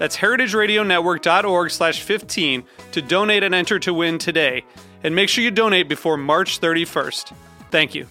[0.00, 4.64] That's heritageradionetwork.org slash 15 to donate and enter to win today.
[5.04, 7.34] And make sure you donate before March 31st.
[7.70, 8.06] Thank you.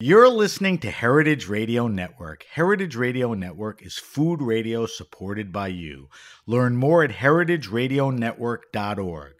[0.00, 2.46] You're listening to Heritage Radio Network.
[2.50, 6.08] Heritage Radio Network is food radio supported by you.
[6.46, 9.34] Learn more at heritageradionetwork.org.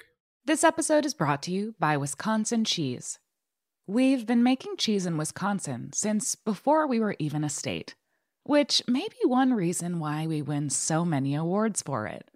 [0.44, 3.18] This episode is brought to you by Wisconsin Cheese.
[3.86, 7.94] We've been making cheese in Wisconsin since before we were even a state,
[8.42, 12.30] which may be one reason why we win so many awards for it.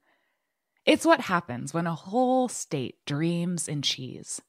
[0.84, 4.42] It's what happens when a whole state dreams in cheese.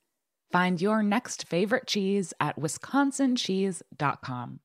[0.51, 4.59] Find your next favorite cheese at wisconsincheese.com.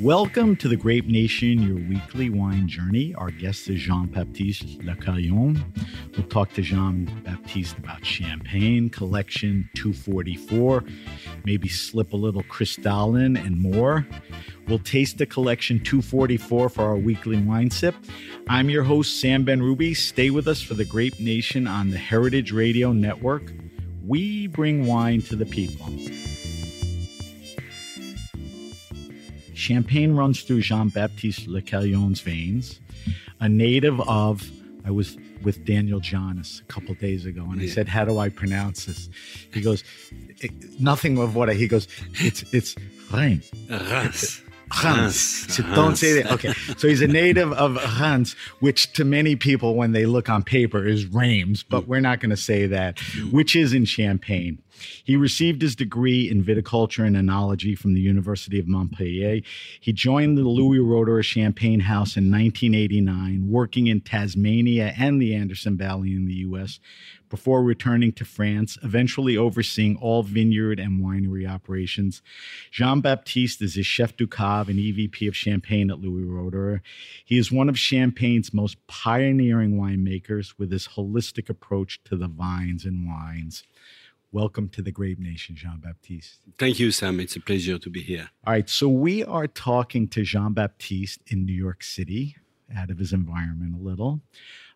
[0.00, 3.14] Welcome to the Grape Nation, your weekly wine journey.
[3.16, 5.62] Our guest is Jean Baptiste Lecaillon.
[6.16, 10.84] We'll talk to Jean Baptiste about Champagne Collection 244,
[11.44, 14.06] maybe slip a little Cristal in and more.
[14.66, 17.94] We'll taste the Collection 244 for our weekly wine sip.
[18.48, 19.94] I'm your host, Sam Benrubi.
[19.94, 23.52] Stay with us for the Grape Nation on the Heritage Radio Network.
[24.06, 25.90] We bring wine to the people.
[29.60, 32.80] Champagne runs through Jean Baptiste Lecaillon's veins.
[33.40, 34.50] A native of,
[34.84, 37.68] I was with Daniel Johnnes a couple days ago, and yeah.
[37.68, 39.08] I said, "How do I pronounce this?"
[39.52, 39.84] He goes,
[40.78, 42.74] "Nothing of what I." He goes, "It's it's
[43.12, 44.42] Reims." Reims.
[44.84, 45.54] Reims.
[45.54, 46.32] So don't say that.
[46.32, 46.52] Okay.
[46.76, 50.86] So he's a native of Reims, which to many people, when they look on paper,
[50.86, 51.86] is Reims, but mm.
[51.86, 53.32] we're not going to say that, mm.
[53.32, 54.62] which is in Champagne.
[55.04, 59.40] He received his degree in viticulture and enology from the University of Montpellier.
[59.80, 65.76] He joined the Louis Roederer Champagne House in 1989, working in Tasmania and the Anderson
[65.76, 66.80] Valley in the U.S.,
[67.30, 72.20] before returning to France, eventually overseeing all vineyard and winery operations.
[72.70, 76.80] Jean Baptiste is a chef du cave and EVP of Champagne at Louis Roederer.
[77.24, 82.84] He is one of Champagne's most pioneering winemakers with his holistic approach to the vines
[82.84, 83.62] and wines.
[84.32, 86.38] Welcome to the Grape Nation, Jean Baptiste.
[86.56, 87.18] Thank you, Sam.
[87.18, 88.30] It's a pleasure to be here.
[88.46, 88.68] All right.
[88.70, 92.36] So, we are talking to Jean Baptiste in New York City,
[92.76, 94.20] out of his environment a little.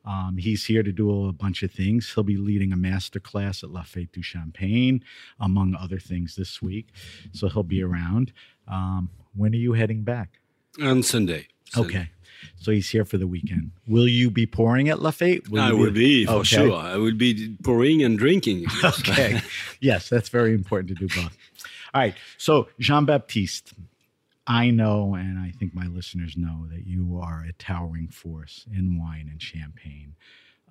[0.04, 2.12] Um, he's here to do a bunch of things.
[2.12, 5.04] He'll be leading a master class at La Fête du Champagne,
[5.38, 6.88] among other things, this week.
[7.30, 8.32] So, he'll be around.
[8.66, 10.40] Um, when are you heading back?
[10.82, 11.46] On Sunday.
[11.70, 11.88] Sunday.
[11.88, 12.10] Okay.
[12.56, 13.72] So he's here for the weekend.
[13.86, 15.48] Will you be pouring at La Fête?
[15.48, 16.44] Will I will be, for okay.
[16.44, 16.74] sure.
[16.74, 18.66] I will be pouring and drinking.
[18.84, 19.40] okay.
[19.80, 21.36] yes, that's very important to do both.
[21.92, 22.14] All right.
[22.38, 23.72] So Jean Baptiste,
[24.46, 28.98] I know, and I think my listeners know that you are a towering force in
[28.98, 30.14] wine and champagne.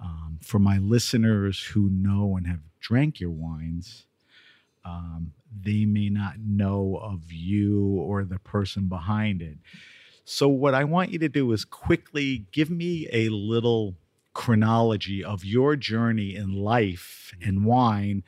[0.02, 4.06] Um, for my listeners who know and have drank your wines,
[4.86, 9.58] um, they may not know of you or the person behind it.
[10.26, 13.96] So, what I want you to do is quickly give me a little
[14.34, 18.24] chronology of your journey in life and wine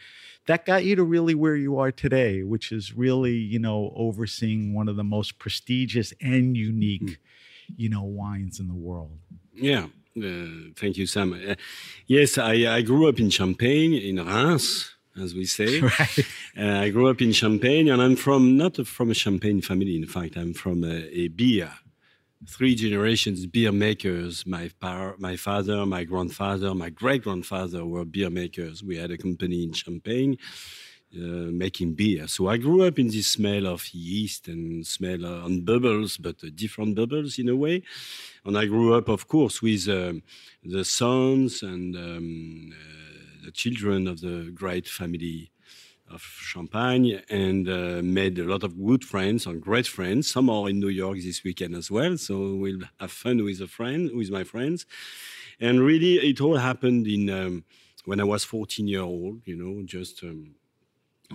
[0.46, 4.74] that got you to really where you are today, which is really, you know, overseeing
[4.74, 7.18] one of the most prestigious and unique, mm.
[7.76, 9.18] you know, wines in the world.
[9.54, 9.88] Yeah.
[10.18, 11.34] Uh, thank you, Sam.
[11.34, 11.56] Uh,
[12.06, 15.82] yes, I, I grew up in Champagne, in Reims as we say.
[16.00, 16.20] Right.
[16.58, 19.96] Uh, I grew up in Champagne, and I'm from not from a Champagne family.
[19.96, 21.72] In fact, I'm from a, a beer
[22.48, 24.46] three generations beer makers.
[24.46, 28.84] My par- my father, my grandfather, my great grandfather were beer makers.
[28.84, 30.38] We had a company in Champagne.
[31.16, 32.28] Uh, making beer.
[32.28, 36.44] So I grew up in this smell of yeast and smell uh, on bubbles, but
[36.44, 37.84] uh, different bubbles in a way.
[38.44, 40.24] And I grew up, of course, with um,
[40.62, 45.52] the sons and um, uh, the children of the great family
[46.12, 50.32] of Champagne and uh, made a lot of good friends and great friends.
[50.32, 53.68] Some are in New York this weekend as well, so we'll have fun with a
[53.68, 54.86] friend, with my friends.
[55.60, 57.64] And really, it all happened in um,
[58.06, 59.42] when I was 14 year old.
[59.46, 60.56] You know, just um,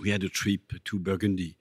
[0.01, 1.57] we had a trip to Burgundy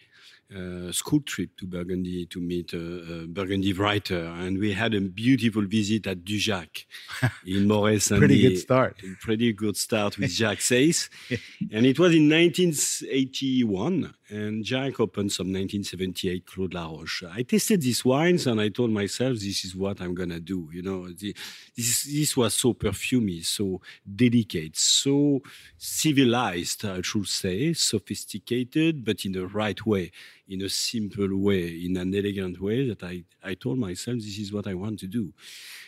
[0.54, 5.00] uh, school trip to Burgundy to meet a, a, Burgundy writer, and we had a
[5.00, 6.86] beautiful visit at Dujac
[7.46, 8.96] in Morey Pretty good start.
[9.20, 11.08] Pretty good start with Jacques Seysses,
[11.72, 17.24] and it was in 1981, and Jacques opened some 1978 Clos de la Roche.
[17.32, 20.68] I tasted these wines, and I told myself, this is what I'm gonna do.
[20.72, 21.34] You know, the,
[21.76, 25.42] this this was so perfumy, so delicate, so
[25.78, 30.10] civilized, I should say, sophisticated, but in the right way
[30.50, 34.52] in a simple way, in an elegant way that I, I told myself this is
[34.52, 35.32] what I want to do.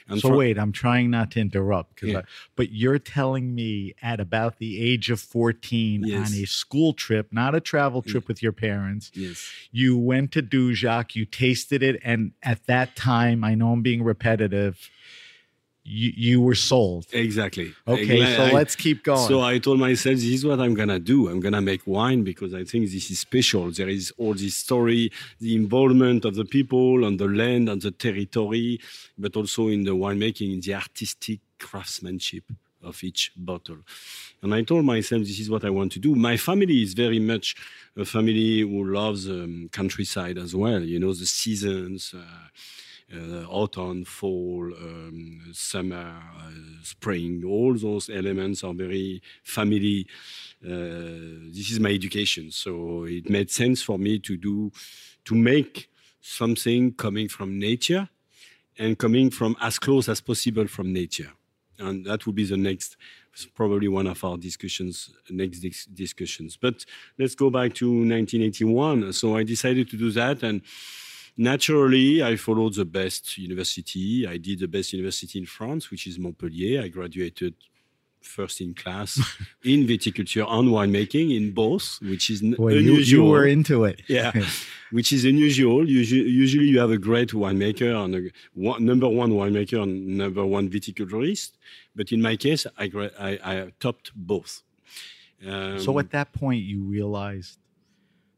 [0.09, 2.19] And so wait, I'm trying not to interrupt, yeah.
[2.19, 2.23] I,
[2.55, 6.29] but you're telling me at about the age of 14 yes.
[6.29, 8.07] on a school trip, not a travel mm.
[8.07, 8.29] trip yeah.
[8.29, 9.51] with your parents, yes.
[9.73, 14.03] you went to Dujac, you tasted it, and at that time, I know I'm being
[14.03, 14.91] repetitive
[15.85, 17.07] you, you were sold.
[17.13, 17.75] Exactly.
[17.87, 19.29] Okay, I, so I, let's keep going.
[19.29, 21.29] So I told myself, this is what I'm gonna do.
[21.29, 23.71] I'm gonna make wine because I think this is special.
[23.71, 27.91] There is all this story, the involvement of the people on the land, on the
[27.91, 28.81] territory,
[29.19, 32.45] but also in the winemaking, in the artistic craftsmanship
[32.83, 33.79] of each bottle.
[34.43, 36.15] And I told myself, this is what I want to do.
[36.15, 37.57] My family is very much
[37.97, 40.81] a family who loves um, countryside as well.
[40.81, 42.15] You know, the seasons.
[42.17, 42.49] Uh,
[43.15, 46.51] uh, autumn, fall, um, summer, uh,
[46.83, 50.07] spring, all those elements are very family.
[50.65, 54.71] Uh, this is my education, so it made sense for me to do,
[55.25, 58.09] to make something coming from nature
[58.79, 61.31] and coming from as close as possible from nature.
[61.79, 62.97] And that will be the next,
[63.55, 66.57] probably one of our discussions, next dis discussions.
[66.57, 66.85] But
[67.19, 69.13] let's go back to 1981.
[69.13, 70.63] So I decided to do that and
[71.37, 74.27] Naturally, I followed the best university.
[74.27, 76.83] I did the best university in France, which is Montpellier.
[76.83, 77.55] I graduated
[78.25, 79.19] first in class
[79.65, 83.19] in viticulture and winemaking in both, which is Boy, unusual.
[83.19, 84.03] You, you, were into it.
[84.09, 84.33] Yeah,
[84.91, 85.89] which is unusual.
[85.89, 90.45] Usually, usually you have a great winemaker and a one, number one winemaker and number
[90.45, 91.53] one viticulturist.
[91.95, 94.63] But in my case, I, I, I topped both.
[95.47, 97.59] Um, so at that point, you realized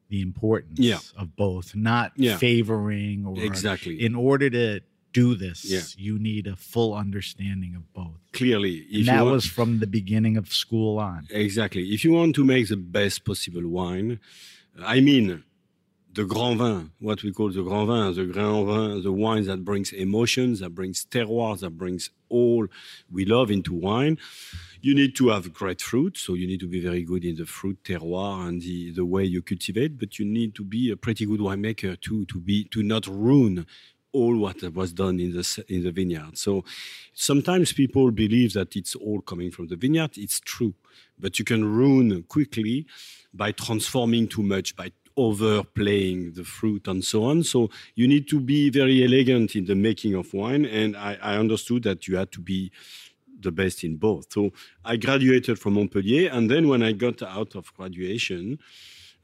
[0.09, 0.99] the importance yeah.
[1.17, 2.37] of both, not yeah.
[2.37, 4.05] favoring or exactly.
[4.05, 4.81] In order to
[5.13, 5.81] do this, yeah.
[5.97, 8.19] you need a full understanding of both.
[8.33, 11.27] Clearly, and that want, was from the beginning of school on.
[11.31, 11.85] Exactly.
[11.95, 14.19] If you want to make the best possible wine,
[14.83, 15.45] I mean,
[16.13, 19.65] the grand vin, what we call the grand vin, the grand vin, the wine that
[19.65, 22.67] brings emotions, that brings terroir, that brings all
[23.11, 24.19] we love into wine
[24.85, 27.47] you need to have great fruit, so you need to be very good in the
[27.47, 31.25] fruit terroir and the, the way you cultivate, but you need to be a pretty
[31.25, 33.65] good winemaker too, to be to not ruin
[34.13, 36.37] all what was done in the in the vineyard.
[36.37, 36.65] So
[37.15, 40.19] sometimes people believe that it's all coming from the vineyard.
[40.19, 40.75] It's true,
[41.19, 42.87] but you can ruin quickly
[43.33, 47.43] by transforming too much, by overplaying the fruit and so on.
[47.43, 50.65] So you need to be very elegant in the making of wine.
[50.65, 52.73] And I, I understood that you had to be
[53.45, 54.33] the best in both.
[54.33, 54.51] So
[54.85, 58.59] I graduated from Montpellier, and then when I got out of graduation,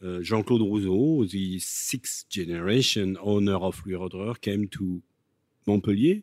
[0.04, 5.02] uh, Jean-Claude Rouzaud, the sixth generation owner of Louis Roederer, came to
[5.66, 6.22] Montpellier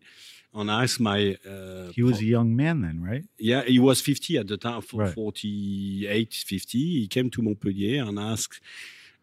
[0.54, 1.38] and asked my.
[1.48, 3.24] Uh, he was a young man then, right?
[3.38, 5.14] Yeah, he was 50 at the time, right.
[5.14, 6.78] 48, 50.
[6.78, 8.62] He came to Montpellier and asked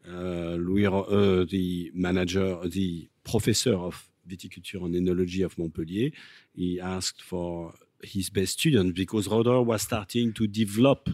[0.08, 6.10] uh, Louis, uh, the manager, the professor of viticulture and enology of Montpellier.
[6.54, 7.74] He asked for
[8.04, 11.08] his best students because Roederer was starting to develop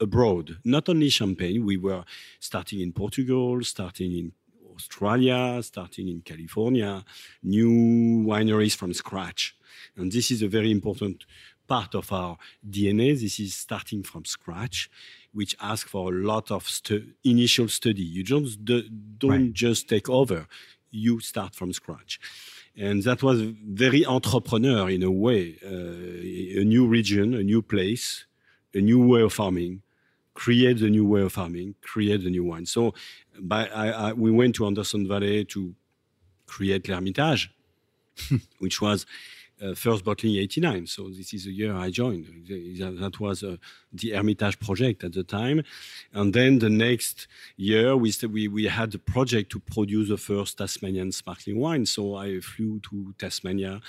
[0.00, 1.64] abroad, not only Champagne.
[1.64, 2.04] We were
[2.40, 4.32] starting in Portugal, starting in
[4.74, 7.04] Australia, starting in California,
[7.42, 9.56] new wineries from scratch.
[9.96, 11.24] And this is a very important
[11.68, 12.36] part of our
[12.68, 13.18] DNA.
[13.18, 14.90] This is starting from scratch,
[15.32, 18.02] which asks for a lot of stu initial study.
[18.02, 19.52] You just don't right.
[19.52, 20.46] just take over.
[20.90, 22.18] You start from scratch
[22.76, 28.24] and that was very entrepreneur in a way uh, a new region a new place
[28.74, 29.82] a new way of farming
[30.34, 32.64] create the new way of farming create the new wine.
[32.66, 32.94] So
[33.38, 35.74] by, I, I, we went to anderson valley to
[36.46, 37.50] create l'ermitage
[38.58, 39.06] which was
[39.62, 40.86] uh, first bottling 89.
[40.86, 42.26] So this is the year I joined.
[42.48, 43.56] That was uh,
[43.92, 45.62] the Ermitage project at the time.
[46.12, 50.58] And then the next year, we, we, we had the project to produce the first
[50.58, 51.86] Tasmanian sparkling wine.
[51.86, 53.80] So I flew to Tasmania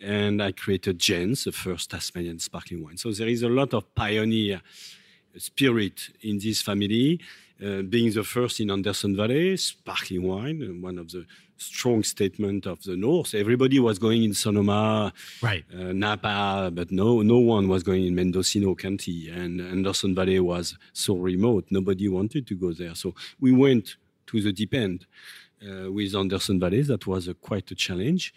[0.00, 2.96] and I created Jansz, the first Tasmanian sparkling wine.
[2.96, 4.62] So there is a lot of pioneer
[5.36, 7.20] spirit in this family.
[7.62, 11.26] Uh, being the first in Anderson Valley, sparkling wine, one of the
[11.60, 13.34] strong statement of the North.
[13.34, 15.12] Everybody was going in Sonoma,
[15.42, 20.40] right, uh, Napa, but no, no one was going in Mendocino County, and Anderson Valley
[20.40, 21.66] was so remote.
[21.70, 23.96] Nobody wanted to go there, so we went
[24.28, 25.06] to the deep end
[25.62, 26.82] uh, with Anderson Valley.
[26.82, 28.34] That was a, quite a challenge,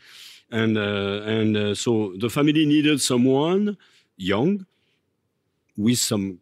[0.52, 3.78] and uh, and uh, so the family needed someone
[4.18, 4.66] young
[5.78, 6.40] with some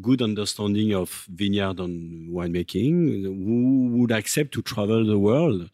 [0.00, 5.70] good understanding of vineyard and winemaking who would accept to travel the world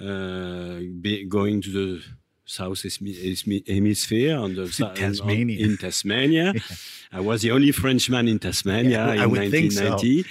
[0.00, 2.02] be, going to the
[2.44, 5.66] south hemisphere on the Tasmania.
[5.66, 6.52] in Tasmania.
[6.54, 6.60] yeah.
[7.12, 10.28] I was the only Frenchman in Tasmania yeah, in 1990 so.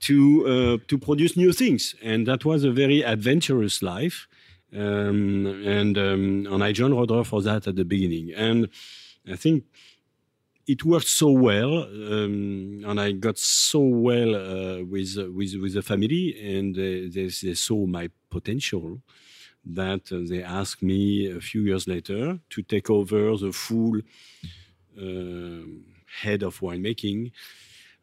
[0.00, 4.26] to uh, to produce new things, and that was a very adventurous life.
[4.76, 8.68] Um, and um, and I joined Roederer for that at the beginning, and
[9.26, 9.64] I think
[10.66, 15.82] it worked so well, um, and I got so well uh, with with with the
[15.82, 19.00] family, and they, they, they saw my potential
[19.64, 23.98] that uh, they asked me a few years later to take over the full
[24.96, 25.64] uh,
[26.22, 27.32] head of winemaking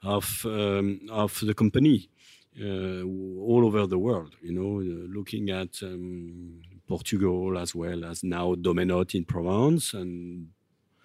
[0.04, 2.10] of um, of the company
[2.62, 4.36] uh, all over the world.
[4.42, 9.94] You know, uh, looking at um, Portugal as well as now Domaines Ott in Provence
[9.94, 10.50] and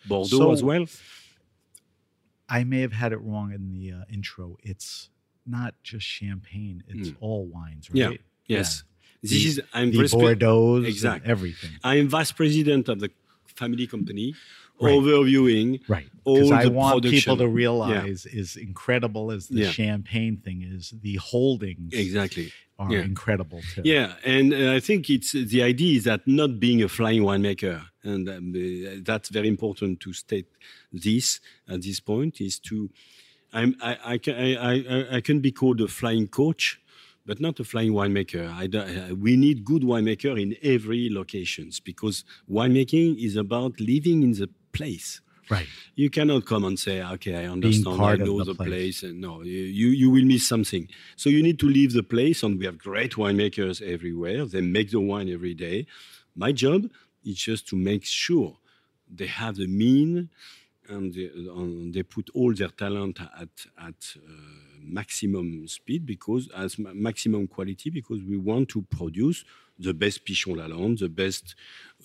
[0.07, 0.87] Bordeaux so, as well.
[2.49, 4.59] I may have had it wrong in the uh, intro.
[4.63, 5.09] It's
[5.47, 7.17] not just champagne; it's mm.
[7.21, 7.97] all wines, right?
[7.97, 8.11] Yeah.
[8.47, 8.83] Yes.
[8.85, 8.90] Yeah.
[9.23, 11.71] This the, is I'm the Bordeaux, exactly everything.
[11.85, 13.11] I am vice president of the
[13.55, 14.35] family company,
[14.81, 14.93] right.
[14.93, 16.09] overviewing right.
[16.25, 17.19] all I the want production.
[17.19, 18.41] people to realize, yeah.
[18.41, 19.71] as incredible as the yeah.
[19.71, 23.01] champagne thing is, the holdings exactly are yeah.
[23.01, 23.83] incredible too.
[23.85, 27.83] Yeah, and uh, I think it's the idea is that not being a flying winemaker,
[28.03, 30.47] and um, that's very important to state
[30.93, 32.91] this at this point is to.
[33.53, 36.81] I'm, I, I, can, I, I can be called a flying coach,
[37.27, 38.49] but not a flying winemaker.
[38.51, 44.33] I, uh, we need good winemaker in every locations because winemaking is about living in
[44.33, 45.21] the place.
[45.51, 45.67] Right.
[45.97, 49.01] You cannot come and say, okay, I understand, I know the, the place.
[49.01, 49.03] place.
[49.03, 50.89] And no, you, you will miss something.
[51.17, 54.47] So you need to leave the place, and we have great winemakers everywhere.
[54.47, 55.87] They make the wine every day.
[56.37, 56.89] My job
[57.25, 58.57] is just to make sure
[59.13, 60.31] they have the mean
[60.91, 64.21] and they, um, they put all their talent at, at uh,
[64.83, 69.45] maximum speed because as maximum quality because we want to produce
[69.79, 71.55] the best Pichon Lalande, the best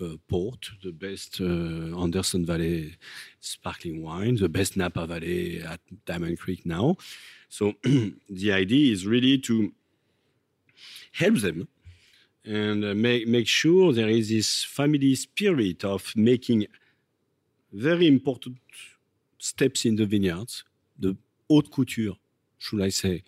[0.02, 2.96] uh, port, the best uh, Anderson Valley
[3.42, 6.96] sparkling wine, the best Napa Valley at Diamond Creek now.
[7.50, 9.74] So the idea is really to
[11.12, 11.68] help them
[12.46, 16.68] and uh, make, make sure there is this family spirit of making
[17.76, 18.58] very important
[19.38, 20.64] steps in the vineyards,
[20.98, 21.18] the
[21.50, 22.16] haute couture,
[22.58, 23.24] should I say.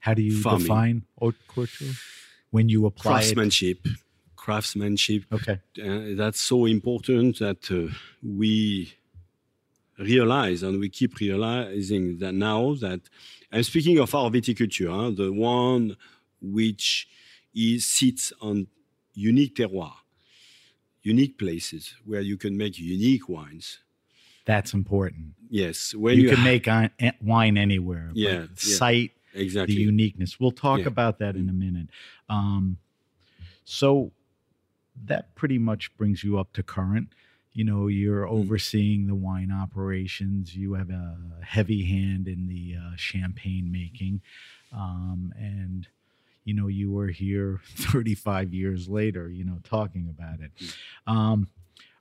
[0.00, 0.62] How do you farming.
[0.62, 1.94] define haute couture?
[2.50, 3.92] When you apply craftsmanship, it?
[4.36, 5.24] craftsmanship.
[5.32, 8.92] Okay, uh, that's so important that uh, we
[9.98, 13.00] realize and we keep realizing that now that
[13.52, 15.96] I'm speaking of our viticulture, huh, the one
[16.40, 17.08] which
[17.54, 18.66] is sits on
[19.14, 19.92] unique terroir,
[21.02, 23.78] unique places where you can make unique wines.
[24.44, 25.34] That's important.
[25.50, 26.68] Yes, when you, you can make
[27.20, 28.10] wine anywhere.
[28.12, 30.40] Yeah, site yeah, exactly the uniqueness.
[30.40, 30.86] We'll talk yeah.
[30.86, 31.88] about that in a minute.
[32.28, 32.78] Um,
[33.64, 34.12] so
[35.04, 37.08] that pretty much brings you up to current.
[37.52, 38.30] You know, you're mm.
[38.30, 40.56] overseeing the wine operations.
[40.56, 44.22] You have a heavy hand in the uh, champagne making,
[44.72, 45.86] um, and
[46.44, 49.28] you know you were here 35 years later.
[49.30, 50.52] You know, talking about it.
[50.56, 51.12] Mm.
[51.12, 51.48] Um,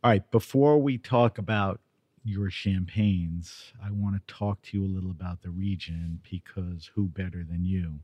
[0.03, 1.79] all right, before we talk about
[2.23, 7.07] your champagnes, I want to talk to you a little about the region because who
[7.07, 7.99] better than you?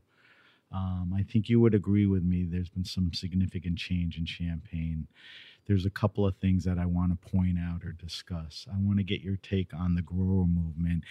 [0.72, 2.44] Um, I think you would agree with me.
[2.44, 5.06] There's been some significant change in Champagne.
[5.66, 8.66] There's a couple of things that I want to point out or discuss.
[8.72, 11.04] I want to get your take on the grower movement,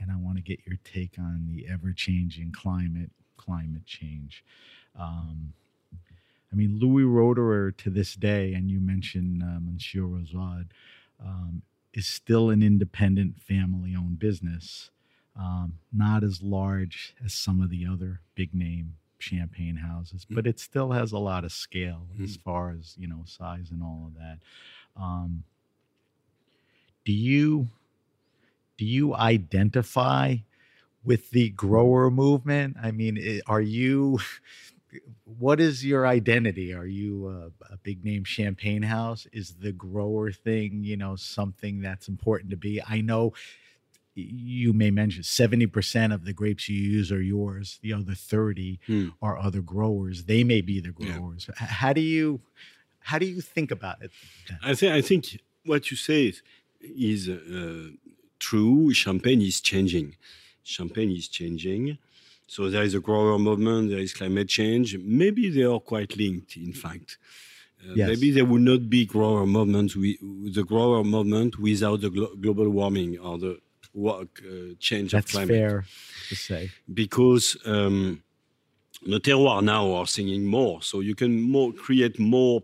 [0.00, 4.44] and I want to get your take on the ever-changing climate, climate change.
[4.98, 5.52] Um,
[6.52, 10.66] I mean, Louis Roederer to this day, and you mentioned uh, Monsieur Rouzaud,
[11.24, 11.62] um,
[11.92, 14.90] is still an independent family owned business,
[15.36, 20.60] um, not as large as some of the other big name champagne houses, but it
[20.60, 24.14] still has a lot of scale as far as you know size and all of
[24.20, 24.38] that.
[24.96, 25.44] Um,
[27.04, 27.68] do you
[28.76, 30.36] do you identify
[31.04, 32.76] with the grower movement?
[32.82, 34.18] I mean, are you?
[35.24, 36.72] What is your identity?
[36.72, 39.26] Are you a, a big name champagne house?
[39.32, 42.80] Is the grower thing, you know, something that's important to be?
[42.80, 43.32] I know
[44.14, 49.08] you may mention 70% of the grapes you use are yours the other 30 Hmm.
[49.20, 52.40] are other growers they may be the growers H- how do you
[53.00, 54.12] how do you think about it
[54.62, 56.42] I think I think what you say is,
[56.80, 57.88] is uh,
[58.38, 58.92] true.
[58.92, 60.14] Champagne is changing.
[60.64, 61.98] Champagne is changing.
[62.46, 63.90] So there is a grower movement.
[63.90, 64.98] There is climate change.
[64.98, 66.56] Maybe they are quite linked.
[66.56, 67.18] In fact,
[67.82, 68.08] uh, Yes.
[68.08, 69.96] maybe there would not be grower movement.
[69.96, 70.18] We,
[70.52, 73.60] the grower movement without the glo- global warming or the
[73.94, 75.84] wa- uh, change that's of climate fair
[76.28, 78.22] to say because um,
[79.06, 82.62] the terroir now are singing more, so you can more create more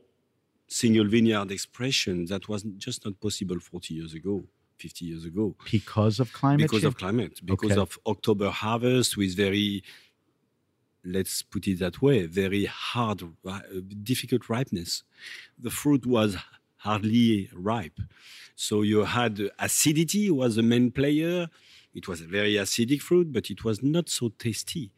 [0.69, 4.45] single vineyard expression that was just not possible 40 years ago,
[4.81, 7.83] 50 years ago, because of climate because change of climate, because Okay.
[7.85, 9.83] of October harvest with very,
[11.05, 13.23] let's put it that way, very hard,
[14.03, 15.03] difficult ripeness.
[15.59, 16.37] The fruit was
[16.79, 18.01] hardly ripe,
[18.57, 21.49] so you had acidity was the main player.
[21.95, 24.93] It was a very acidic fruit, but it was not so tasty.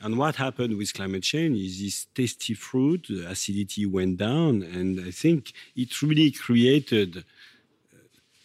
[0.00, 5.00] And what happened with climate change is this tasty fruit, the acidity went down, and
[5.00, 7.22] I think it really created uh,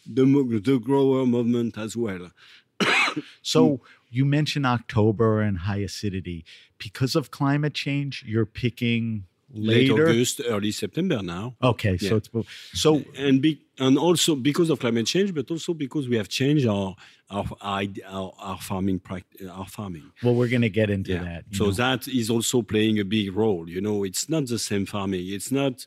[0.07, 0.25] the,
[0.63, 2.31] the grower movement as well.
[3.41, 6.45] so you mentioned october and high acidity
[6.77, 9.93] because of climate change you're picking later?
[9.93, 11.55] Late August, early September now.
[11.63, 12.29] okay so it's
[12.73, 16.67] so and be, and also because of climate change, but also because we have changed
[16.67, 16.95] our
[17.31, 20.11] our our, our, farming prac- our farming.
[20.23, 21.23] well we're going to get into Yeah.
[21.23, 21.71] that So know.
[21.71, 23.69] that is also playing a big role.
[23.69, 25.25] You know, it's not the same farming.
[25.27, 25.85] It's not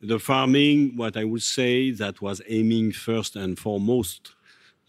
[0.00, 0.96] the farming.
[0.96, 4.32] What I would say that was aiming first and foremost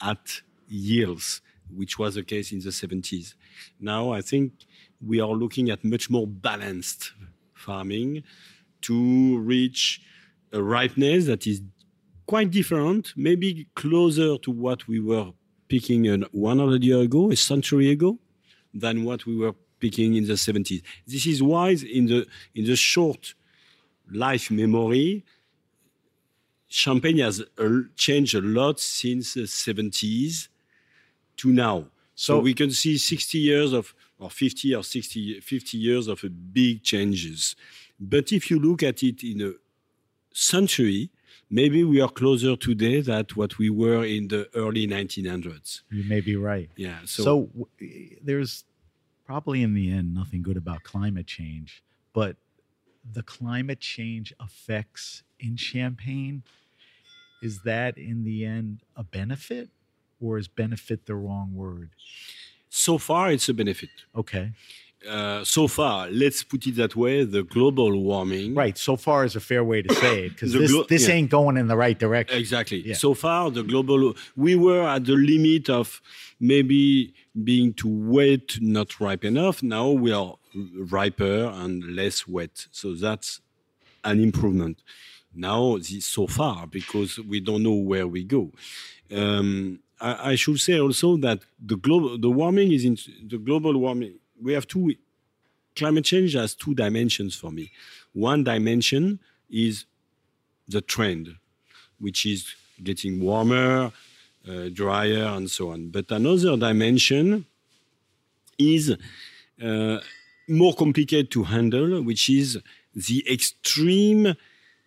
[0.01, 1.41] at yields,
[1.73, 3.35] which was the case in the 70s.
[3.79, 4.53] Now I think
[5.05, 7.13] we are looking at much more balanced
[7.53, 8.23] farming
[8.81, 10.01] to reach
[10.53, 11.61] a ripeness that is
[12.25, 15.31] quite different, maybe closer to what we were
[15.67, 18.17] picking 100 year ago, a century ago,
[18.73, 20.81] than what we were picking in the 70s.
[21.07, 23.33] This is why in the in the short
[24.11, 25.23] life memory,
[26.67, 30.47] champagne has uh, changed a lot since the 70s
[31.37, 31.87] to now.
[32.15, 36.23] So, So- we can see 60 years of, or 50 or 60, 50 years of
[36.23, 37.55] a big changes.
[37.99, 39.53] But if you look at it in a
[40.33, 41.09] century,
[41.49, 45.81] maybe we are closer today than what we were in the early 1900s.
[45.91, 46.99] you may be right Yeah.
[47.05, 48.63] So, So, w- there's
[49.25, 52.37] probably in the end nothing good about climate change, but
[53.09, 56.43] the climate change effects in Champagne
[57.41, 59.69] is that in the end a benefit
[60.19, 61.91] or is benefit the wrong word?
[62.71, 63.89] so far, it's a benefit.
[64.15, 64.51] Okay.
[65.07, 68.55] Uh, so far, let's put it that way, the global warming.
[68.55, 68.77] Right.
[68.77, 71.15] So far is a fair way to say it because this, glo- this yeah.
[71.15, 72.37] ain't going in the right direction.
[72.37, 72.81] Exactly.
[72.87, 72.95] Yeah.
[72.95, 76.01] So far, the global, we were at the limit of
[76.39, 79.61] maybe being too wet, not ripe enough.
[79.61, 82.67] Now we are riper and less wet.
[82.71, 83.41] So that's
[84.03, 84.81] an improvement.
[85.33, 88.51] Now, so far, because we don't know where we go.
[89.15, 93.77] Um, I, I should say also that the global, the warming is in the global
[93.77, 94.15] warming.
[94.41, 94.95] We have two.
[95.75, 97.71] Climate change has two dimensions for me.
[98.11, 99.85] One dimension is
[100.67, 101.37] the trend,
[101.97, 103.93] which is getting warmer,
[104.47, 105.89] uh, drier, and so on.
[105.89, 107.45] But another dimension
[108.57, 108.95] is
[109.63, 109.99] uh,
[110.47, 112.59] more complicated to handle, which is
[112.93, 114.35] the extreme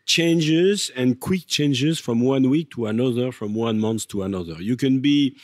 [0.06, 4.60] changes and quick changes from one week to another, from one month to another.
[4.60, 5.36] You can be,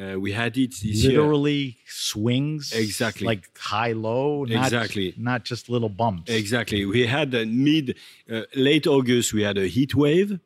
[0.00, 1.20] uh, we had it this year.
[1.20, 2.72] Literally swings.
[2.72, 3.26] Exactly.
[3.26, 4.44] Like high low.
[4.44, 5.14] Not, Exactly.
[5.16, 6.30] Not just little bumps.
[6.30, 6.84] Exactly.
[6.84, 7.96] We had a mid,
[8.30, 10.38] uh, late August, we had a heat wave.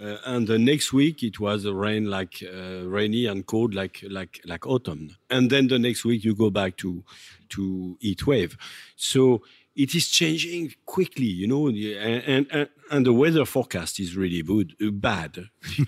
[0.00, 4.40] Uh, and the next week it was rain like uh, rainy and cold like like
[4.44, 5.16] like autumn.
[5.30, 7.02] And then the next week you go back to
[7.50, 8.56] to heat wave.
[8.96, 9.42] So
[9.74, 14.74] it is changing quickly you know and and, and the weather forecast is really good
[14.82, 15.44] uh, bad.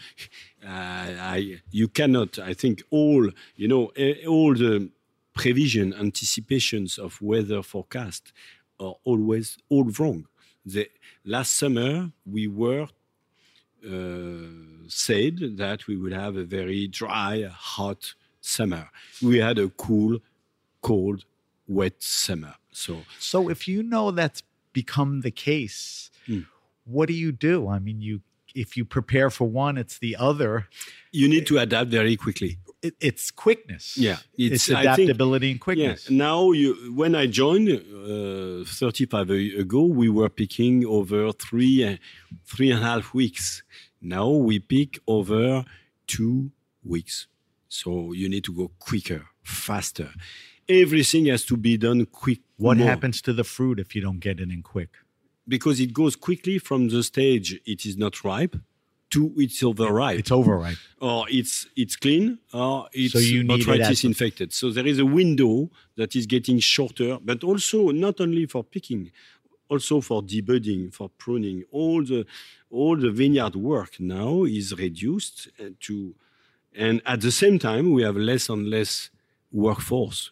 [0.63, 3.91] Uh, I, you cannot i think all you know
[4.29, 4.91] all the
[5.35, 8.31] prevision anticipations of weather forecast
[8.79, 10.27] are always all wrong.
[10.65, 10.91] The
[11.25, 12.89] last summer we were
[14.89, 18.91] said that we would have a very dry, hot summer.
[19.23, 20.19] We had a cool,
[20.83, 21.25] cold
[21.69, 22.55] wet summer.
[22.73, 26.41] So, So if you know that's become the case, Hmm.
[26.85, 27.69] what do you do?
[27.69, 28.21] I mean, you
[28.53, 30.67] if you prepare for one, it's the other.
[31.13, 32.59] you need to adapt very quickly.
[32.83, 33.97] It, it's quickness.
[33.99, 35.65] Yeah, it's, it's- I think- adaptability and Yeah.
[35.65, 36.11] quickness.
[36.11, 41.97] Now, you, when I joined uh, 35 ago, we were picking over three, uh,
[42.47, 43.63] three and a half weeks.
[44.01, 45.65] Now we pick over
[46.07, 46.51] two
[46.83, 47.27] weeks.
[47.69, 50.11] So you need to go quicker, faster.
[50.69, 52.41] Everything has to be done quick.
[52.57, 52.89] What more.
[52.89, 54.89] happens to the fruit if you don't get it in quick?
[55.47, 58.57] Because it goes quickly from the stage it is not ripe
[59.11, 60.19] to it's overripe.
[60.21, 60.79] It's overripe.
[61.01, 64.53] or it's it's clean or it's So you need it botrytis at the- infected.
[64.53, 69.11] So there is a window that is getting shorter, but also not only for picking,
[69.69, 71.65] also for debudding, for pruning.
[71.71, 72.25] All the
[72.71, 76.15] all the vineyard work now is reduced uh, to,
[76.75, 79.11] and at the same time we have less and less
[79.53, 80.31] workforce.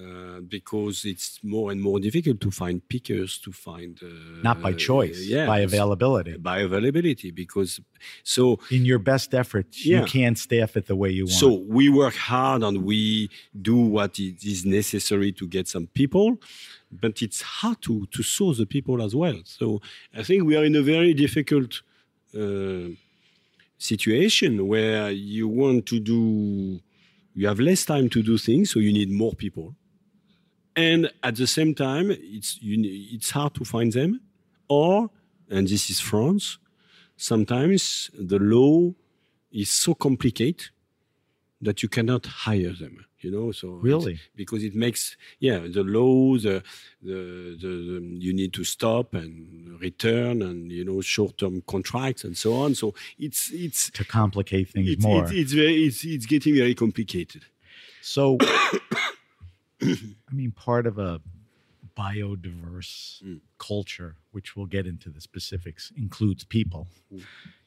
[0.00, 4.06] Uh, because it's more and more difficult to find pickers, to find uh,
[4.48, 6.32] Not by choice, yeah, by availability.
[6.38, 7.30] by availability.
[7.42, 7.80] Because
[8.22, 10.00] so In your best efforts, Yeah.
[10.00, 11.38] you can't staff it the way you want.
[11.42, 13.28] so we work hard and we
[13.70, 16.38] do what is necessary to get some people,
[17.02, 19.38] but it's hard to, to source the people as well.
[19.44, 19.82] So
[20.20, 21.82] I think we are in a very difficult
[22.42, 22.88] uh,
[23.76, 26.80] situation where you want to do,
[27.34, 29.74] you have less time to do things, so you need more people.
[30.76, 32.76] And at the same time, it's, you,
[33.12, 34.20] it's hard to find them.
[34.68, 35.10] Or,
[35.50, 36.58] and this is France,
[37.16, 38.92] sometimes the law
[39.52, 40.70] is so complicated
[41.60, 44.18] that you cannot hire them you know so Really?
[44.34, 46.62] because it makes yeah the law the,
[47.02, 52.36] the, the, the you need to stop and return and you know short-term contracts and
[52.36, 55.22] so on so it's it's to complicate things it's, more.
[55.24, 57.44] it's, it's very it's, it's getting very complicated
[58.02, 58.38] So,
[59.82, 61.20] I mean, part of a
[61.96, 63.40] biodiverse Mm.
[63.58, 66.88] culture, which we'll get into the specifics, includes people.
[67.12, 67.22] Mm.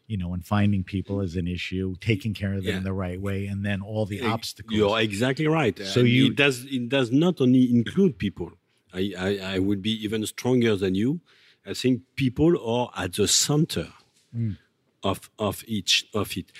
[0.08, 2.80] You know, and finding people is an issue, taking care of them Yeah.
[2.92, 4.76] the right way, and then all the obstacles.
[4.78, 5.78] You're exactly right.
[5.80, 8.50] So And you- it does it does not only include people.
[8.94, 11.20] I, I, I would be even stronger than you.
[11.66, 13.88] I think people are at the center
[14.36, 14.58] Mm.
[15.04, 16.52] of of each of it.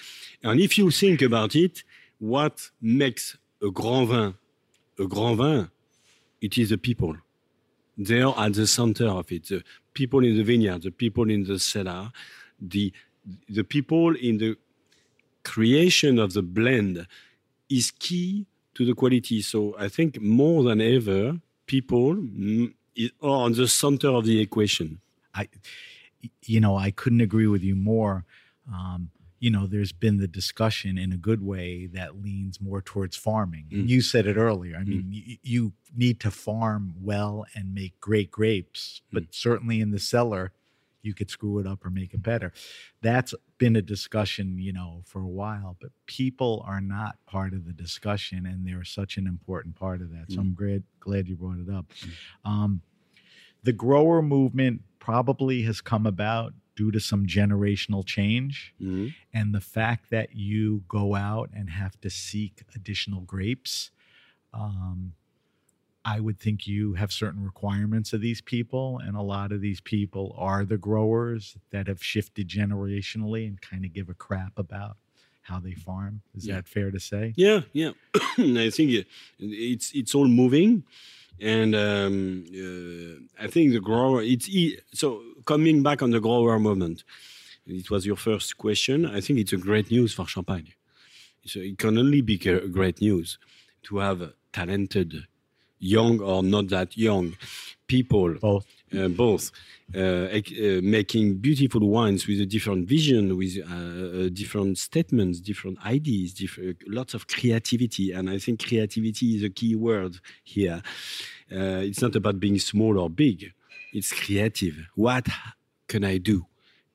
[0.44, 1.84] And if you think about it,
[2.20, 4.34] what makes a grand vin
[5.00, 5.70] a grand vin?
[6.42, 7.16] It is the people.
[7.98, 9.48] They are at the center of it.
[9.48, 12.12] The people in the vineyard, the people in the cellar,
[12.60, 12.92] the
[13.48, 14.58] the people in the
[15.44, 17.08] creation of the blend
[17.70, 19.42] is key to the quality.
[19.42, 22.18] So I think more than ever, people
[23.22, 25.00] are on the center of the equation.
[25.34, 25.48] I,
[26.46, 28.26] you know, I couldn't agree with you more.
[28.72, 29.12] Um,
[29.44, 33.66] you know, there's been the discussion in a good way that leans more towards farming.
[33.70, 33.90] Mm.
[33.90, 34.78] you said it earlier.
[34.78, 39.92] I mean, y- you need to farm well and make great grapes, but certainly in
[39.92, 40.54] the cellar,
[41.02, 42.54] you could screw it up or make it better.
[43.02, 47.66] That's been a discussion, you know, for a while, but people are not part of
[47.66, 50.32] the discussion, and they're such an important part of that.
[50.32, 51.92] So I'm glad glad you brought it up.
[52.46, 52.80] Um,
[53.62, 59.14] the grower movement probably has come about due to some generational change Mhm.
[59.34, 63.92] and the fact that you go out and have to seek additional grapes
[64.54, 65.14] um,
[66.06, 69.82] i would think you have certain requirements of these people and a lot of these
[69.82, 74.98] people are the growers that have shifted generationally and kind of give a crap about
[75.44, 76.56] how they farm is Yeah.
[76.56, 77.92] that fair to say Yeah, yeah.
[78.38, 79.06] I think
[79.40, 80.84] it's it's all moving,
[81.40, 84.22] and um, uh, I think the grower.
[84.22, 87.04] It's e- so coming back on the grower movement.
[87.66, 89.06] It was your first question.
[89.06, 90.74] I think it's a great news for Champagne.
[91.46, 93.38] So it can only be great news
[93.84, 95.28] to have talented,
[95.80, 97.36] young or not that young,
[97.88, 98.66] people both
[98.98, 99.52] uh, both
[99.96, 105.84] uh, uh, making beautiful wines with a different vision, with uh, uh, different statements, different
[105.86, 108.12] ideas, different, lots of creativity.
[108.12, 110.82] And I think creativity is a key word here.
[111.52, 113.52] Uh, it's not about being small or big,
[113.94, 114.76] it's creative.
[114.96, 115.28] What
[115.88, 116.48] can I do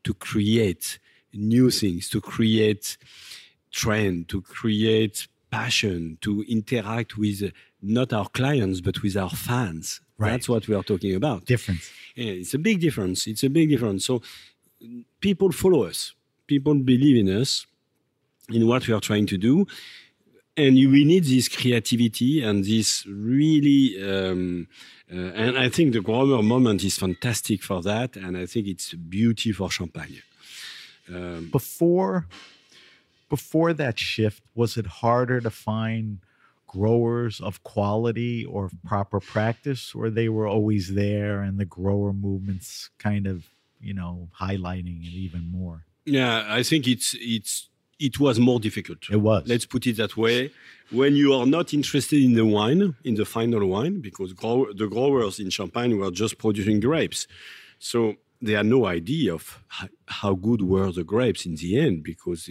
[0.04, 0.98] to create
[1.32, 2.98] new things, to create
[3.70, 10.00] trend, to create passion, to interact with not our clients, but with our fans?
[10.18, 10.32] Right.
[10.32, 11.46] That's what we are talking about.
[11.46, 13.28] difference Yeah, it's a big difference.
[13.28, 14.04] It's a big difference.
[14.04, 14.20] So
[15.20, 16.14] people follow us.
[16.48, 17.66] People believe in us,
[18.48, 19.66] in what we are trying to do.
[20.58, 24.66] And you- we need this creativity and this really, um,
[25.12, 28.16] uh, and I think the grower moment is fantastic for that.
[28.16, 30.22] And I think it's beauty for Champagne.
[31.08, 32.26] Um, before
[33.30, 36.18] before that shift was it harder to find
[36.66, 42.90] growers of quality or proper practice, or they were always there and the grower movements
[42.98, 43.36] kind of,
[43.80, 45.84] you know, highlighting it even more?
[46.06, 47.68] Yeah, I think it's it's
[47.98, 48.98] it was more difficult.
[49.10, 49.46] It was.
[49.46, 50.50] Let's put it that way.
[50.90, 54.86] When you are not interested in the wine, in the final wine, because grow, the
[54.86, 57.26] growers in Champagne were just producing grapes,
[57.78, 59.62] so they had no idea of
[60.06, 62.48] how good were the grapes in the end because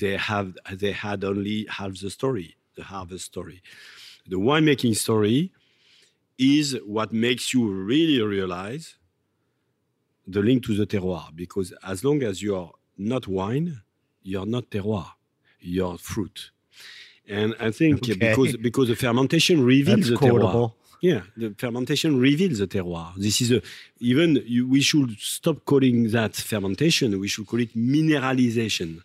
[0.00, 3.62] they have they had only half the story the harvest story.
[4.26, 5.52] The winemaking story
[6.38, 8.96] is what makes you really realize
[10.26, 11.34] the link to the terroir.
[11.34, 13.82] Because as long as you're not wine,
[14.28, 15.08] you're not terroir,
[15.60, 16.50] you're fruit.
[17.28, 18.14] And I think okay.
[18.14, 20.48] because because the fermentation reveals That's the quotable.
[20.48, 20.72] terroir.
[21.00, 23.14] Yeah, the fermentation reveals the terroir.
[23.16, 23.62] This is a
[24.00, 27.18] even you, we should stop calling that fermentation.
[27.20, 29.02] We should call it mineralization.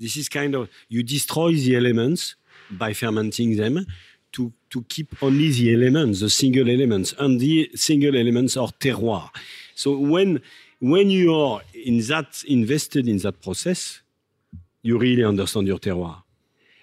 [0.00, 2.34] This is kind of you destroy the elements
[2.70, 3.86] by fermenting them
[4.32, 9.28] to, to keep only the elements, the single elements, and the single elements are terroir.
[9.74, 10.40] So when
[10.80, 14.01] when you are in that invested in that process,
[14.82, 16.22] you really understand your terroir.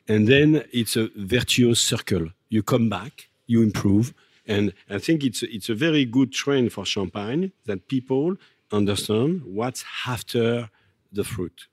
[0.07, 2.29] And then it's a virtuous circle.
[2.49, 4.13] You come back, you improve.
[4.47, 8.37] And I think it's, it's a very good trend for Champagne that people
[8.71, 10.69] understand what's after
[11.11, 11.67] the fruit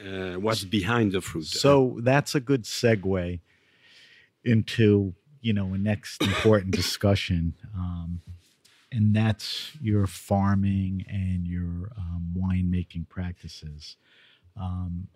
[0.00, 1.46] uh, what's behind the fruit.
[1.46, 3.40] So that's a good segue
[4.44, 8.20] into you know a next important discussion, um,
[8.92, 13.96] and that's your farming and your um, winemaking practices.
[14.60, 15.08] Um,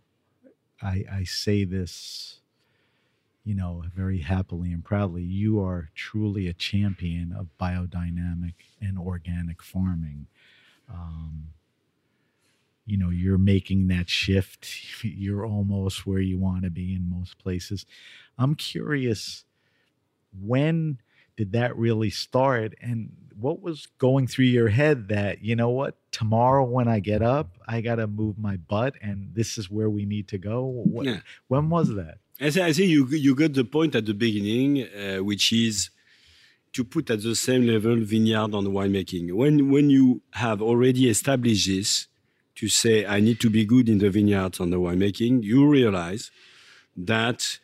[0.85, 2.41] I, I say this,
[3.45, 5.23] you know, very happily and proudly.
[5.23, 10.27] You are truly a champion of biodynamic and organic farming.
[10.89, 11.49] Um,
[12.87, 14.69] you know you're making that shift
[15.05, 17.87] you're almost where you want to be in most places
[18.39, 19.45] i'm curious
[20.39, 20.99] when
[21.37, 25.97] did that really start and what was going through your head that you know what
[26.15, 29.91] tomorrow when i get up i got to move my butt and this is where
[29.91, 30.61] we need to go
[30.95, 31.21] what, yeah.
[31.49, 35.53] when was that I say you you got the point at the beginning, uh, which
[35.53, 35.91] is
[36.73, 39.33] to put at the same level vineyard and winemaking.
[39.33, 42.09] When when you have already established this,
[42.57, 46.31] to say, I need to be good in the vineyards and the winemaking, you realize
[46.97, 47.59] that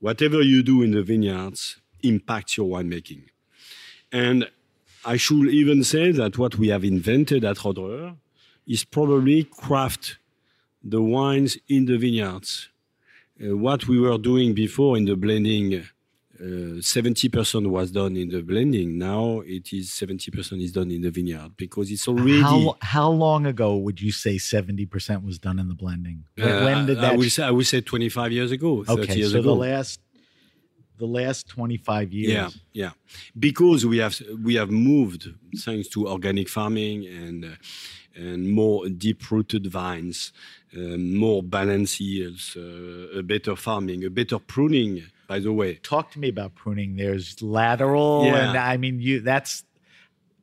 [0.00, 3.24] whatever you do in the vineyards impacts your winemaking.
[4.10, 4.50] And
[5.08, 8.16] I should even say that what we have invented at Roederer
[8.66, 10.18] is probably craft
[10.84, 12.68] the wines in the vineyards.
[13.42, 15.86] Uh, what we were doing before in the blending
[16.40, 18.98] 70% uh, was done in the blending.
[18.98, 22.42] Now it is 70% is done in the vineyard because it's already.
[22.42, 26.24] How, how long ago would you say 70% was done in the blending?
[26.38, 27.12] Uh, when did that?
[27.12, 28.84] I would, say, I would say 25 years ago.
[28.88, 29.54] Okay, years so ago.
[29.54, 30.00] the last
[30.98, 32.32] the last 25 years.
[32.32, 32.90] Yeah, yeah.
[33.38, 37.48] Because we have we have moved thanks to organic farming and uh,
[38.14, 40.32] and more deep rooted vines,
[40.76, 45.74] uh, more balanced yields, uh, a better farming, a better pruning by the way.
[45.74, 46.96] Talk to me about pruning.
[46.96, 48.48] There's lateral, yeah.
[48.48, 49.62] and I mean, you that's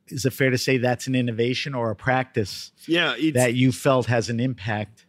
[0.07, 2.71] is it fair to say that's an innovation or a practice?
[2.87, 5.05] Yeah, that you felt has an impact.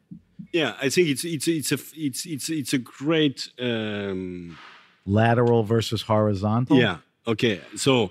[0.52, 4.58] Yeah, I think it's it's it's a it's it's it's a great um,
[5.06, 6.76] lateral versus horizontal.
[6.76, 6.98] Yeah.
[7.26, 7.60] Okay.
[7.76, 8.10] So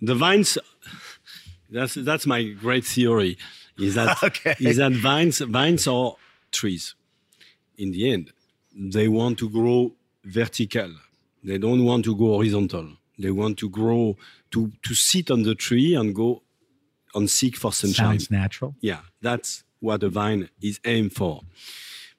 [0.00, 0.58] the vines.
[1.70, 3.36] That's that's my great theory.
[3.78, 4.54] Is that okay.
[4.60, 6.14] is that vines vines are
[6.52, 6.94] trees.
[7.76, 8.32] In the end,
[8.76, 9.92] they want to grow
[10.24, 10.90] vertical.
[11.42, 12.96] They don't want to go horizontal.
[13.18, 14.16] They want to grow
[14.52, 16.42] to to sit on the tree and go
[17.14, 18.18] and seek for sunshine.
[18.18, 18.74] Sounds natural.
[18.80, 21.42] Yeah, that's what a vine is aimed for.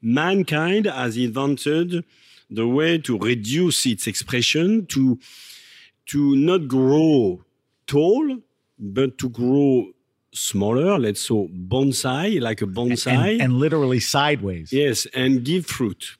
[0.01, 2.03] Mankind has invented
[2.49, 5.19] the way to reduce its expression to
[6.07, 7.43] to not grow
[7.87, 8.37] tall,
[8.77, 9.91] but to grow
[10.33, 13.33] smaller, let's say bonsai, like a bonsai.
[13.33, 14.71] And, and, literally sideways.
[14.71, 16.17] Yes, and give fruit.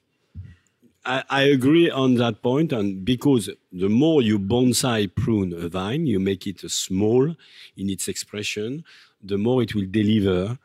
[1.05, 6.07] I, I, agree on that point, and because the more you bonsai prune a vine,
[6.07, 7.35] you make it small
[7.77, 8.83] in its expression,
[9.21, 10.57] the more it will deliver.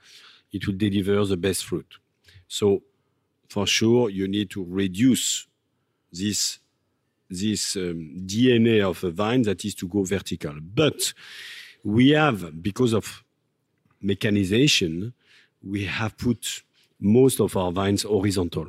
[0.52, 1.98] It will deliver the best fruit.
[2.48, 2.82] So,
[3.48, 5.46] for sure, you need to reduce
[6.12, 6.58] this
[7.30, 10.54] this um, DNA of a vine that is to go vertical.
[10.60, 11.14] But
[11.84, 13.22] we have, because of
[14.00, 15.12] mechanization,
[15.62, 16.62] we have put
[16.98, 18.66] most of our vines horizontal.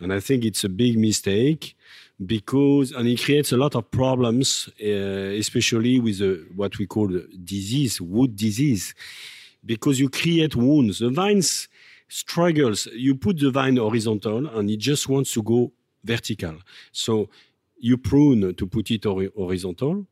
[0.00, 1.76] And I think it's a big mistake
[2.24, 7.08] because, and it creates a lot of problems, uh, especially with uh, what we call
[7.44, 8.94] disease, wood disease,
[9.64, 11.00] because you create wounds.
[11.00, 11.68] The vines
[12.08, 12.86] struggles.
[12.86, 15.72] You put the vine horizontal and it just wants to go
[16.04, 16.56] vertical.
[16.92, 17.28] So
[17.78, 20.06] you prune to put it hori- horizontal,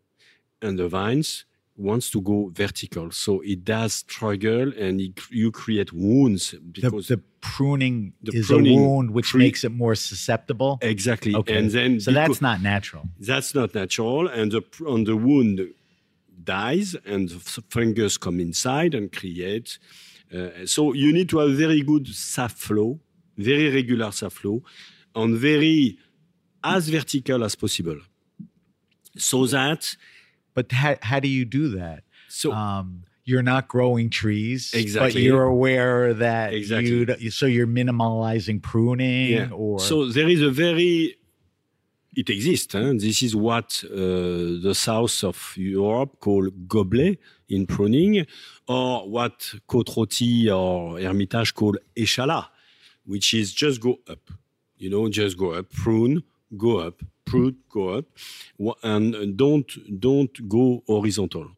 [0.62, 1.44] and the vines
[1.76, 3.10] wants to go vertical.
[3.12, 8.78] So it does struggle, and it, you create wounds because the pruning The is pruning
[8.78, 10.78] a wound, which cre- makes it more susceptible.
[10.82, 11.34] exactly.
[11.34, 11.56] Okay.
[11.56, 13.04] And then so that's not natural.
[13.20, 15.60] that's not natural, and the on the wound
[16.42, 19.78] dies, and the fungus come inside and create.
[20.34, 22.98] Uh, so you need to have very good sap flow,
[23.36, 24.62] very regular sap flow,
[25.14, 25.98] and very
[26.64, 27.98] as vertical as possible,
[29.16, 29.96] so that
[30.54, 32.02] But how, how do you do that?
[32.28, 35.22] so um, you're not growing trees, but Exactly.
[35.22, 36.90] you're aware that Exactly.
[37.20, 39.50] you so you're minimalizing pruning Yeah.
[39.52, 41.14] or So there is a very
[42.16, 42.72] it exists.
[42.72, 42.94] Huh?
[42.96, 43.96] This is what uh,
[44.66, 47.18] the south of Europe call gobelet
[47.48, 48.26] in pruning,
[48.66, 52.46] or what Côte-Rôtie or Hermitage call échalas,
[53.04, 54.30] which is just go up.
[54.78, 56.22] You know, just go up, prune,
[56.56, 58.04] go up, prune, go up,
[58.82, 61.50] and don't don't go horizontal.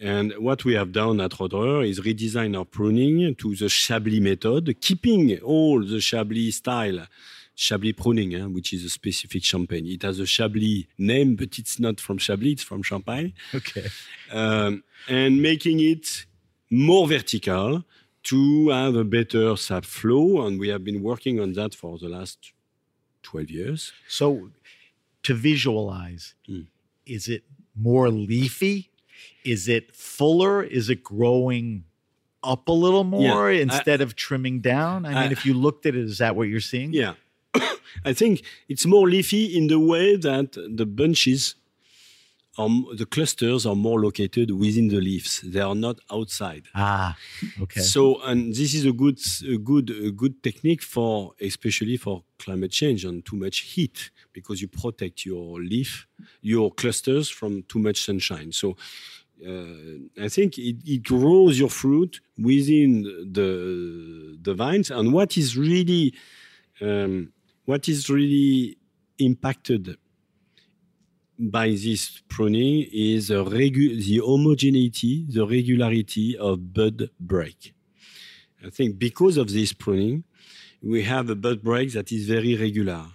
[0.00, 4.80] And what we have done at Roederer is redesign our pruning to the Chablis method,
[4.80, 7.06] keeping all the Chablis style,
[7.54, 9.86] Chablis pruning, eh, which is a specific champagne.
[9.86, 13.32] It has a Chablis name, but it's not from Chablis, it's from Champagne.
[13.54, 13.86] okay.
[14.32, 16.26] Um, and making it
[16.68, 17.84] more vertical
[18.24, 20.46] to have a better sap flow.
[20.46, 22.52] And we have been working on that for the last
[23.22, 23.92] 12 years.
[24.08, 24.50] So
[25.22, 26.66] to visualize, Mm.
[27.06, 28.90] is it more leafy?
[29.44, 30.62] Is it fuller?
[30.62, 31.84] Is it growing
[32.42, 35.04] up a little more I- instead of trimming down?
[35.06, 36.92] I mean, if you looked at it, is that what you're seeing?
[36.92, 37.14] Yeah.
[38.04, 41.54] I think it's more leafy in the way that the bunches,
[42.58, 45.40] are, the clusters are more located within the leaves.
[45.40, 46.64] They are not outside.
[46.74, 47.16] Ah,
[47.60, 47.80] okay.
[47.80, 52.70] So, and this is a good, a good, a good technique for, especially for climate
[52.70, 56.06] change and too much heat, because you protect your leaf,
[56.42, 58.52] your clusters from too much sunshine.
[58.52, 58.76] So,
[59.46, 64.90] uh, I think it, it grows your fruit within the the vines.
[64.90, 66.14] And what is really,
[66.80, 67.32] um,
[67.64, 68.76] what is really
[69.18, 69.96] impacted
[71.50, 77.74] by this pruning is the, regu- the homogeneity, the regularity of bud break.
[78.64, 80.24] I think because of this pruning,
[80.82, 83.06] we have a bud break that is very regular.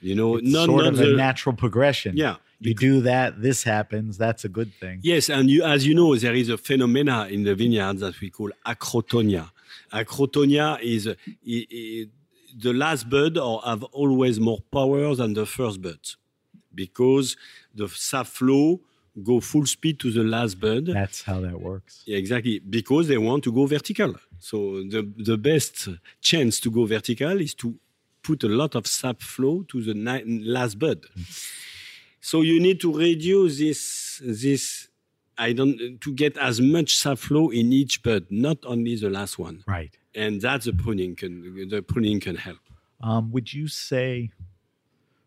[0.00, 2.16] You know, It's not, sort not of the, a natural progression.
[2.16, 2.36] yeah.
[2.58, 4.16] You do that, this happens.
[4.16, 5.00] That's a good thing.
[5.02, 8.30] Yes, and you, as you know, there is a phenomena in the vineyards that we
[8.30, 9.50] call acrotonia.
[9.92, 11.04] Acrotonia is
[11.44, 15.98] the last bud or have always more power than the first bud
[16.76, 17.36] because
[17.74, 18.80] the sap flow
[19.24, 20.86] go full speed to the last bud.
[20.86, 22.02] That's how that works.
[22.06, 24.14] Yeah, exactly, because they want to go vertical.
[24.38, 25.88] So the, the best
[26.20, 27.74] chance to go vertical is to
[28.22, 31.06] put a lot of sap flow to the last bud.
[32.20, 34.88] So you need to reduce this this
[35.38, 39.38] I don't to get as much sap flow in each bud, not only the last
[39.38, 39.62] one.
[39.66, 39.96] Right.
[40.14, 42.58] And that's the pruning can the pruning can help.
[43.00, 44.30] Um, would you say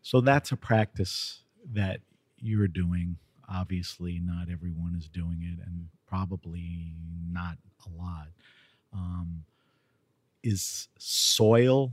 [0.02, 0.20] so?
[0.20, 2.00] That's a practice that
[2.38, 3.16] you're doing.
[3.48, 6.94] Obviously, not everyone is doing it, and probably
[7.30, 8.28] not a lot.
[8.92, 9.44] Um,
[10.42, 11.92] is soil,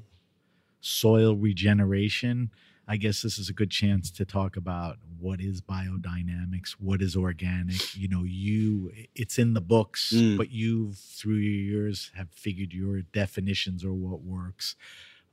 [0.80, 2.52] soil regeneration?
[2.88, 7.16] I guess this is a good chance to talk about what is biodynamics, what is
[7.18, 7.96] organic.
[7.98, 10.38] You know, you it's in the books, Mm.
[10.38, 14.76] but you through your years have figured your definitions or what works.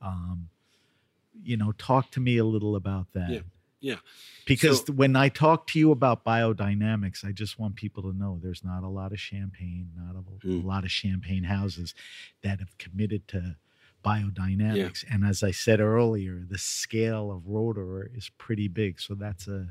[0.01, 0.49] Um,
[1.43, 3.29] you know, talk to me a little about that.
[3.29, 3.39] Yeah.
[3.81, 3.95] Yeah.
[4.45, 8.39] Because So- when I talk to you about biodynamics, I just want people to know
[8.41, 10.63] there's not a lot of champagne, not a, Mm.
[10.63, 11.93] a lot of champagne houses
[12.41, 13.57] that have committed to
[14.03, 15.03] biodynamics.
[15.09, 18.99] And as I said earlier, the scale of Roederer is pretty big.
[18.99, 19.67] So that's a, a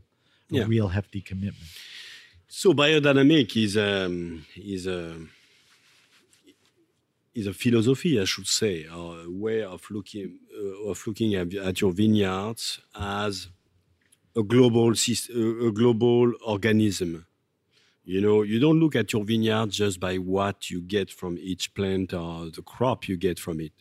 [0.50, 0.64] Yeah.
[0.66, 1.70] real hefty commitment.
[2.48, 5.16] So biodynamic is um, is a
[7.34, 11.52] is a philosophy, I should say, or a way of looking uh, of looking at,
[11.54, 13.48] at your vineyards as
[14.36, 17.26] a global sys- a, a global organism.
[18.04, 21.74] You know, you don't look at your vineyard just by what you get from each
[21.74, 23.72] plant or the crop you get from it.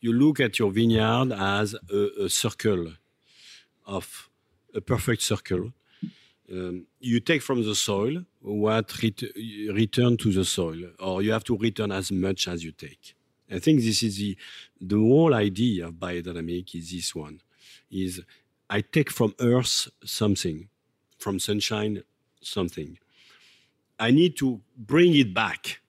[0.00, 2.94] You look at your vineyard as a, a circle
[3.86, 4.30] of
[4.74, 5.72] a perfect circle
[6.50, 9.22] um, you take from the soil what ret-
[9.74, 13.14] return to the soil, or you have to return as much as you take.
[13.50, 14.36] I think this is the
[14.80, 17.40] the whole idea of biodynamic is this one:
[17.90, 18.20] is
[18.68, 20.68] I take from earth something,
[21.18, 22.02] from sunshine
[22.40, 22.98] something.
[23.98, 25.80] I need to bring it back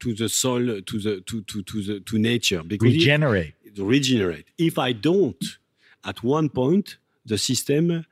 [0.00, 3.54] to the soil, to the to to to the to nature because Regenerate.
[3.78, 4.46] regenerate.
[4.58, 5.42] If I don't,
[6.04, 8.04] at one point the system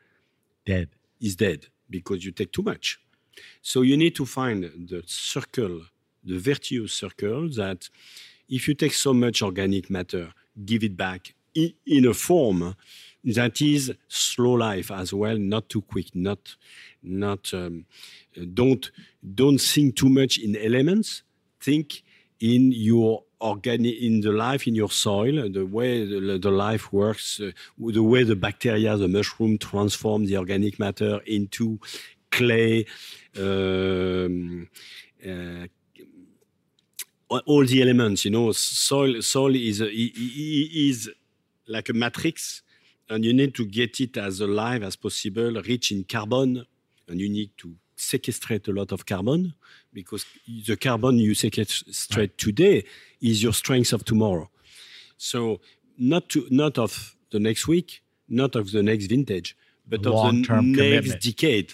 [0.65, 0.89] Dead.
[1.21, 2.99] is dead because you take too much.
[3.63, 5.83] So you need to find the circle,
[6.25, 7.89] the virtuous circle that
[8.49, 10.33] if you take so much organic matter,
[10.65, 12.75] give it back in a form
[13.25, 16.57] that is slow life as well, not too quick, not
[17.03, 17.85] not um,
[18.55, 18.91] don't
[19.35, 21.23] don't think too much in elements.
[21.61, 22.03] Think
[22.41, 27.41] in your organic in the life in your soil, the way the, the life works,
[27.41, 31.79] uh, the way the bacteria, the mushroom transform the organic matter into
[32.31, 32.87] clay.
[33.37, 34.69] Um,
[35.27, 35.67] uh,
[37.29, 41.11] all- the elements, you know, soil soil is a, is
[41.69, 42.63] like a matrix,
[43.09, 46.65] and you need to get it as alive as possible, rich in carbon,
[47.09, 49.53] and you need to sequestrate a lot of carbon
[49.93, 50.25] because
[50.67, 52.83] the carbon you sequestrate today
[53.21, 54.51] is your strength of tomorrow.
[55.19, 55.61] So
[55.99, 59.57] not to not of the next week, not of the next vintage,
[59.87, 61.21] but of the next commitment.
[61.23, 61.73] decade.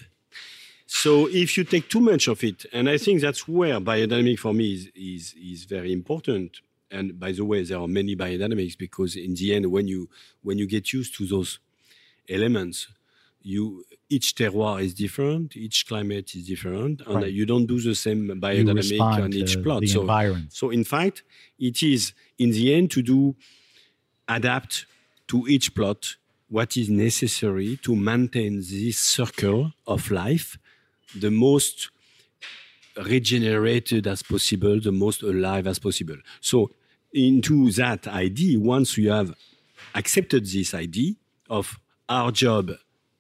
[0.87, 4.55] So if you take too much of it, and I think that's where biodynamic for
[4.55, 6.61] me is, is, is very important.
[6.91, 10.09] And by the way, there are many biodynamics because in the end, when you
[10.43, 11.59] when you get used to those
[12.29, 12.87] elements,
[13.43, 17.33] you each terroir is different, each climate is different, and Right.
[17.33, 19.85] you don't do the same biodynamic on each plot.
[19.89, 20.53] so, environment.
[20.53, 21.25] so in fact,
[21.59, 23.35] it is in the end to do
[24.29, 24.87] adapt
[25.29, 26.17] to each plot
[26.49, 30.59] what is necessary to maintain this circle of life
[31.15, 31.91] the most
[33.05, 36.17] regenerated as possible, the most alive as possible.
[36.41, 36.71] So
[37.13, 39.35] into that idea, once you have
[39.95, 41.13] accepted this idea
[41.51, 41.79] of
[42.09, 42.71] our job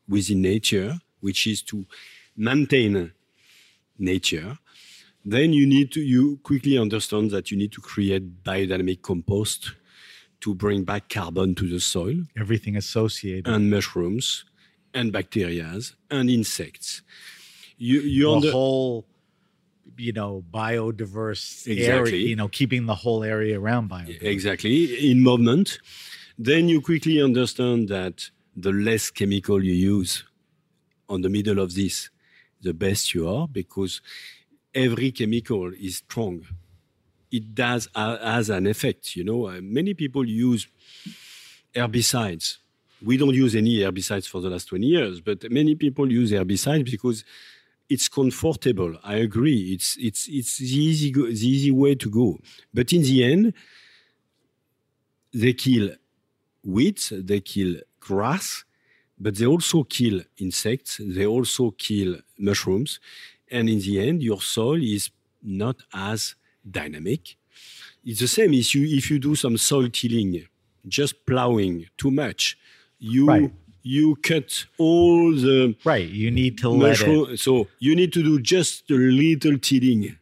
[0.08, 1.84] within nature, which is to
[2.36, 3.12] maintain
[3.98, 4.58] nature,
[5.24, 9.72] then you need to you quickly understand that you need to create biodynamic compost
[10.40, 13.48] to bring back carbon to the soil Everything associated.
[13.48, 14.44] and mushrooms
[14.94, 15.78] and bacteria
[16.10, 17.02] and insects.
[17.78, 19.06] You you the under, whole,
[19.98, 22.12] you know, biodiverse Exactly.
[22.12, 24.22] area, you know, keeping the whole area around biodiverse.
[24.22, 25.78] exactly in movement.
[26.38, 30.24] Then you quickly understand that the less chemical you use
[31.08, 32.10] on the middle of this,
[32.62, 34.00] the best you are because
[34.74, 36.42] every chemical is strong.
[37.30, 39.16] It does uh, has an effect.
[39.16, 40.66] You know, Uh, many people use
[41.74, 42.58] herbicides.
[43.02, 46.90] We don't use any herbicides for the last 20 years, but many people use herbicides
[46.90, 47.24] because
[47.88, 48.96] it's comfortable.
[49.04, 49.72] I agree.
[49.74, 52.38] It's it's it's the easy go, the easy way to go.
[52.72, 53.54] But in the end,
[55.32, 55.90] they kill
[56.64, 58.64] weeds, they kill grass,
[59.18, 61.00] but they also kill insects.
[61.02, 63.00] They also kill mushrooms,
[63.50, 65.10] and in the end, your soil is
[65.42, 66.34] not as
[66.68, 67.36] dynamic.
[68.04, 70.46] It's the same if you if you do some soil tilling,
[70.86, 72.58] just plowing too much,
[72.98, 73.52] you Right.
[73.86, 76.08] You cut all the Right.
[76.08, 77.38] You need to let it.
[77.38, 80.16] So you need to do just a little tilling.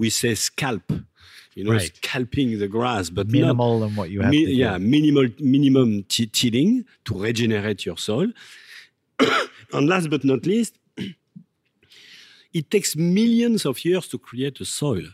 [0.00, 0.90] We say scalp,
[1.54, 1.92] you know, Right.
[1.96, 6.86] scalping the grass, but minimal in what you have Mi- yeah, minimal minimum t- tilling
[7.04, 8.30] to regenerate your soil.
[9.74, 10.78] and last but not least,
[12.58, 15.06] it takes millions of years to create a soil.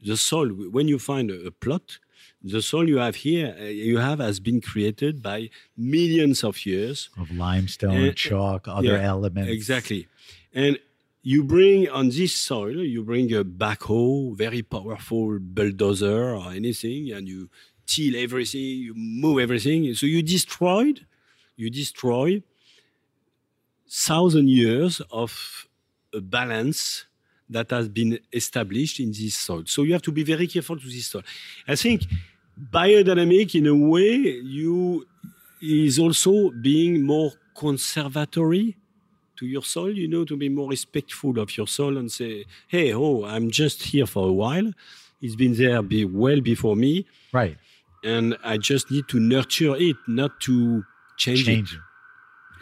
[0.00, 1.98] The soil, when you find a plot,
[2.42, 7.10] the soil you have here, uh, you have has been created by millions of years.
[7.18, 9.50] Of limestone, Uh, chalk, other yeah, elements.
[9.50, 10.06] Exactly.
[10.54, 10.78] And
[11.22, 17.28] you bring on this soil, you bring a backhoe, very powerful bulldozer or anything, and
[17.28, 17.50] you
[17.86, 19.92] till everything, you move everything.
[19.94, 21.06] So you destroyed,
[21.56, 22.42] you destroy
[23.90, 25.66] thousand years of
[26.14, 27.06] a balance
[27.50, 29.62] that has been established in this soil.
[29.66, 31.22] So you have to be very careful to this soil.
[31.66, 32.02] I think
[32.72, 35.06] biodynamic, in a way, you
[35.60, 38.76] is also being more conservatory
[39.36, 42.92] to your soil, you know, to be more respectful of your soil and say, hey,
[42.92, 44.70] oh, I'm just here for a while.
[45.20, 47.56] It's been there be well before me, Right.
[48.04, 50.84] and I just need to nurture it, not to
[51.16, 51.78] change, Change it.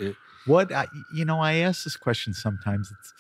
[0.05, 0.07] it.
[0.07, 0.13] Yeah.
[0.47, 2.91] What I, you know, I ask this question sometimes.
[2.99, 3.13] It's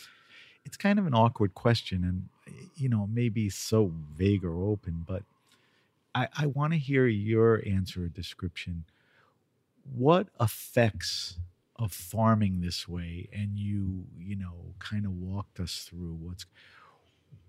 [0.66, 2.28] it's kind of an awkward question, and
[2.76, 5.22] you know, maybe so vague or open, but
[6.14, 8.84] I, I want to hear your answer or description.
[9.94, 11.38] What effects
[11.76, 16.46] of farming this way, and you, you know, kind of walked us through what's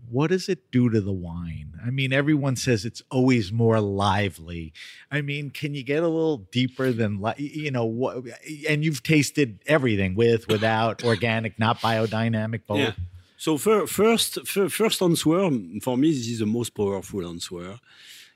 [0.10, 1.74] what does it do to the wine?
[1.86, 4.74] I mean, everyone says it's always more lively.
[5.12, 8.24] I mean, can you get a little deeper than you know what?
[8.70, 12.80] And you've tasted everything with, without, organic, not biodynamic, both.
[12.80, 12.91] Yeah.
[13.38, 15.50] So fir- first, fir- first answer
[15.82, 17.80] for me, this is the most powerful answer,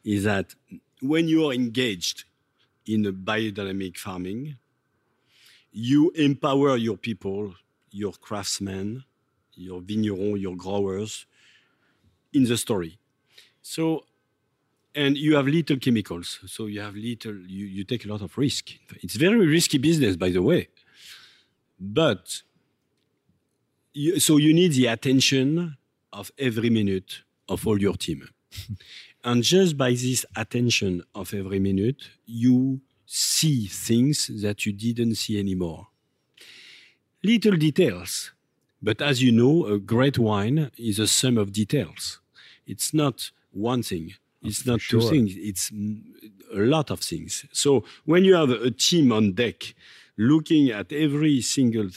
[0.04, 0.54] is that
[1.02, 2.26] when you are engaged
[2.86, 4.58] in a biodynamic farming.
[5.72, 7.54] You empower your people,
[7.92, 9.04] your craftsmen,
[9.56, 11.26] your vignerons, your growers
[12.34, 12.98] in the story.
[13.62, 14.06] So,
[14.96, 16.40] and you have little chemicals.
[16.48, 18.72] So you have little, you, you take a lot of risk.
[19.02, 20.70] It's very risky business, by the way.
[21.80, 22.42] But
[23.94, 25.78] you, so you need the attention
[26.14, 28.28] of every minute of all your team.
[29.24, 35.40] and just by this attention of every minute, you see things that you didn't see
[35.40, 35.88] anymore.
[37.24, 38.32] Little details.
[38.82, 42.20] But as you know, a great wine is a sum of details.
[42.66, 44.14] It's not one thing.
[44.44, 45.02] Oh, it's not sure.
[45.02, 45.34] two things.
[45.36, 47.46] It's a lot of things.
[47.52, 49.76] So when you have a team on deck
[50.18, 51.90] looking at every single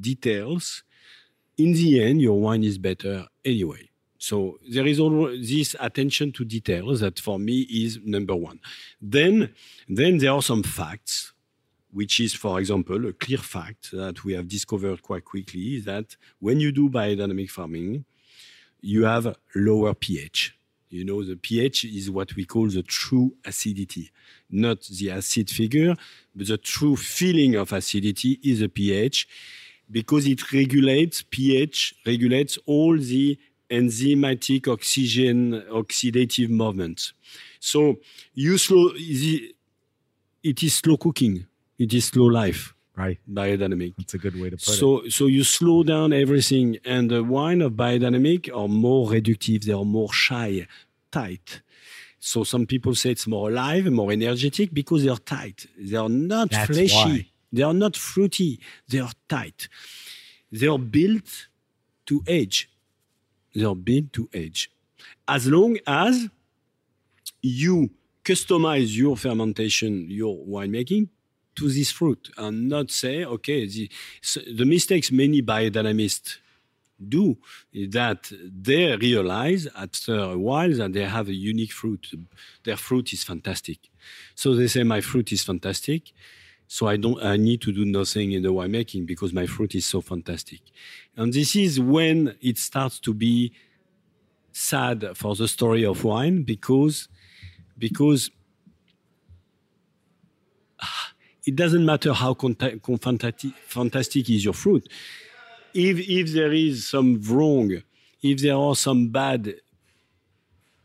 [0.00, 0.82] details,
[1.58, 3.90] in the end, your wine is better anyway.
[4.18, 8.60] So there is always this attention to details that for me is number one.
[9.00, 9.54] Then,
[9.88, 11.32] then there are some facts,
[11.96, 16.60] which is, for example, a clear fact that we have discovered quite quickly that when
[16.60, 18.04] you do biodynamic farming,
[18.82, 20.54] you have lower pH.
[20.90, 24.10] You know, the pH is what we call the true acidity,
[24.50, 25.94] not the acid figure,
[26.34, 29.26] but the true feeling of acidity is the pH
[29.90, 33.38] because it regulates pH, regulates all the
[33.70, 37.14] enzymatic oxygen oxidative movement.
[37.58, 37.96] So
[38.34, 38.90] you slow
[40.42, 41.46] it is slow cooking.
[41.78, 42.74] It is slow life.
[42.96, 43.18] Right.
[43.30, 43.94] Biodynamic.
[43.98, 45.12] That's a good way to put so, it.
[45.12, 46.78] So you slow down everything.
[46.84, 49.64] And the wine of biodynamic are more reductive.
[49.64, 50.66] They are more shy,
[51.12, 51.60] tight.
[52.18, 55.66] So some people say it's more alive, more energetic because they are tight.
[55.78, 56.94] They are not That's fleshy.
[56.94, 57.26] Why.
[57.52, 58.60] They are not fruity.
[58.88, 59.68] They are tight.
[60.50, 61.48] They are built
[62.06, 62.70] to age.
[63.54, 64.70] They are built to age.
[65.28, 66.28] As long as
[67.42, 67.90] you
[68.24, 71.08] customize your fermentation, your winemaking
[71.56, 73.90] to this fruit and not say, okay, the,
[74.20, 76.38] so the mistakes many biodynamists
[77.08, 77.36] do
[77.72, 82.10] is that they realize after a while that they have a unique fruit.
[82.64, 83.78] Their fruit is fantastic.
[84.34, 86.12] So they say, my fruit is fantastic.
[86.68, 89.86] So I don't, I need to do nothing in the winemaking because my fruit is
[89.86, 90.60] so fantastic.
[91.16, 93.52] And this is when it starts to be
[94.52, 97.08] sad for the story of wine because,
[97.78, 98.30] because
[101.46, 104.88] it doesn't matter how fantastic is your fruit.
[105.72, 107.82] If, if there is some wrong,
[108.20, 109.54] if there are some bad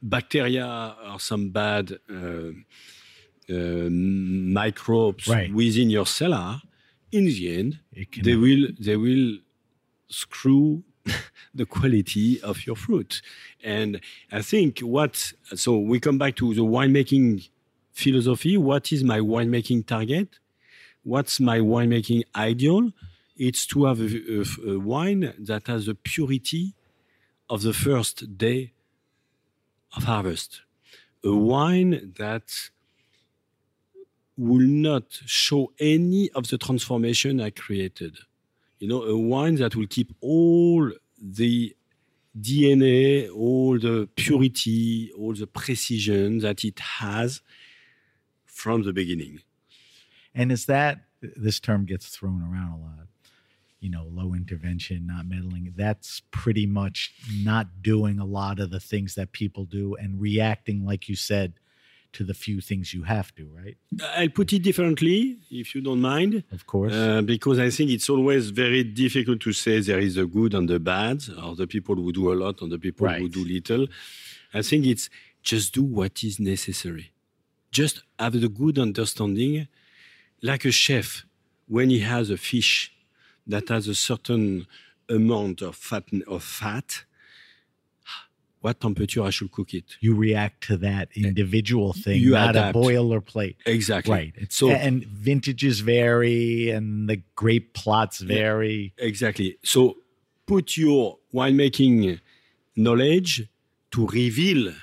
[0.01, 2.51] bacteria or some bad uh,
[3.49, 5.51] uh, microbes right.
[5.51, 6.61] within your cellar,
[7.11, 7.79] in the end,
[8.21, 9.37] they will they will
[10.07, 10.83] screw
[11.53, 13.21] the quality of your fruit.
[13.63, 13.99] And
[14.31, 17.49] I think what so we come back to the winemaking
[17.91, 18.57] philosophy.
[18.57, 20.39] What is my winemaking target?
[21.03, 22.91] What's my winemaking ideal?
[23.35, 26.75] It's to have a, a, a wine that has the purity
[27.49, 28.73] of the first day
[29.95, 30.61] of harvest.
[31.23, 32.51] A wine that
[34.37, 38.17] will not show any of the transformation I created.
[38.79, 40.91] You know, a wine that will keep all
[41.21, 41.75] the
[42.39, 47.41] DNA, all the purity, all the precision that it has
[48.45, 49.41] from the beginning.
[50.33, 53.07] And is that this term gets thrown around a lot?
[53.79, 55.73] You know, low intervention, not meddling.
[55.75, 60.85] That's pretty much not doing a lot of the things that people do and reacting,
[60.85, 61.53] like you said,
[62.13, 63.77] to the few things you have to, right?
[64.15, 66.43] I'll put it differently, if you don't mind.
[66.51, 66.93] Of course.
[66.93, 70.67] Uh, because I think it's always very difficult to say there is the good and
[70.67, 73.21] the bad, or the people who do a lot and the people right.
[73.21, 73.87] who do little.
[74.53, 75.09] I think it's
[75.41, 77.11] just do what is necessary.
[77.71, 79.67] Just have the good understanding,
[80.41, 81.25] like a chef,
[81.67, 82.91] when he has a fish
[83.47, 84.67] that has a certain
[85.09, 87.03] amount of fat, of fat
[88.61, 89.97] what temperature I should cook it.
[90.01, 92.75] You react to that eh, individual thing, you not adapt.
[92.75, 93.55] a boilerplate.
[93.65, 94.11] Exactly.
[94.13, 94.33] Right.
[94.35, 98.93] It's, So- and vintages vary and the grape plots vary.
[98.97, 99.57] Exactly.
[99.63, 99.97] So
[100.45, 102.19] put your winemaking
[102.75, 103.47] knowledge
[103.91, 104.73] to reveal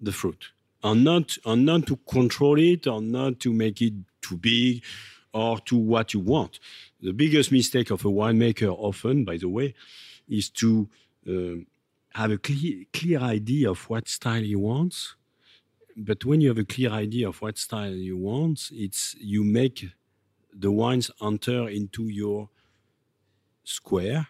[0.00, 0.50] the fruit
[0.82, 3.94] and not and not to control it or not to make it
[4.28, 4.82] too big
[5.32, 6.58] or to what you want.
[7.00, 9.74] The biggest mistake of a winemaker often, by the way,
[10.28, 10.88] is to
[11.28, 11.64] uh,
[12.14, 15.14] have a clear, clear idea of what style he wants.
[15.96, 19.86] But when you have a clear idea of what style you want, it's you make
[20.52, 22.48] the wines enter into your
[23.64, 24.28] square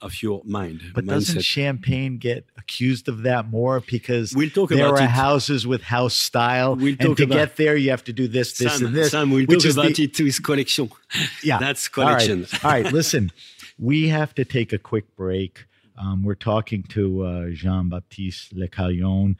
[0.00, 0.80] of your mind.
[0.94, 1.42] But doesn't.
[1.42, 5.10] Champagne get accused of that more because We'll talk there about are it.
[5.10, 8.72] houses with house style, We'll and to get there you have to do this, this,
[8.76, 9.10] Sam, and this.
[9.10, 10.90] Sam will which talk is the- about it to his collection.
[11.44, 12.18] Yeah, That's All right.
[12.18, 12.46] collection.
[12.64, 13.30] All right, listen,
[13.78, 15.64] we have to take a quick break.
[15.98, 19.36] Um, we're talking to uh, Jean Baptiste Lecaillon.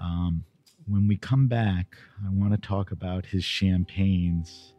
[0.00, 0.44] Um,
[0.86, 1.96] when we come back,
[2.26, 4.72] I want to talk about his champagnes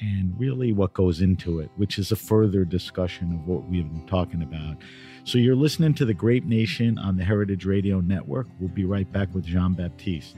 [0.00, 4.06] and really what goes into it, which is a further discussion of what we've been
[4.06, 4.76] talking about.
[5.24, 8.48] So you're listening to the Grape Nation on the Heritage Radio Network.
[8.58, 10.36] We'll be right back with Jean Baptiste.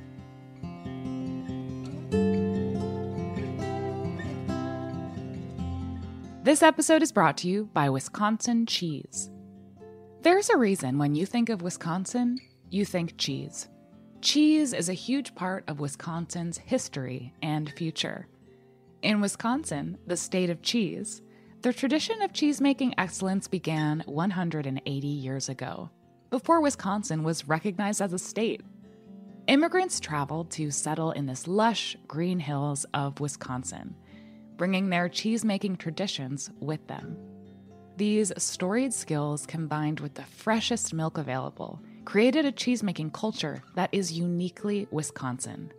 [6.43, 9.31] This episode is brought to you by Wisconsin Cheese.
[10.21, 12.39] There's a reason when you think of Wisconsin,
[12.69, 13.69] you think cheese.
[14.21, 18.27] Cheese is a huge part of Wisconsin's history and future.
[19.05, 21.21] In Wisconsin, the state of cheese,
[21.61, 25.91] the tradition of cheesemaking excellence began 180 years ago,
[26.31, 28.63] before Wisconsin was recognized as a state.
[29.47, 33.95] Immigrants traveled to settle in this lush green hills of Wisconsin,
[34.57, 37.19] bringing their cheesemaking traditions with them.
[37.99, 44.15] These storied skills, combined with the freshest milk available, created a cheesemaking culture that is
[44.15, 45.75] uniquely Wisconsin.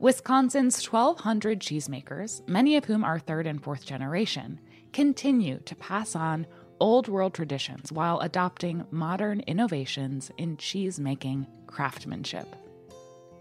[0.00, 4.60] Wisconsin's 1,200 cheesemakers, many of whom are third and fourth generation,
[4.92, 6.46] continue to pass on
[6.78, 12.46] old world traditions while adopting modern innovations in cheesemaking craftsmanship.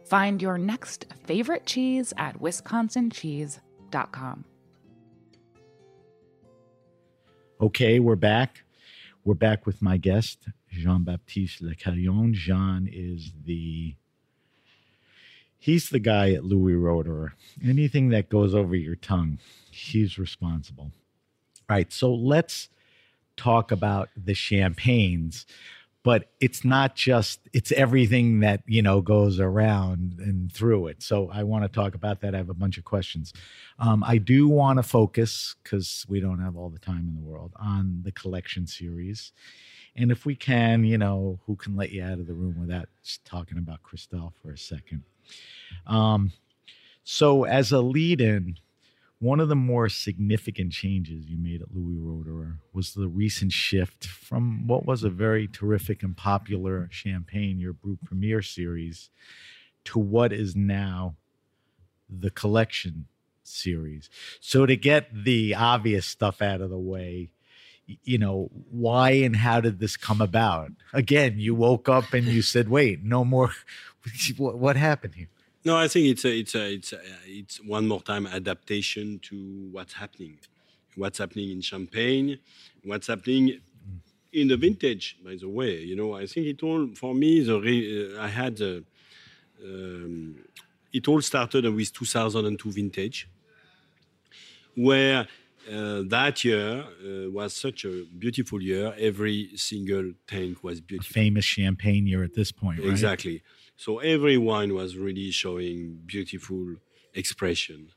[0.05, 4.45] Find your next favorite cheese at wisconsincheese.com.
[7.62, 8.64] Okay, we're back.
[9.24, 12.34] We're back with my guest, Jean Baptiste Lecaillon.
[12.34, 13.95] Jean is the
[15.58, 17.32] he's the guy at Louis Roederer.
[17.64, 19.39] Anything that goes over your tongue,
[19.72, 20.91] he's responsible.
[21.70, 22.70] All right, so let's
[23.36, 25.45] talk about the champagnes,
[26.03, 31.03] but it's not just it's everything that you know goes around and through it.
[31.03, 32.34] So I want to talk about that.
[32.34, 33.34] I have a bunch of questions.
[33.80, 37.30] Um, I do want to focus because we don't have all the time in the
[37.30, 39.34] world on the collection series.
[39.95, 42.88] And if we can, you know, who can let you out of the room without
[43.26, 45.03] talking about Cristal for a second?
[45.86, 46.32] Um,
[47.03, 48.57] so, as a lead in,
[49.19, 54.05] one of the more significant changes you made at Louis Roederer was the recent shift
[54.05, 59.09] from what was a very terrific and popular champagne, your Brut Premier series,
[59.86, 61.15] to what is now
[62.09, 63.07] the collection
[63.41, 64.09] series.
[64.39, 67.32] So, to get the obvious stuff out of the way,
[68.03, 70.71] you know, why and how did this come about?
[70.93, 73.51] Again, you woke up and you said, wait, no more.
[74.38, 75.30] what, what happened here?
[75.66, 79.70] No, I think it's a, it's a, it's a, it's one more time adaptation to
[79.72, 80.38] what's happening,
[80.95, 82.39] what's happening in Champagne,
[82.84, 83.60] what's happening
[84.32, 85.18] in the vintage.
[85.24, 87.41] By the way, you know, I think it all for me.
[87.41, 88.80] The re, uh, I had uh,
[89.64, 90.36] um,
[90.93, 93.28] it all started with 2002 vintage,
[94.76, 95.28] where
[95.72, 98.93] uh, that year uh, was such a beautiful year.
[98.97, 101.14] Every single tank was beautiful.
[101.14, 102.89] Famous champagne year at this point, right?
[102.89, 103.43] Exactly.
[103.78, 106.75] So every wine was really showing beautiful
[107.13, 107.89] expression.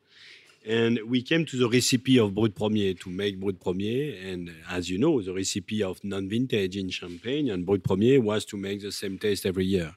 [0.67, 4.15] And we came to the recipe of Brut Premier to make Brut Premier.
[4.23, 8.45] And as you know, the recipe of non vintage in Champagne and Brut Premier was
[8.47, 9.95] to make the same taste every year.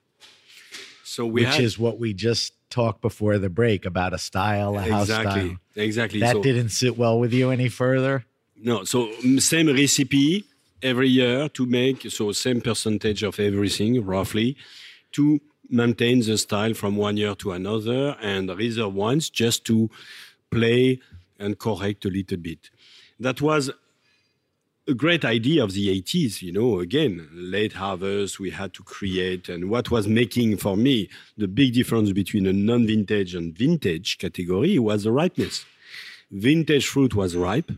[1.03, 4.77] So we Which had, is what we just talked before the break about a style,
[4.77, 5.57] a house style.
[5.75, 6.21] exactly.
[6.21, 8.25] That so, didn't sit well with you any further.
[8.55, 10.45] No, so same recipe
[10.81, 14.55] every year to make, so same percentage of everything roughly
[15.11, 19.89] to maintain the style from one year to another and reserve wines just to
[20.51, 20.99] play
[21.39, 22.69] and correct a little bit.
[23.19, 23.71] That was
[24.87, 29.47] a great idea of the 80s, you know, again, late harvest we had to create.
[29.47, 34.17] And what was making for me the big difference between a non vintage and vintage
[34.17, 35.65] category was the ripeness.
[36.31, 37.71] Vintage fruit was ripe,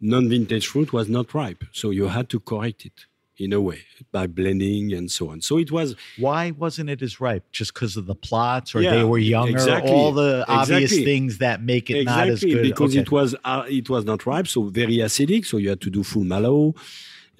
[0.00, 1.64] non vintage fruit was not ripe.
[1.72, 3.06] So you had to correct it
[3.38, 3.80] in a way
[4.10, 5.40] by blending and so on.
[5.40, 7.44] So it was Why wasn't it as ripe?
[7.52, 9.50] Just because of the plots, or Yeah, they were younger?
[9.52, 9.92] exactly.
[9.92, 11.04] All the obvious Exactly.
[11.04, 12.62] things that make it not as exactly good.
[12.62, 13.00] because Okay.
[13.02, 15.46] it was uh, it was not ripe, so very acidic.
[15.46, 16.74] So you had to do full malo,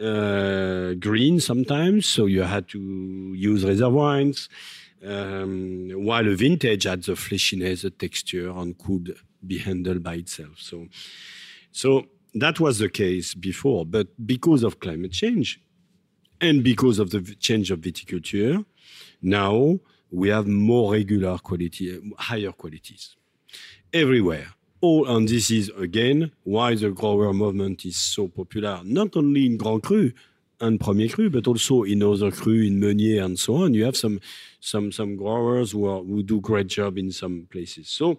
[0.00, 2.06] uh, green sometimes.
[2.06, 2.78] So you had to
[3.34, 4.48] use reserve wines.
[5.04, 9.14] Um, while a vintage had the fleshiness, the texture, and could
[9.46, 10.56] be handled by itself.
[10.58, 10.88] So,
[11.70, 13.86] so that was the case before.
[13.86, 15.60] But because of climate change,
[16.40, 18.64] and because of the change of viticulture,
[19.20, 19.78] now
[20.10, 23.16] we have more regular quality, higher qualities
[23.92, 24.48] everywhere.
[24.80, 29.56] All, and this is again why the grower movement is so popular, not only in
[29.56, 30.12] Grand Cru,
[30.60, 33.74] and Premier Cru, but also in other cru, in Meunier and so on.
[33.74, 34.20] You have some
[34.60, 37.88] some some growers who are, who do great job in some places.
[37.88, 38.18] So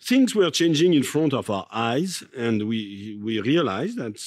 [0.00, 4.18] things were changing in front of our eyes, and we we realized that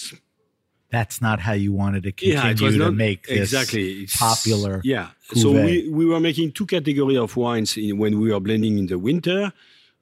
[0.92, 4.82] that's not how you wanted to continue yeah, to not, make this exactly popular.
[4.84, 5.10] Yeah.
[5.34, 8.88] So we, we were making two categories of wines in, when we were blending in
[8.88, 9.54] the winter.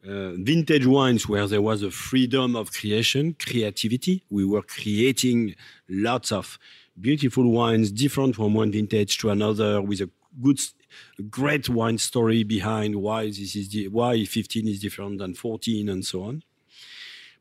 [0.07, 4.23] Uh, vintage wines where there was a freedom of creation, creativity.
[4.29, 5.55] We were creating
[5.89, 6.57] lots of
[6.99, 10.09] beautiful wines, different from one vintage to another, with a
[10.41, 10.59] good,
[11.29, 16.23] great wine story behind why this is why 15 is different than 14 and so
[16.23, 16.43] on.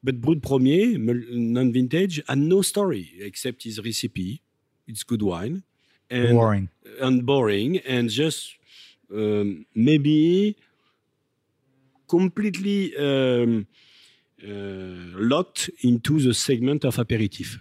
[0.03, 4.43] But Brut Premier, non-vintage, had no story except his recipe.
[4.87, 5.65] It's good wine.
[6.11, 6.69] And, boring.
[7.03, 8.57] and boring and just
[9.13, 10.57] um, maybe
[12.09, 13.67] completely um,
[14.43, 17.59] uh, locked into the segment of aperitif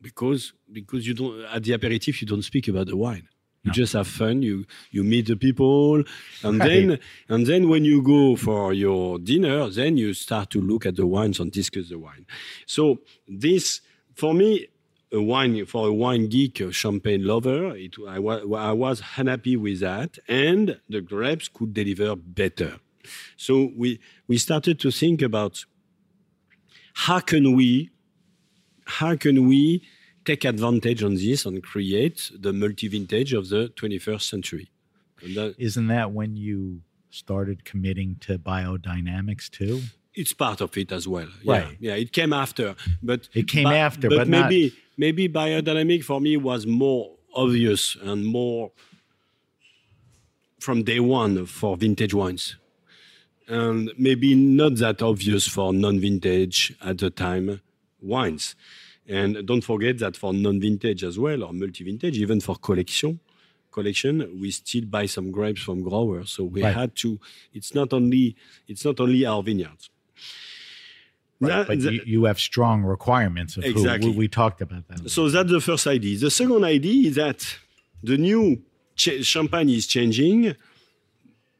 [0.00, 3.28] because because you don't at the aperitif you don't speak about the wine
[3.64, 3.72] you No.
[3.72, 6.04] just have fun you you meet the people
[6.44, 6.68] and Right.
[6.68, 6.98] then
[7.28, 11.06] and then when you go for your dinner then you start to look at the
[11.06, 12.24] wines and discuss the wine
[12.66, 13.80] so this
[14.14, 14.68] for me
[15.10, 17.74] a wine for a wine geek, a champagne lover.
[17.74, 22.78] It, I, wa- I was unhappy with that, and the grapes could deliver better.
[23.38, 25.64] So we we started to think about
[26.92, 27.88] how can we
[28.84, 29.82] how can we
[30.30, 34.66] take advantage on this and create the multi-vintage of the 21st century.
[35.36, 39.76] That, Isn't that when you started committing to biodynamics too?
[40.22, 41.28] it's part of it as well.
[41.44, 41.76] Yeah, Right.
[41.86, 41.94] yeah.
[42.04, 42.74] It came after,
[43.10, 44.62] but It came after, but, but not- maybe
[45.04, 47.02] maybe biodynamic for me was more
[47.44, 48.72] obvious and more
[50.58, 52.56] from day one for vintage wines,
[53.46, 57.60] and maybe not that obvious for non-vintage at the time
[58.14, 58.44] wines.
[59.08, 63.20] And don't forget that for non-vintage as well or multi-vintage, even for collection,
[63.72, 66.30] collection, we still buy some grapes from growers.
[66.30, 66.74] So we Right.
[66.74, 67.18] had to.
[67.54, 68.36] It's not only
[68.66, 69.88] it's not only our vineyards.
[71.40, 74.08] That- but you, you have strong requirements of Exactly.
[74.08, 74.12] who.
[74.12, 75.08] We, we talked about that.
[75.08, 76.18] so that's the first idea.
[76.18, 77.46] The second idea is that
[78.02, 78.60] the new
[78.96, 80.54] ch- champagne is changing.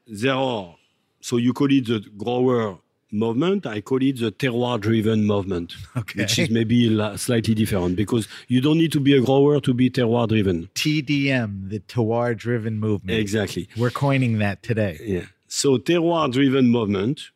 [0.06, 0.74] There are,
[1.20, 2.78] so you call it the grower
[3.10, 3.66] movement.
[3.66, 6.22] I call it the terroir-driven movement, Okay.
[6.22, 9.88] which is maybe slightly different because you don't need to be a grower to be
[9.90, 10.68] terroir-driven.
[10.74, 13.18] TDM, the terroir driven movement.
[13.18, 13.68] Exactly.
[13.76, 14.98] We're coining that today.
[15.02, 15.24] Yeah.
[15.46, 17.30] So terroir-driven movement,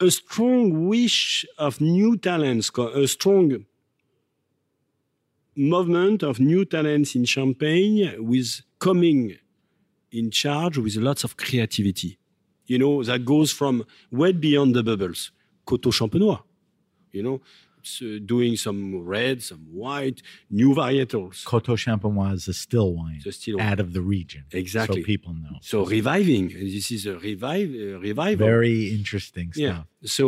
[0.00, 3.66] a strong wish of new talents, a strong
[5.56, 9.36] movement of new talents in Champagne with coming
[10.12, 12.18] in charge with lots of creativity.
[12.72, 13.74] You know, that goes from
[14.20, 15.20] well beyond the bubbles.
[15.68, 16.40] Coteaux Champenois,
[17.16, 17.36] you know,
[18.02, 18.80] uh, doing some
[19.14, 20.18] red, some white,
[20.60, 21.36] new varietals.
[21.44, 23.66] Coteaux Champenois is a still wine The still wine.
[23.68, 24.42] out of the region.
[24.52, 25.02] Exactly.
[25.02, 25.56] So people know.
[25.72, 26.46] So reviving,
[26.76, 28.46] this is a revive, uh, revival.
[28.56, 29.84] Very interesting stuff.
[30.02, 30.08] Yeah.
[30.18, 30.24] So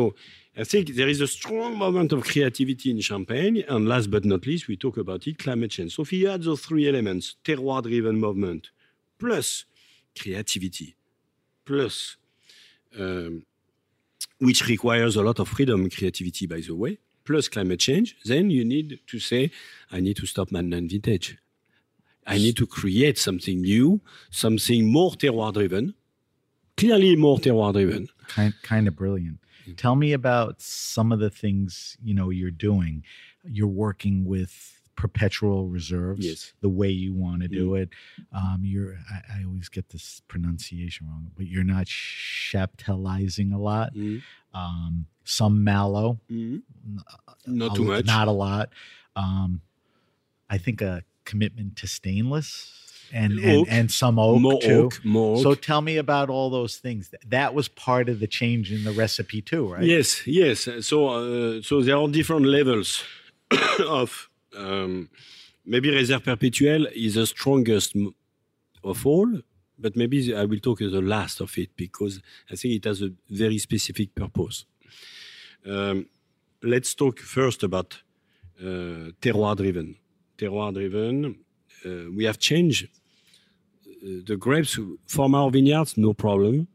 [0.62, 3.56] I think there is a strong moment of creativity in Champagne.
[3.72, 5.90] And last but not least, we talk about it, climate change.
[5.94, 8.62] So if you add those three elements, terroir-driven movement,
[9.22, 9.64] plus
[10.20, 10.88] creativity,
[11.64, 12.16] plus
[12.98, 13.44] um,
[14.38, 18.50] which requires a lot of freedom, and creativity, by the way, plus climate change, then
[18.50, 19.50] you need to say,
[19.90, 21.38] I need to stop my non-vintage.
[22.26, 25.94] I need to create something new, something more terroir-driven,
[26.76, 28.08] clearly more terroir-driven.
[28.28, 29.38] Kind, kind of brilliant.
[29.68, 29.76] Mm.
[29.76, 33.04] Tell me about some of the things you know you're doing.
[33.44, 36.52] You're working with perpetual reserves Yes.
[36.60, 37.88] the way you want to do it.
[38.32, 43.94] Um, you're I, I always get this pronunciation wrong, but you're not chaptalizing a lot.
[43.94, 44.22] Mhm.
[44.54, 46.62] Um, some malo, Mhm.
[47.26, 48.04] a- Not a- too much.
[48.06, 48.70] not a lot.
[49.16, 49.62] Um,
[50.50, 52.78] I think a commitment to stainless
[53.12, 53.68] and and, Oak.
[53.70, 54.72] and some oak more too.
[54.84, 55.42] oak, more oak.
[55.42, 57.14] So tell me about all those things.
[57.26, 59.84] That was part of the change in the recipe too, right?
[59.84, 60.68] Yes, yes.
[60.80, 63.04] So, uh, so there are different levels
[63.86, 65.08] of um,
[65.64, 67.96] maybe Réserve Perpétuelle is the strongest
[68.84, 69.28] of all,
[69.78, 73.10] but maybe I will talk the last of it because I think it has a
[73.28, 74.64] very specific purpose.
[75.66, 76.06] Um,
[76.62, 77.98] let's talk first about
[78.60, 79.96] uh, terroir driven.
[80.38, 81.36] Terroir driven,
[81.84, 82.88] uh, we have changed
[83.86, 86.68] uh, the grapes from our vineyards, no problem.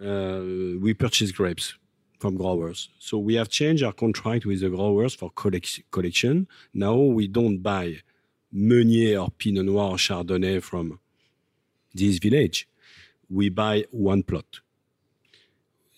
[0.00, 0.40] Uh,
[0.80, 1.74] we purchase grapes
[2.22, 2.88] from growers.
[3.08, 6.34] So we have changed our contract with the growers for collect- collection.
[6.72, 7.86] Now we don't buy
[8.52, 10.86] Meunier or Pinot Noir or Chardonnay from
[11.94, 12.68] this village.
[13.38, 14.60] We buy one plot.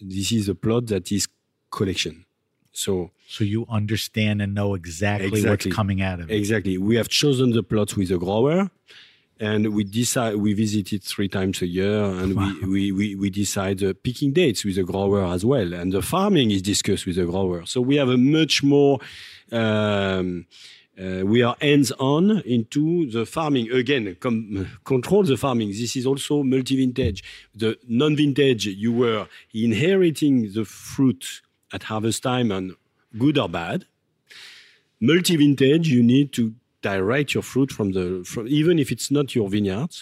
[0.01, 1.29] This is a plot that is
[1.71, 2.25] collection.
[2.73, 5.51] So So you understand and know exactly, Exactly.
[5.51, 6.35] what's coming out of it.
[6.43, 8.71] exactly, we have chosen the plots with the grower,
[9.41, 13.31] and we decide we visit it three times a year, and we, we, we we
[13.31, 17.17] decide the picking dates with the grower as well, and the farming is discussed with
[17.17, 17.67] the grower.
[17.67, 19.01] So we have a much more.
[19.51, 20.47] Um,
[20.97, 24.17] uh, we are hands-on into the farming again.
[24.21, 25.71] Com- control the farming.
[25.71, 27.25] This is also multi-vintage.
[27.53, 32.77] The non-vintage, you were inheriting the fruit at harvest time, and
[33.19, 33.87] good or bad.
[35.01, 36.55] Multi-vintage, you need to
[36.93, 39.97] direct your fruit from the from even if it's not your vineyards.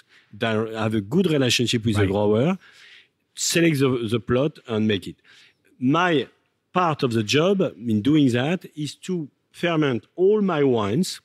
[0.44, 2.58] Di- have a good relationship with the grower,
[3.34, 5.16] select the, the plot, and make it.
[5.78, 6.12] My
[6.72, 7.56] part of the job
[7.92, 9.14] in doing that is to
[9.52, 11.20] ferment all my wines,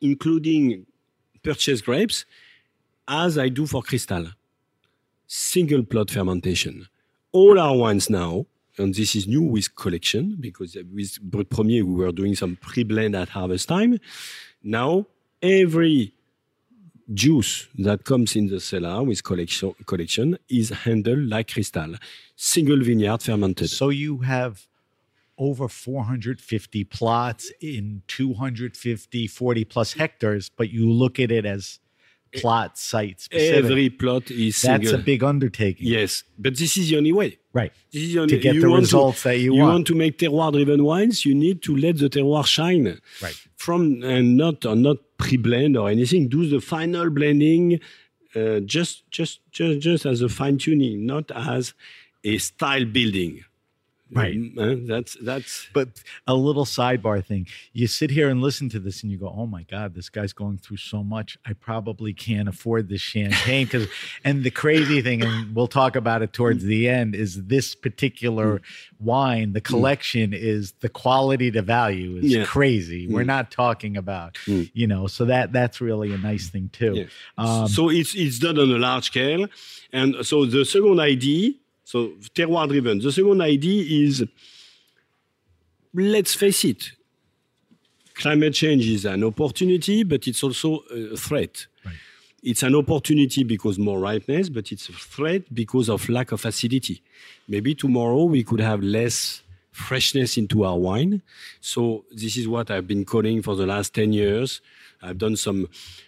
[0.00, 0.86] including
[1.42, 2.24] purchased grapes,
[3.06, 4.26] as I do for Cristal.
[5.26, 6.88] Single plot fermentation.
[7.32, 8.46] All our wines now,
[8.78, 13.14] and this is new with collection, because with Brut Premier we were doing some pre-blend
[13.14, 13.92] at harvest time.
[14.62, 15.06] Now,
[15.42, 16.14] every
[17.12, 21.96] juice that comes in the cellar with collection, collection is handled like Cristal,
[22.36, 23.70] Single vineyard fermented.
[23.70, 24.66] So you have
[25.36, 31.80] over 450 plots in 250, 40 plus hectares, but you look at it as
[32.34, 33.28] plot sites.
[33.32, 35.86] Every plot is That's a big undertaking.
[35.86, 37.38] Yes, but this is the only way.
[37.52, 37.72] Right.
[37.92, 39.72] This is the only, way To get you the want results that you you want.
[39.72, 41.24] want to make terroir-driven wines.
[41.24, 43.00] You need to let the terroir shine.
[43.20, 43.34] Right.
[43.64, 46.28] From and not or not pre-blend or anything.
[46.28, 47.78] Do the final blending,
[48.34, 51.74] uh, just just just just as a fine tuning, not as
[52.24, 53.44] a style building.
[54.12, 54.36] Right.
[54.58, 57.46] Uh, that's that's But a little sidebar thing.
[57.72, 60.32] You sit here and listen to this and you go, "Oh my god, this guy's
[60.32, 61.38] going through so much.
[61.46, 63.86] I probably can't afford this champagne cuz
[64.24, 68.60] and the crazy thing and we'll talk about it towards the end is this particular
[68.98, 72.44] wine, the collection is the quality to value is Yeah.
[72.44, 73.06] crazy.
[73.06, 76.94] We're not talking about, you know, so that that's really a nice thing too.
[76.94, 77.04] Yeah.
[77.38, 79.46] Um, so it's it's done on a large scale,
[79.92, 81.52] and so the second idea,
[81.90, 83.00] so terroir driven.
[83.00, 84.24] The second idea is,
[85.92, 86.92] let's face it,
[88.14, 91.66] climate change is an opportunity, but it's also a threat.
[92.44, 97.02] It's an opportunity because more ripeness, but it's a threat because of lack of acidity.
[97.48, 101.22] Maybe tomorrow we could have less freshness into our wine.
[101.60, 104.60] So this is what I've been calling for the last 10 years.
[105.02, 105.66] I've done some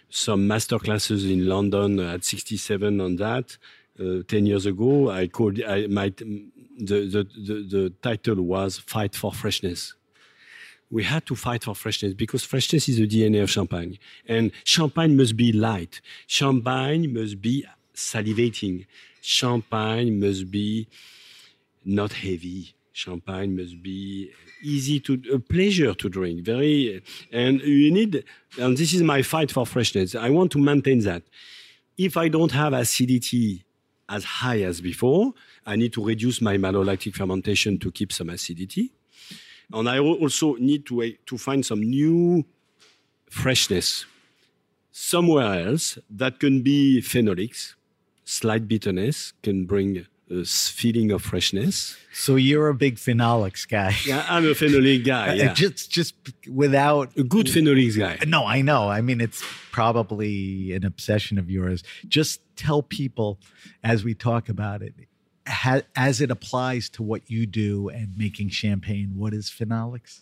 [0.09, 3.57] some master classes in London at 67 on that.
[3.99, 6.25] Uh, 10 years ago, I called I might the,
[6.79, 9.93] the, the, the title was Fight for Freshness
[10.93, 13.97] we had to fight for freshness because freshness is the DNA of champagne.
[14.27, 16.01] And champagne must be light.
[16.27, 17.65] Champagne must be
[17.95, 18.85] salivating.
[19.19, 20.87] Champagne must be
[21.83, 22.75] not heavy.
[22.91, 24.31] Champagne must be
[24.61, 26.45] easy to a pleasure to drink.
[26.45, 28.23] Very and you need
[28.59, 30.13] and this is my fight for freshness.
[30.13, 31.23] I want to maintain that.
[31.97, 33.63] If I don't have acidity
[34.09, 35.33] as high as before,
[35.65, 38.91] I need to reduce my malolactic fermentation to keep some acidity
[39.71, 42.45] and I also need to to find some new
[43.29, 44.05] freshness
[44.91, 47.73] somewhere else that can be phenolics.
[48.25, 51.95] Slight bitterness can bring a s- feeling of freshness.
[52.13, 53.93] so you're a big phenolics guy.
[54.05, 55.29] Yeah, I'm a phenolic guy.
[55.29, 55.53] Uh, Yeah.
[55.53, 56.13] Just just
[56.51, 58.17] without a good phenolics guy.
[58.27, 58.89] No, I know.
[58.89, 61.83] I mean, it's probably an obsession of yours.
[62.07, 63.39] Just tell people
[63.83, 64.93] as we talk about it,
[65.47, 70.21] ha- as it applies to what you do and making champagne, what is phenolics?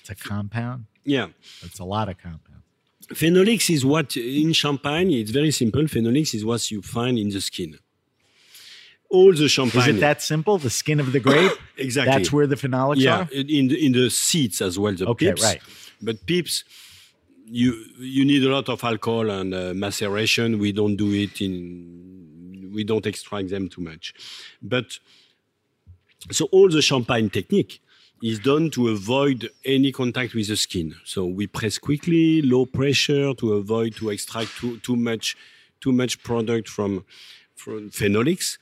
[0.00, 0.86] It's a compound.
[1.04, 1.28] Yeah.
[1.62, 2.48] It's a lot of compounds.
[3.12, 5.82] Phenolics is what in champagne, it's very simple.
[5.82, 7.78] Phenolics is what you find in the skin.
[9.12, 9.82] All the champagne.
[9.82, 10.58] Is it that simple?
[10.58, 11.52] The skin of the grape?
[11.76, 12.12] Exactly.
[12.12, 13.28] That's where the phenolics yeah, are?
[13.32, 14.94] in the, in the seeds as well.
[14.94, 15.42] The Okay, pips.
[15.42, 15.60] right.
[16.00, 16.64] But pips,
[17.46, 20.58] you you need a lot of alcohol and uh, maceration.
[20.58, 22.70] We don't do it in.
[22.74, 24.14] We don't extract them too much,
[24.62, 24.98] but
[26.30, 27.82] so all the champagne technique
[28.22, 30.94] is done to avoid any contact with the skin.
[31.04, 35.36] So we press quickly, low pressure to avoid to extract too, too much
[35.80, 37.04] too much product from
[37.54, 38.58] from phenolics.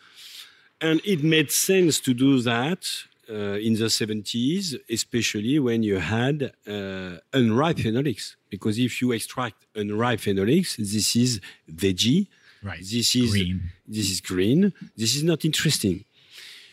[0.81, 2.87] And it made sense to do that
[3.29, 8.37] uh, in the 70s, especially when you had uh, unripe phenolics.
[8.49, 12.27] Because if you extract unripe phenolics, this is veggie.
[12.63, 12.81] Right.
[12.81, 13.71] This is Green.
[13.87, 14.73] This is green.
[14.97, 16.05] This is not interesting.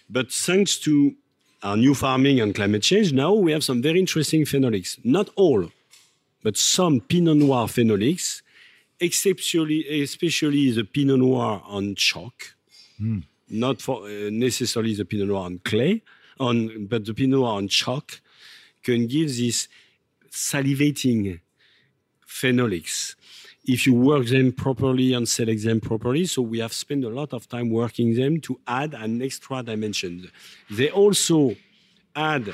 [0.10, 1.16] But thanks to
[1.64, 4.98] our new farming and climate change, now we have some very interesting phenolics.
[5.04, 5.70] Not all,
[6.44, 8.42] but some Pinot Noir phenolics,
[9.00, 12.56] exceptionally, especially the Pinot Noir on chalk,
[13.50, 16.04] not for uh, necessarily the Pinot Noir on clay,
[16.40, 18.22] on but the Pinot Noir on chalk
[18.84, 19.68] can give this
[20.32, 21.40] salivating
[22.28, 23.16] phenolics
[23.66, 26.26] if you work them properly and select them properly.
[26.26, 30.32] So we have spent a lot of time working them to add an extra dimension.
[30.72, 31.56] They also
[32.16, 32.54] add.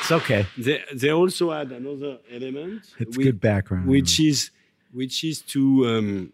[0.00, 0.46] It's okay.
[0.58, 2.82] They, they also add another element.
[2.98, 3.86] It's which, good background.
[3.88, 4.50] Which is
[4.92, 6.32] which is to um,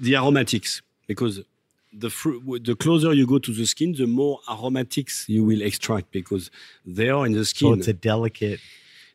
[0.00, 1.40] the aromatics because
[1.92, 2.10] the
[2.62, 6.50] the closer you go to the skin, the more aromatics you will extract because
[6.86, 7.74] they are in the skin.
[7.74, 8.60] so it's a delicate.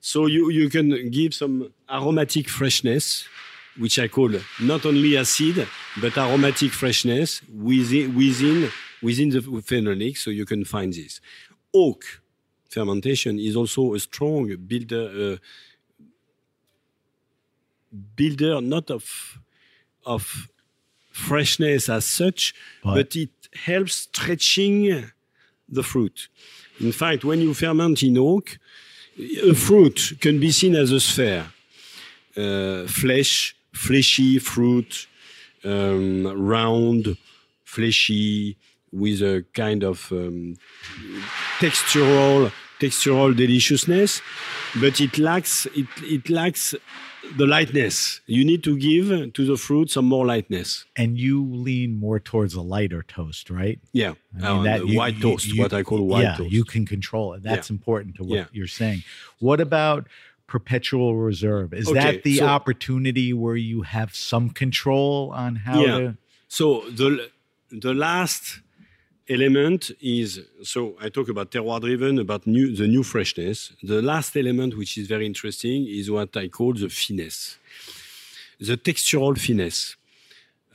[0.01, 3.25] So you, you can give some aromatic freshness,
[3.75, 4.29] which I call
[4.61, 5.67] not only acid,
[5.99, 8.69] but aromatic freshness within, within,
[9.01, 10.17] within the phenolic.
[10.17, 11.21] So you can find this.
[11.73, 12.03] Oak
[12.69, 15.37] fermentation is also a strong builder, uh,
[18.15, 19.39] builder not of,
[20.05, 20.47] of
[21.15, 22.53] freshness as such,
[22.83, 24.75] But- but it helps stretching
[25.77, 26.27] the fruit.
[26.79, 28.57] In fact, when you ferment in oak,
[29.51, 31.45] a fruit can be seen as a sphere.
[32.35, 35.07] Uh, flesh, fleshy fruit,
[35.63, 37.17] um, round,
[37.63, 38.57] fleshy,
[38.91, 40.55] with a kind of um,
[41.59, 44.21] textural, textural deliciousness,
[44.81, 46.75] but it lacks it, it lacks
[47.37, 48.21] the lightness.
[48.27, 50.85] You need to give to the fruit some more lightness.
[50.95, 53.79] And you lean more towards a lighter toast, right?
[53.93, 56.35] Yeah, I Uh, that the you- white you- toast, you- what I call white yeah,
[56.37, 56.51] toast.
[56.51, 57.43] you can control it.
[57.43, 57.75] That's Yeah.
[57.75, 58.45] important to what Yeah.
[58.53, 59.03] you're saying.
[59.39, 60.07] What about
[60.47, 61.73] perpetual reserve?
[61.73, 65.97] Is Okay, that the so- opportunity where you have some control on how Yeah.
[65.99, 66.17] to?
[66.47, 67.29] So the
[67.71, 68.61] the last
[69.27, 73.73] element is so I talk about terroir driven about new the new freshness.
[73.81, 77.57] The last element which is very interesting is what I call the finesse,
[78.59, 79.95] the textural finesse.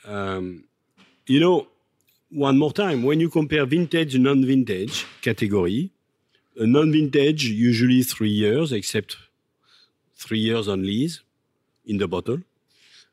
[0.04, 0.64] Um,
[1.26, 1.68] you know,
[2.30, 5.90] one more time when you compare vintage and non-vintage category,
[6.56, 9.16] a non-vintage usually three years, except
[10.16, 11.22] three years on lees
[11.86, 12.40] in the bottle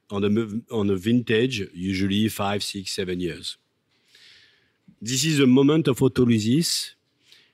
[0.09, 3.57] on a on a vintage, usually five, six, seven years.
[5.01, 6.91] This is a moment of autolysis,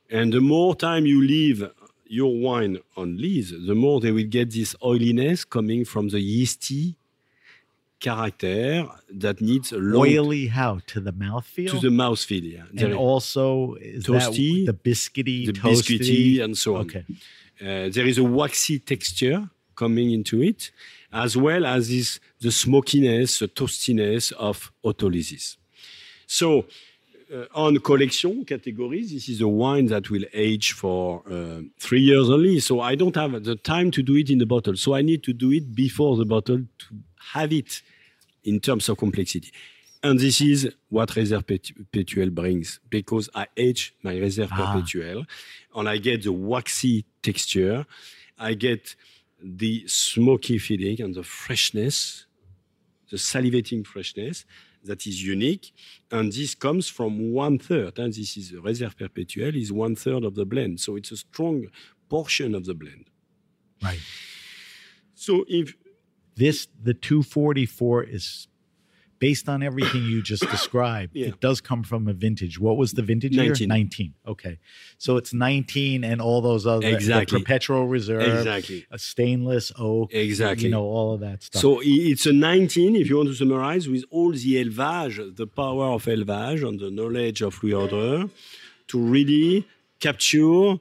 [0.10, 1.68] and the more time you leave
[2.08, 6.96] your wine on lees, the more they will get this oiliness coming from the yeasty
[8.00, 11.70] character that needs a long Oily how to the mouthfeel?
[11.72, 12.44] to the mouthfeel.
[12.54, 16.82] Yeah, and There- also is Toasty, that the biscuity, the toasty, biscuity and so on.
[16.86, 17.04] Okay.
[17.62, 20.72] Uh, there is a waxy texture coming into it,
[21.12, 25.58] as well as this, the smokiness, the toastiness of autolysis.
[26.28, 26.66] So,
[27.56, 32.60] on collection categories, this is a wine that will age for uh, three years only.
[32.60, 34.76] So I don't have the time to do it in the bottle.
[34.76, 36.86] So I need to do it before the bottle to
[37.34, 37.82] have it
[38.44, 39.52] in terms of complexity.
[40.02, 44.74] And this is what Réserve Pertu- Perpetuelle brings because I age my Réserve Ah.
[44.74, 45.26] Perpetuelle
[45.76, 47.86] and I get the waxy texture.
[48.38, 48.96] I get
[49.42, 52.26] the smoky feeling and the freshness,
[53.10, 54.46] the salivating freshness
[54.84, 55.74] that is unique.
[56.12, 58.00] And this comes from one third.
[58.00, 60.80] And this is the Réserve Perpetuelle is one third of the blend.
[60.80, 61.68] So it's a strong
[62.10, 63.10] portion of the blend.
[63.82, 64.00] Right.
[65.16, 65.76] So if
[66.36, 68.48] This the 244 is
[69.28, 71.12] based on everything you just described.
[71.16, 71.28] Yeah.
[71.30, 72.56] It does come from a vintage.
[72.66, 73.46] What was the vintage year?
[73.46, 73.68] 19.
[73.70, 74.14] 19.
[74.34, 74.56] Okay.
[75.06, 77.40] So it's 19 and all those other the Exactly.
[77.40, 78.80] perpetual reserve, exactly.
[78.92, 80.66] a stainless oak, Exactly.
[80.66, 81.62] you know, all of that stuff.
[81.62, 85.86] So it's a 19, if you want to summarize, with all the élevage, the power
[85.98, 88.30] of élevage and the knowledge of Louis Roederer
[88.90, 89.66] to really
[90.02, 90.76] capture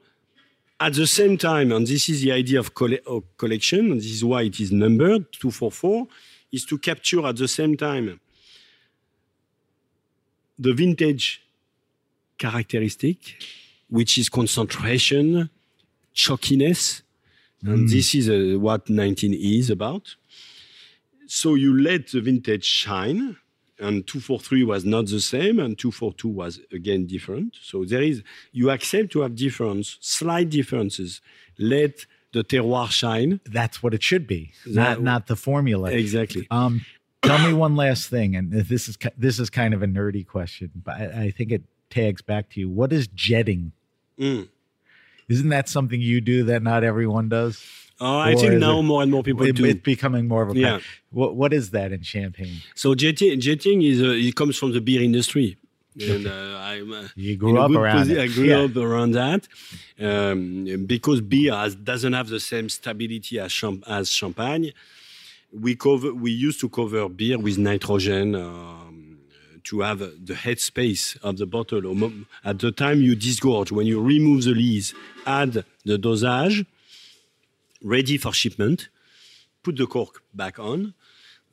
[0.81, 4.11] at the same time, and this is the idea of, colle- of collection, and this
[4.19, 6.09] is why it is numbered, 244,
[6.51, 8.19] is to capture at the same time
[10.63, 11.43] the vintage
[12.39, 13.17] characteristic,
[13.89, 15.51] which is concentration,
[16.15, 17.03] chalkiness,
[17.65, 20.17] and this is uh, what 19 is about.
[21.27, 23.37] So you let the vintage shine,
[23.79, 27.57] and 243 was not the same, and 242 was again different.
[27.63, 31.21] So there is, you accept to have difference, slight differences.
[31.59, 33.41] Let the terroir shine.
[33.45, 35.91] That's what it should be, That- not not the formula.
[35.93, 36.47] Exactly.
[36.51, 36.85] Um,
[37.23, 40.71] tell me one last thing, and this is this is kind of a nerdy question,
[40.85, 42.69] but I, I think it tags back to you.
[42.69, 43.73] What is jetting?
[44.19, 44.49] Mm.
[45.29, 47.63] Isn't that something you do that not everyone does?
[48.01, 49.65] Oh, I Or think now it- more and more people It- do.
[49.65, 50.59] it's becoming more of a.
[50.59, 50.81] Yeah.
[51.11, 52.59] What what is that in champagne?
[52.75, 55.57] So jetting, jetting is uh, it comes from the beer industry,
[56.01, 56.93] and uh, I'm.
[56.93, 58.21] Uh, You grew up around posi-.
[58.21, 58.61] I grew Yeah.
[58.65, 59.47] up around that
[60.01, 64.73] um, because beer has, doesn't have the same stability as, champ- as champagne.
[65.53, 66.15] We cover.
[66.15, 69.19] We used to cover beer with nitrogen um,
[69.65, 71.83] to have the headspace of the bottle.
[72.45, 74.95] At the time you disgorge, when you remove the lees,
[75.27, 76.65] add the dosage,
[77.83, 78.89] ready for shipment,
[79.63, 80.95] put the cork back on.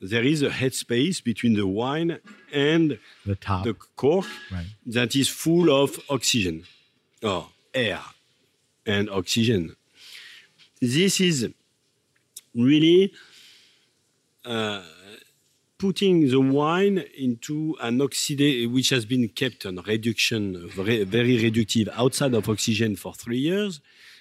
[0.02, 2.18] There is a headspace between the wine
[2.52, 4.64] and the top, the cork right.
[4.86, 6.64] that is full of oxygen,
[7.22, 8.00] or air
[8.86, 9.76] and oxygen.
[10.80, 11.50] This is
[12.54, 13.12] really
[15.78, 21.88] putting the wine into an oxidation which has been kept on reduction, very, very reductive
[21.94, 23.80] outside of oxygen for three years.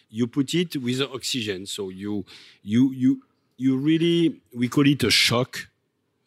[0.09, 2.25] You put it with oxygen, so you
[2.63, 3.21] you you
[3.57, 5.67] you really we call it a shock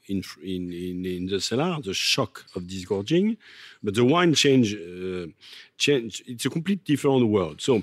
[0.07, 3.39] in in in, in the cellar, the shock of disgorging.
[3.83, 5.27] But the wine change uh,
[5.79, 6.23] change.
[6.27, 7.61] It's a complete different world.
[7.61, 7.83] So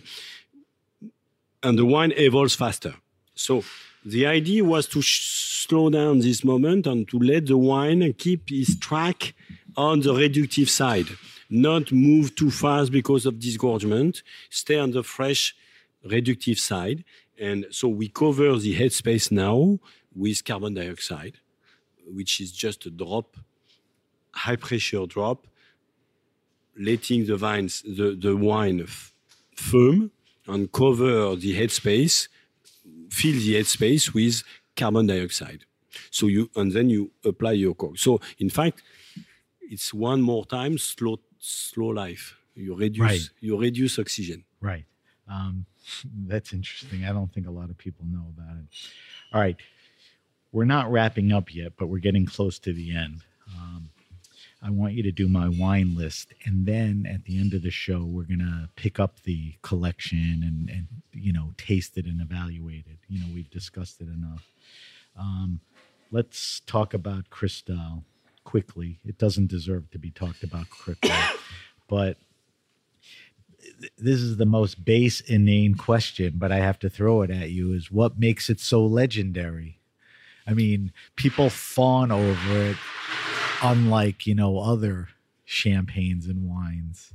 [1.64, 2.96] and the wine evolves faster.
[3.36, 3.64] So
[4.06, 8.78] the idea was to slow down this moment and to let the wine keep its
[8.78, 9.34] track
[9.76, 11.08] on the reductive side,
[11.50, 15.56] not move too fast because of disgorgement, stay on the fresh
[16.06, 17.04] reductive side.
[17.40, 19.80] And so we cover the headspace now
[20.16, 21.40] with carbon dioxide,
[22.06, 23.38] which is just a drop,
[24.32, 25.48] high pressure drop,
[26.78, 28.86] letting the vines, the, the wine
[29.56, 30.12] firm
[30.48, 32.28] and cover the headspace,
[33.10, 34.44] fill the headspace with
[34.76, 35.66] carbon dioxide.
[36.12, 37.98] So you and then you apply your cork.
[37.98, 38.82] So in fact,
[39.62, 42.36] it's one more time slow slow life.
[42.56, 43.30] You reduce right.
[43.40, 44.44] you reduce oxygen.
[44.62, 44.86] Right.
[45.30, 45.66] Um,
[46.28, 47.06] that's interesting.
[47.06, 48.66] I don't think a lot of people know about it.
[49.34, 49.58] All right.
[50.52, 53.24] We're not wrapping up yet, but we're getting close to the end.
[54.62, 57.72] I want you to do my wine list, and then at the end of the
[57.72, 62.86] show, we're gonna pick up the collection and and you know taste it and evaluate
[62.88, 62.98] it.
[63.08, 64.46] You know, we've discussed it enough.
[65.18, 65.62] Um,
[66.12, 68.04] let's talk about Cristal
[68.44, 69.00] quickly.
[69.06, 71.12] It doesn't deserve to be talked about quickly,
[71.88, 72.18] but
[73.98, 77.72] this is the most base, inane question, but I have to throw it at you:
[77.72, 79.80] is what makes it so legendary?
[80.46, 82.78] I mean, people fawn over it
[83.62, 85.10] unlike you know other
[85.46, 87.14] champagnes and wines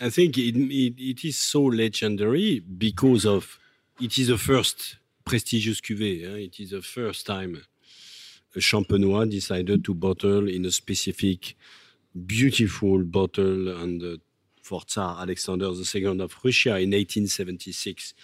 [0.00, 3.58] i think it, it, it is so legendary because of
[4.00, 6.46] it is the first prestigious cuvée eh?
[6.46, 7.62] it is the first time
[8.56, 11.56] a champenois decided to bottle in a specific
[12.26, 14.16] beautiful bottle and uh,
[14.62, 18.14] for Tsar Alexander II of Russia in 1876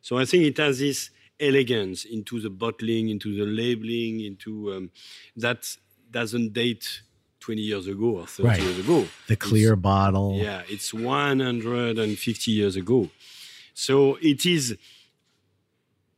[0.00, 4.90] so i think it has this elegance into the bottling into the labeling into um,
[5.36, 5.76] that
[6.10, 7.02] doesn't date
[7.40, 8.60] 20 years ago or 30 right.
[8.60, 9.06] years ago.
[9.28, 10.34] The clear it's, bottle.
[10.36, 13.08] Yeah, it's 150 years ago.
[13.74, 14.76] So it is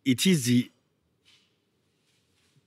[0.04, 0.70] it is the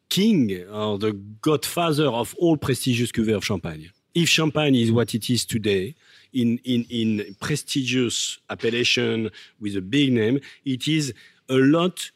[0.10, 1.12] king or the
[1.42, 3.92] godfather of all prestigious cuvées of champagne.
[4.14, 5.96] If champagne is what it is today,
[6.32, 11.14] in, in, in prestigious appellation with a big name, it is
[11.50, 12.12] a lot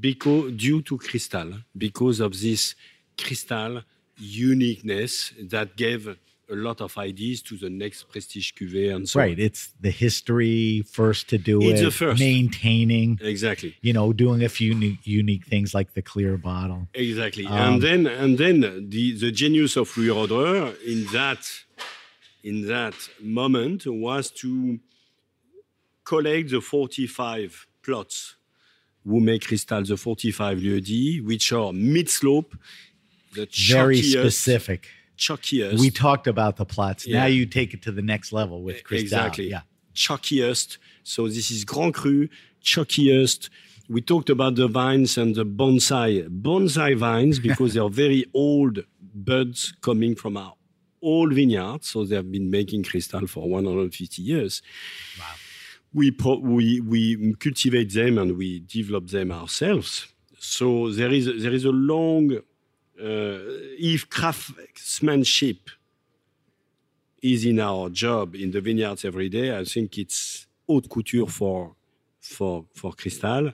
[0.00, 2.74] because due to Cristal, because of this
[3.16, 3.82] Cristal
[4.18, 6.16] uniqueness that gave a
[6.54, 9.44] lot of ideas to the next prestige cuvée and so right on.
[9.48, 12.18] it's the history first to do It's it the first.
[12.20, 17.44] maintaining exactly you know doing a few unique, unique things like the clear bottle exactly
[17.46, 18.56] Um, and then and then
[18.94, 21.42] the the genius of Louis in that
[22.42, 24.78] in that moment was to
[26.04, 28.36] collect the 45 plots
[29.04, 32.08] who make Cristal the 45 lieux which are mid
[33.34, 38.02] the very specific chalkiest we talked about the plots now you take it to the
[38.02, 39.50] next level with Cristal Exactly.
[39.50, 39.62] yeah
[39.94, 40.78] Chalkiest.
[41.02, 42.28] So this is Grand Cru,
[42.62, 43.50] chalkiest.
[43.88, 46.28] We talked about the vines and the bonsai.
[46.28, 50.54] Bonsai vines because they are very old buds coming from our
[51.02, 51.88] old vineyards.
[51.88, 54.62] So they have been making Cristal for 150 years.
[55.18, 55.24] Wow.
[55.92, 60.06] We, pro- we, we cultivate them and we develop them ourselves.
[60.38, 62.38] So there is, there is a long,
[63.00, 65.70] if craftsmanship
[67.22, 69.56] is in our job in the vineyards every day.
[69.56, 71.74] I think it's haute couture for
[72.20, 73.52] for for Cristal,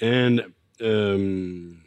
[0.00, 1.82] and um,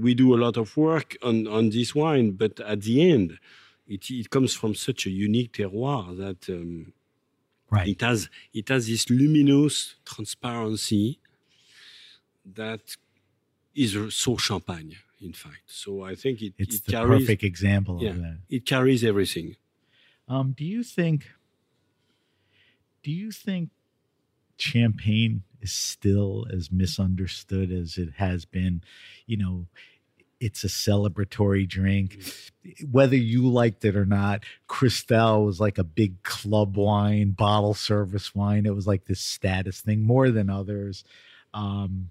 [0.00, 2.32] we do a lot of work on on this wine.
[2.32, 3.38] But at the end,
[3.86, 6.92] it it comes from such a unique terroir that um,
[7.70, 11.18] right it has it has this luminous transparency
[12.54, 12.96] that
[13.74, 14.96] is so champagne.
[15.20, 18.38] In fact, so I think it, it's it the carries perfect example yeah, of that
[18.48, 19.56] it carries everything.
[20.28, 21.30] Um, do you think?
[23.02, 23.70] Do you think
[24.56, 28.82] champagne is still as misunderstood as it has been?
[29.26, 29.66] You know,
[30.40, 32.22] it's a celebratory drink.
[32.90, 38.34] Whether you liked it or not, Cristal was like a big club wine, bottle service
[38.34, 38.66] wine.
[38.66, 41.04] It was like this status thing more than others.
[41.54, 42.10] Um,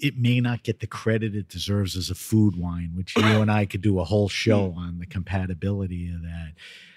[0.00, 3.50] it may not get the credit it deserves as a food wine, which you and
[3.50, 6.52] I could do a whole show on the compatibility of that.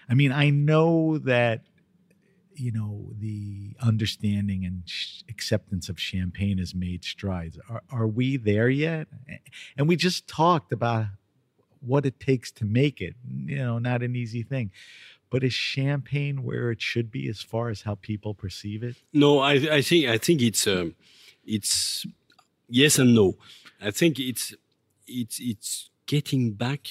[0.10, 1.62] I mean, I know that
[2.56, 7.58] you know the understanding and sh- acceptance of champagne has made strides.
[7.70, 9.08] Are, are we there yet?
[9.78, 11.08] And we just talked about
[11.82, 14.72] what it takes to make it you know not an easy thing.
[15.30, 18.96] But is champagne where it should be as far as how people perceive it?
[19.12, 20.96] No i, I think i think it's um,
[21.46, 22.06] it's
[22.80, 23.28] yes and no
[23.82, 24.46] i think it's
[25.08, 26.84] it's it's getting back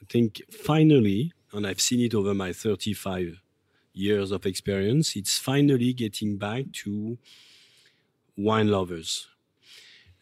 [0.00, 3.42] i think finally and i've seen it over my 35
[3.94, 7.18] years of experience, it's finally getting back to
[8.36, 9.28] wine lovers.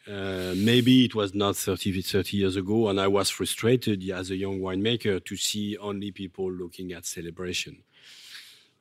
[0.07, 4.37] Uh, maybe it was not 30, 30 years ago, and I was frustrated as a
[4.37, 7.83] young winemaker to see only people looking at celebration.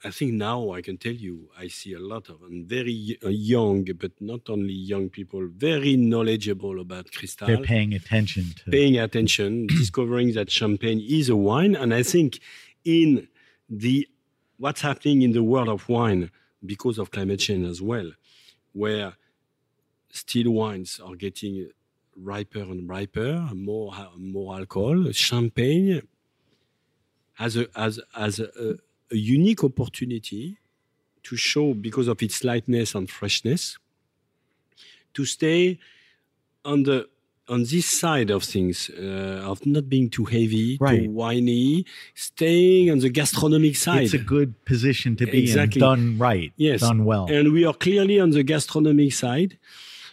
[0.03, 3.27] I think now I can tell you I see a lot of and very uh,
[3.27, 7.47] young, but not only young people, very knowledgeable about Cristal.
[7.47, 12.39] They're paying attention to paying attention, discovering that champagne is a wine, and I think
[12.85, 13.27] in
[13.69, 14.07] the
[14.57, 16.31] what's happening in the world of wine
[16.65, 18.11] because of climate change as well,
[18.71, 19.13] where
[20.11, 21.69] still wines are getting
[22.15, 25.11] riper and riper, more more alcohol.
[25.11, 26.03] Champagne
[27.33, 28.75] has a has, has a, a,
[29.11, 30.57] a unique opportunity
[31.23, 33.77] to show because of its lightness and freshness
[35.13, 35.79] to stay
[36.63, 37.07] on the
[37.49, 41.03] on this side of things, uh, of not being too heavy, right.
[41.03, 41.83] too whiny,
[42.13, 44.03] staying on the gastronomic side.
[44.03, 45.81] It's a good position to be exactly.
[45.81, 46.81] in, done right, yes.
[46.81, 47.25] done well.
[47.29, 49.57] And we are clearly on the gastronomic side.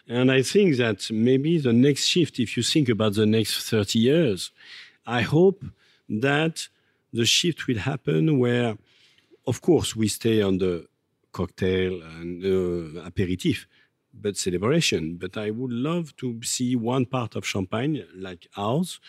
[0.08, 3.98] And I think that maybe the next shift, if you think about the next 30
[3.98, 4.50] years,
[5.06, 5.64] I hope
[6.08, 6.68] that
[7.16, 8.70] the shift will happen where,
[9.46, 10.74] of course, we stay on the
[11.32, 13.66] cocktail and uh, aperitif,
[14.12, 15.02] but celebration.
[15.22, 19.00] But I would love to see one part of Champagne, like ours,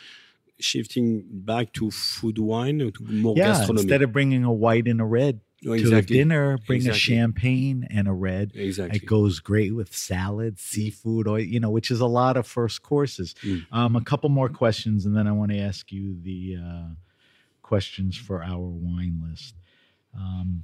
[0.60, 3.82] shifting back to food wine, to more yeah, gastronomy.
[3.82, 5.92] Instead of bringing a white and a red oh, exactly.
[5.92, 6.98] to a dinner, bring exactly.
[6.98, 8.52] a champagne and a red.
[8.56, 8.98] Exactly.
[8.98, 12.82] It goes great with salad, seafood, or, you know, which is a lot of first
[12.82, 13.36] courses.
[13.44, 13.66] Mm.
[13.72, 16.90] Um, a couple more questions, and then I want to ask you the uh,
[17.68, 19.56] questions for our wine list.
[20.16, 20.64] Um,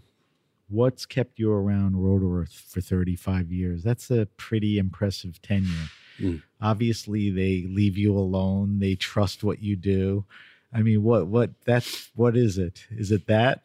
[0.69, 3.83] what's kept you around Roederer for 35 years?
[3.83, 5.89] That's a pretty impressive tenure.
[6.19, 6.41] Mm.
[6.61, 8.79] Obviously, they leave you alone.
[8.79, 10.25] They trust what you do.
[10.73, 12.85] I mean, what what that's what is it?
[12.89, 13.63] Is it that?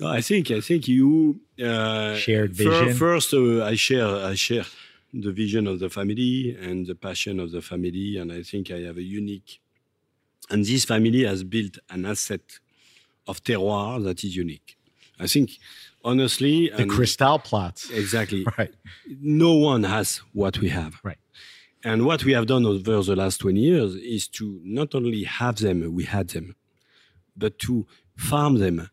[0.00, 2.94] No, I think I think you uh, shared vision.
[2.94, 4.64] First, uh, I share I share
[5.14, 8.80] the vision of the family and the passion of the family, and I think I
[8.80, 9.60] have a unique.
[10.50, 12.58] And this family has built an asset
[13.26, 14.76] of terroir that is unique.
[15.18, 15.58] I think
[16.04, 17.90] honestly, the Cristal plots.
[17.90, 18.44] Exactly.
[18.58, 18.74] Right.
[19.20, 21.00] No one has what we have.
[21.02, 21.18] Right.
[21.82, 25.56] And what we have done over the last 20 years is to not only have
[25.56, 26.56] them, we had them,
[27.36, 28.88] but to farm them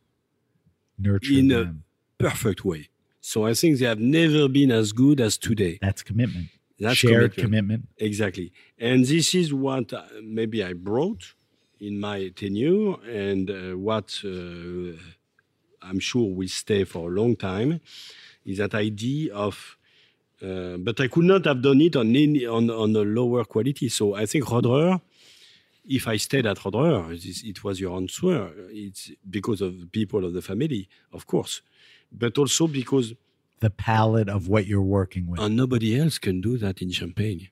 [0.99, 1.84] Nurture in them.
[2.19, 2.90] a perfect way.
[3.22, 5.80] So I think they have never been as good as today.
[5.82, 6.48] That's commitment.
[6.80, 7.68] That's shared commitment.
[7.68, 7.90] commitment.
[7.98, 8.52] Exactly.
[8.78, 11.34] And this is what uh, maybe I brought
[11.82, 14.95] in my tenure and uh, what uh,
[15.82, 17.82] I'm sure will stay for a long time,
[18.45, 19.78] is that idea of
[20.44, 23.90] uh, but I could not have done it on any, on on a lower quality.
[23.90, 24.99] So I think Roederer,
[25.88, 28.52] if I stayed at Roederer, it was your answer.
[28.70, 31.62] It's because of the people of the family, of course,
[32.12, 33.14] but also because
[33.60, 35.40] the palette of what you're working with.
[35.40, 37.49] And nobody else can do that in Champagne.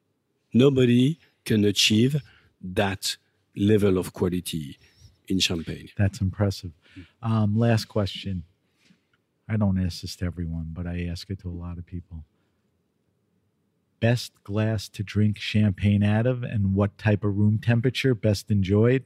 [0.52, 2.22] Nobody can achieve
[2.60, 3.18] that
[3.60, 4.80] level of quality
[5.28, 5.90] in Champagne.
[5.98, 6.72] That's impressive.
[7.22, 8.44] Um, last question.
[9.48, 12.24] I don't ask this to everyone, but I ask it to a lot of people.
[14.00, 19.04] Best glass to drink champagne out of, and what type of room temperature best enjoyed?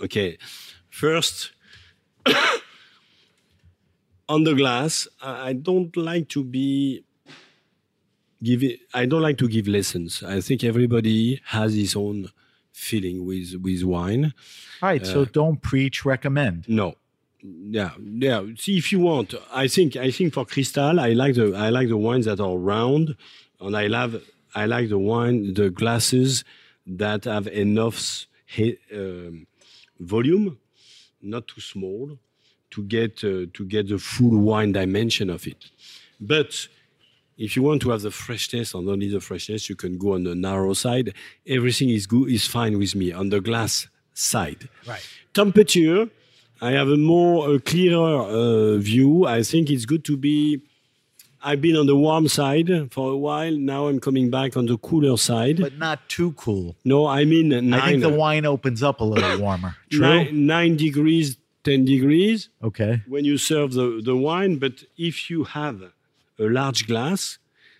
[0.00, 0.38] Okay,
[0.88, 1.52] first,
[4.28, 7.04] on the glass, I don't like to be
[8.42, 10.22] give it, I don't like to give lessons.
[10.22, 12.30] I think everybody has his own
[12.80, 14.32] feeling with with wine.
[14.82, 16.68] All right, uh, so don't preach, recommend.
[16.68, 16.94] No.
[17.42, 18.44] Yeah, yeah.
[18.56, 19.34] See if you want.
[19.52, 22.56] I think I think for Cristal, I like the I like the wines that are
[22.56, 23.16] round,
[23.60, 24.22] and I love
[24.54, 26.44] I like the wine the glasses
[26.86, 28.26] that have enough
[28.58, 29.46] um,
[29.98, 30.58] volume,
[31.22, 32.18] not too small,
[32.70, 35.70] to get uh, to get the full wine dimension of it.
[36.20, 36.68] But
[37.46, 40.22] if you want to have the freshness and only the freshness, you can go on
[40.24, 41.14] the narrow side.
[41.56, 44.68] Everything is good, is fine with me on the glass side.
[44.86, 45.04] Right.
[45.32, 46.08] Temperature,
[46.60, 49.26] I have a more a clearer uh, view.
[49.26, 50.60] I think it's good to be.
[51.42, 53.56] I've been on the warm side for a while.
[53.56, 55.56] Now I'm coming back on the cooler side.
[55.58, 56.76] But not too cool.
[56.84, 59.74] no, I mean nine, I think the wine opens up a little warmer.
[59.90, 60.00] True.
[60.00, 63.00] nine, nine degrees, ten degrees Okay.
[63.08, 64.58] when you serve the, the wine.
[64.58, 65.80] But if you have
[66.40, 67.38] a large glass,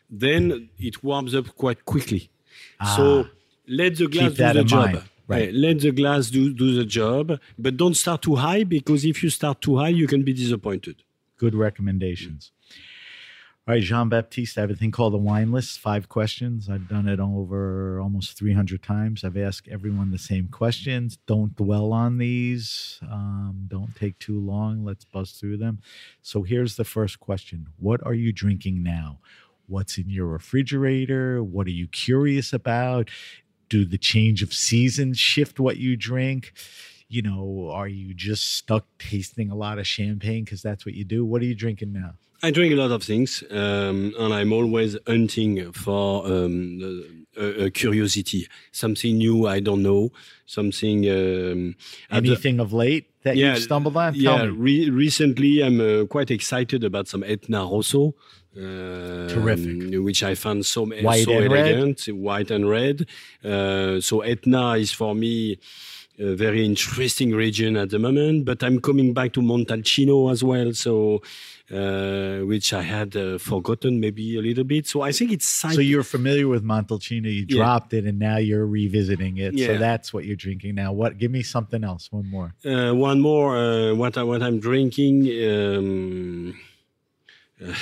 [0.09, 2.31] then it warms up quite quickly.
[2.97, 3.27] So
[3.69, 4.53] let the glass Ah.
[4.53, 4.93] Do the job.
[4.93, 5.03] mind.
[5.29, 5.53] Right.
[5.55, 9.31] Let the glass do, do the job, but don't start too high because if you
[9.31, 10.97] start too high, you can be disappointed.
[11.37, 12.51] Good recommendations.
[13.71, 16.69] All right, Jean Baptiste, I have a thing called the wine list, five questions.
[16.69, 19.23] I've done it over almost 300 times.
[19.23, 21.19] I've asked everyone the same questions.
[21.27, 22.99] Don't dwell on these.
[23.03, 24.85] Um, don't take too long.
[24.85, 25.79] Let's buzz through them.
[26.21, 29.21] So here's the first question What are you drinking now?
[29.69, 31.41] What's in your refrigerator?
[31.41, 33.09] What are you curious about?
[33.69, 36.55] Do the change of seasons shift what you drink?
[37.07, 41.05] You know, are you just stuck tasting a lot of champagne because that's what you
[41.05, 41.25] do?
[41.25, 42.15] What are you drinking now?
[42.43, 47.71] I drink a lot of things, um, and I'm always hunting for um, a, a
[47.71, 50.11] curiosity, something new I don't know,
[50.47, 50.99] something.
[51.11, 51.77] Um,
[52.11, 54.15] at the- Anything of late that Yeah, you've stumbled on?
[54.15, 54.53] yeah, Tell me.
[54.53, 58.15] re- recently I'm uh, quite excited about some Etna Rosso.
[58.57, 60.03] Uh, Terrific.
[60.03, 61.67] Which I found so, White so and red?
[61.69, 63.07] elegant, white and red.
[63.45, 65.59] Uh, so Etna is for me
[66.19, 70.73] a very interesting region at the moment, but I'm coming back to Montalcino as well.
[70.75, 71.23] So,
[71.73, 74.87] uh, which I had uh, forgotten maybe a little bit.
[74.87, 77.57] So I think it's side- So you're familiar with Montalcino, you Yeah.
[77.57, 79.53] dropped it, and now you're revisiting it.
[79.59, 79.79] So Yeah.
[79.79, 80.93] that's what you're drinking now.
[80.93, 81.19] What?
[81.19, 82.11] Give me something else.
[82.11, 82.55] One more.
[82.65, 83.57] Uh, one more.
[83.57, 85.15] Uh, what I, what I'm drinking.
[85.51, 86.55] Um,
[87.65, 87.75] uh,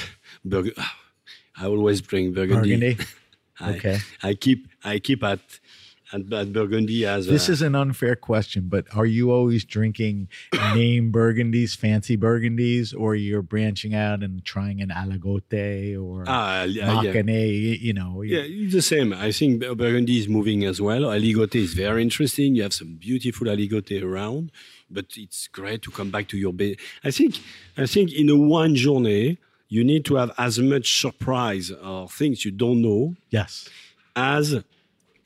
[0.45, 0.75] Burg-
[1.61, 2.77] I always drink Burgundy.
[2.77, 2.97] Burgundy.
[3.61, 3.99] I, Okay.
[4.23, 5.41] I keep I keep at
[6.13, 10.29] at, at Burgundy as This a, is an unfair question, but are you always drinking
[10.75, 17.03] name Burgundies, fancy Burgundies, or you're branching out and trying an Aligote or ah, yeah,
[17.03, 17.23] yeah.
[17.23, 19.13] You know, Yeah, it's the same.
[19.13, 21.03] I think Burgundy is moving as well.
[21.03, 22.55] Aligote is very interesting.
[22.55, 24.51] You have some beautiful aligote around,
[24.91, 26.77] but it's great to come back to your base.
[27.05, 27.39] I think,
[27.77, 32.45] I think in a one journey, you need to have as much surprise or things
[32.45, 33.69] you don't know yes,
[34.17, 34.63] as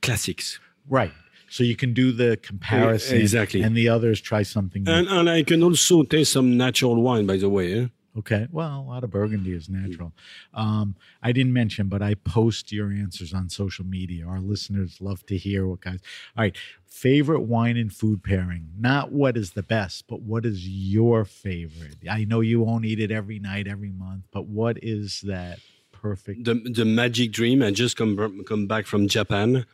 [0.01, 0.59] classics.
[0.87, 1.11] Right.
[1.49, 3.61] So you can do the comparison, exactly.
[3.61, 4.83] and the others try something.
[4.85, 4.91] new.
[4.91, 7.79] And, and I can also taste some natural wine, by the way.
[7.79, 7.87] eh?
[8.17, 8.47] Okay.
[8.51, 10.13] Well, a lot of Burgundy is natural.
[10.53, 14.25] Um, I didn't mention, but I post your answers on social media.
[14.27, 15.99] Our listeners love to hear what guys.
[16.37, 16.55] All right.
[16.85, 18.69] Favorite wine and food pairing.
[18.77, 21.97] Not what is the best, but what is your favorite?
[22.09, 25.59] I know you won't eat it every night, every month, but what is that
[25.91, 26.45] perfect?
[26.45, 27.63] the the magic dream.
[27.63, 29.65] I just come come back from Japan,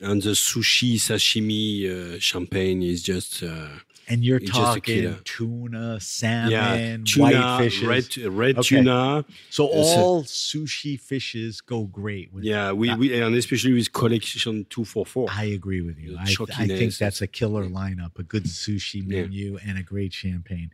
[0.00, 3.68] and the sushi sashimi uh, champagne is just uh,
[4.08, 7.88] And you're It's just a talking tuna, salmon, yeah tuna, white fishes.
[7.88, 8.08] red
[8.42, 8.76] red Okay.
[8.76, 9.24] tuna.
[9.50, 14.84] so all sushi fishes go great with Yeah, we, we and especially with collection two
[14.84, 15.26] four four.
[15.30, 16.16] I agree with you.
[16.18, 16.28] I,
[16.64, 20.70] I think that's a killer lineup, a good sushi menu and a great champagne.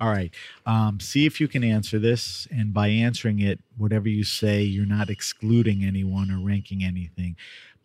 [0.00, 0.32] All right.
[0.66, 2.46] Um, see if you can answer this.
[2.50, 7.36] And by answering it, whatever you say, you're not excluding anyone or ranking anything.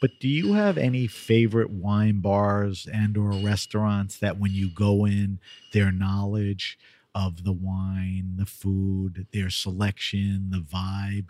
[0.02, 5.06] But do you have any favorite wine bars and or restaurants that when you go
[5.06, 5.40] in,
[5.74, 6.78] their knowledge
[7.14, 11.30] of the wine, the food, their selection, the vibe?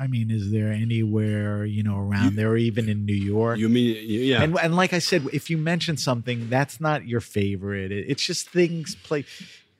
[0.00, 3.58] I mean, is there anywhere, you know, around there or even in New York?
[3.58, 4.42] You mean yeah?
[4.42, 7.90] And, and like I said, if you mention something, that's not your favorite.
[7.92, 9.24] It- it's just things play.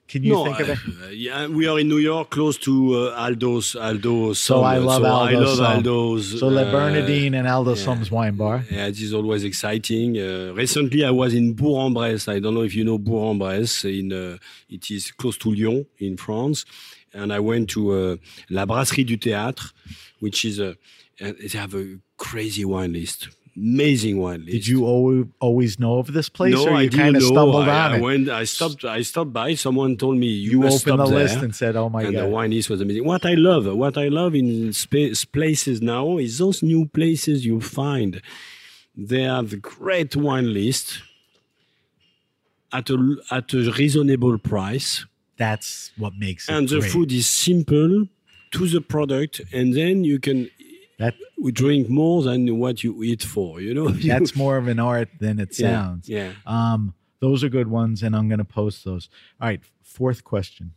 [0.08, 0.78] Can you no, think of it?
[1.04, 3.76] uh, yeah, we are in New York, close to uh, Aldo's.
[3.76, 4.40] Aldo's.
[4.40, 5.60] So I love so I love.
[5.60, 6.40] Aldo's.
[6.40, 7.84] So Le uh, Bernardin and Aldo yeah.
[7.84, 8.64] Sohm's wine bar.
[8.70, 10.16] Yeah, it is always exciting.
[10.16, 12.28] Uh, recently, I was in Bourg-en-Bresse.
[12.28, 13.84] I don't know if you know Bourg-en-Bresse.
[13.84, 14.38] In uh,
[14.70, 16.64] it is close to Lyon in France,
[17.12, 18.16] and I went to uh,
[18.48, 19.74] La Brasserie du Théâtre,
[20.20, 20.74] which is a
[21.18, 23.28] they have a crazy wine list,
[23.58, 24.52] amazing wine list.
[24.52, 27.68] Did you always, always know of this place, No, or I you kind of stumbled
[27.68, 28.02] I, on I it?
[28.02, 28.28] went.
[28.28, 28.84] I stopped.
[28.84, 29.54] I stopped by.
[29.54, 32.08] Someone told me you, you opened the list there." and said, "Oh my God.
[32.08, 33.04] and the wine list was amazing.
[33.04, 37.60] What I love, what I love in spa- places now is those new places you
[37.60, 38.20] find.
[38.96, 41.02] They have great wine list
[42.72, 45.04] at a at a reasonable price,
[45.36, 46.52] That's what makes it.
[46.54, 46.90] and the great.
[46.92, 48.06] food is simple
[48.50, 50.50] to the product, and then you can
[50.98, 53.60] That we drink more than what you eat for.
[53.60, 56.08] You know, that's more of an art than it sounds.
[56.08, 56.32] Yeah.
[56.46, 59.08] Um, those are good ones, and I'm going to post those.
[59.40, 60.72] All right, fourth question.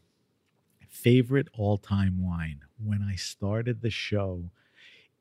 [0.90, 2.62] Favorite all-time wine.
[2.84, 4.52] When I started the show,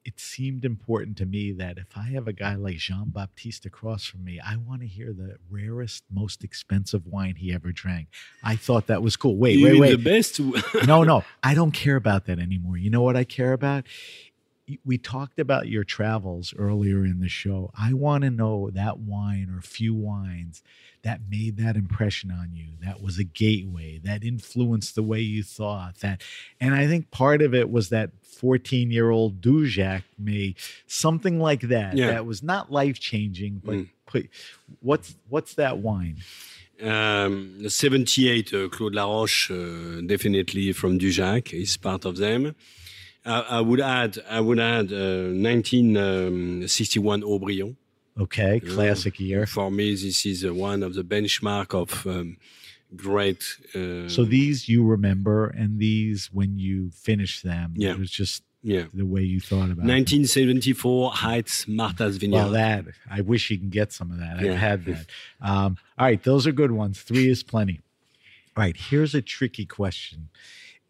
[0.04, 4.04] it seemed important to me that if I have a guy like Jean Baptiste across
[4.04, 8.08] from me, I want to hear the rarest, most expensive wine he ever drank.
[8.42, 9.36] I thought that was cool.
[9.36, 9.90] Wait, You wait, wait.
[9.90, 10.40] the best.
[10.86, 12.76] no, no, I don't care about that anymore.
[12.78, 13.84] You know what I care about?
[14.84, 17.70] We talked about your travels earlier in the show.
[17.78, 20.62] I want to know that wine or few wines
[21.02, 25.42] that made that impression on you, that was a gateway, that influenced the way you
[25.42, 26.00] thought.
[26.00, 26.20] That,
[26.60, 30.54] and I think part of it was that 14 year old Dujac may
[30.86, 31.96] something like that.
[31.96, 32.08] Yeah.
[32.12, 33.88] That was not life changing, but Mm.
[34.06, 34.28] put,
[34.80, 36.18] what's what's that wine?
[36.82, 42.16] Um, the 78 uh, Clos de la Roche, uh, definitely from Dujac, is part of
[42.16, 42.54] them.
[43.24, 47.76] I, I would add, I would add uh, 1961 Haut-Brion.
[48.18, 49.46] Okay, classic year.
[49.46, 52.36] For me, this is uh, one of the benchmark of um,
[52.94, 53.42] great.
[53.74, 57.92] Uh, So these you remember, and these when you finish them, Yeah.
[57.92, 59.92] it was just yeah, the way you thought about it.
[59.92, 62.36] 1974 Heitz Martha's Vineyard.
[62.42, 64.36] Well, that I wish you can get some of that.
[64.38, 65.06] I've had that.
[65.40, 67.00] Um, all right, those are good ones.
[67.00, 67.80] Three is plenty.
[68.56, 70.28] All right, here's a tricky question,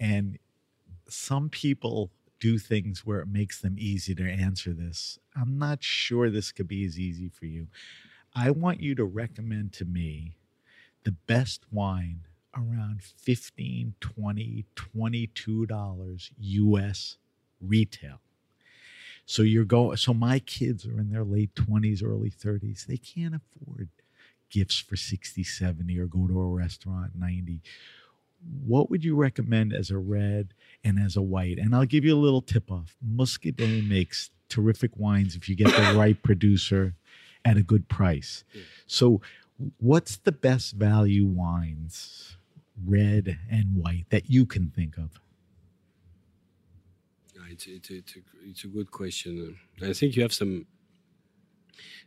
[0.01, 0.39] and
[1.09, 5.19] some people do things where it makes them easy to answer this.
[5.37, 7.69] I'm not sure this could be as easy for you.
[8.35, 10.37] I want you to recommend to me
[11.05, 12.23] the best wine
[12.57, 17.17] around 15 20 22 dollars us
[17.61, 18.21] retail
[19.25, 23.35] so you're going so my kids are in their late 20s early 30s they can't
[23.37, 23.89] afford
[24.51, 27.61] gifts for 60 70 or go to a restaurant 90
[28.67, 30.55] what would you recommend as a red
[30.85, 34.91] and as a white and i'll give you a little tip off muscadet makes terrific
[34.97, 36.95] wines if you get the right producer
[37.45, 38.45] at a good price
[38.87, 39.21] so
[39.79, 42.37] what's the best value wines
[42.87, 45.21] red and white that you can think of
[47.35, 49.57] Yeah, It's, it's, it's, a, it's a good question.
[49.83, 50.67] I think you have some.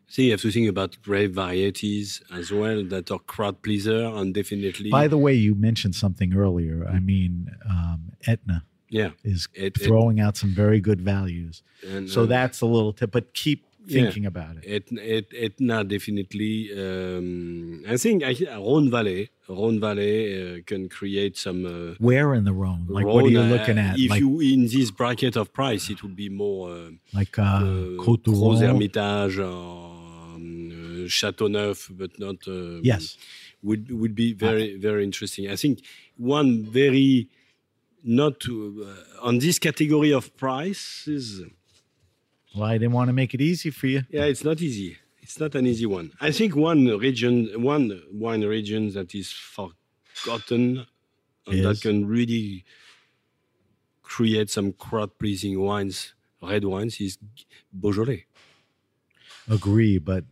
[0.10, 4.32] Think you have to think about grape varieties as well that are crowd pleaser and
[4.34, 4.90] definitely.
[4.92, 9.82] by the way you mentioned something earlier i mean um, etna yeah, is It- it-
[9.82, 13.66] throwing out some very good values and, so uh, that's a little tip but keep
[13.86, 14.04] Yeah.
[14.04, 16.72] thinking about it Etna, Et, Etna definitely.
[16.72, 20.16] Um, I think I, Rhone Valley, Rhone Valley
[20.58, 21.66] uh, can create some.
[21.66, 24.40] Uh, where in the Rhone like what are you uh, looking at If like you
[24.40, 26.72] in this bracket of price, it would be more.
[26.72, 27.62] Uh, like uh, uh,
[28.04, 32.38] Côte Gros Hermitage or um, uh, Châteauneuf, but not.
[32.48, 33.18] Uh, yes
[33.64, 35.50] would would be very very interesting.
[35.50, 35.80] I think
[36.18, 37.30] one very
[38.04, 41.42] not to, uh, on this category of prices.
[42.56, 44.98] Well they want to make it easy for you Yeah, it's not easy.
[45.22, 46.12] It's not an easy one.
[46.20, 50.86] I think one region, one wine region that is forgotten
[51.48, 51.64] and Is?
[51.64, 52.66] that can really
[54.02, 57.18] create some crowd pleasing wines, red wines, is
[57.78, 58.26] Beaujolais.
[59.50, 60.24] agree but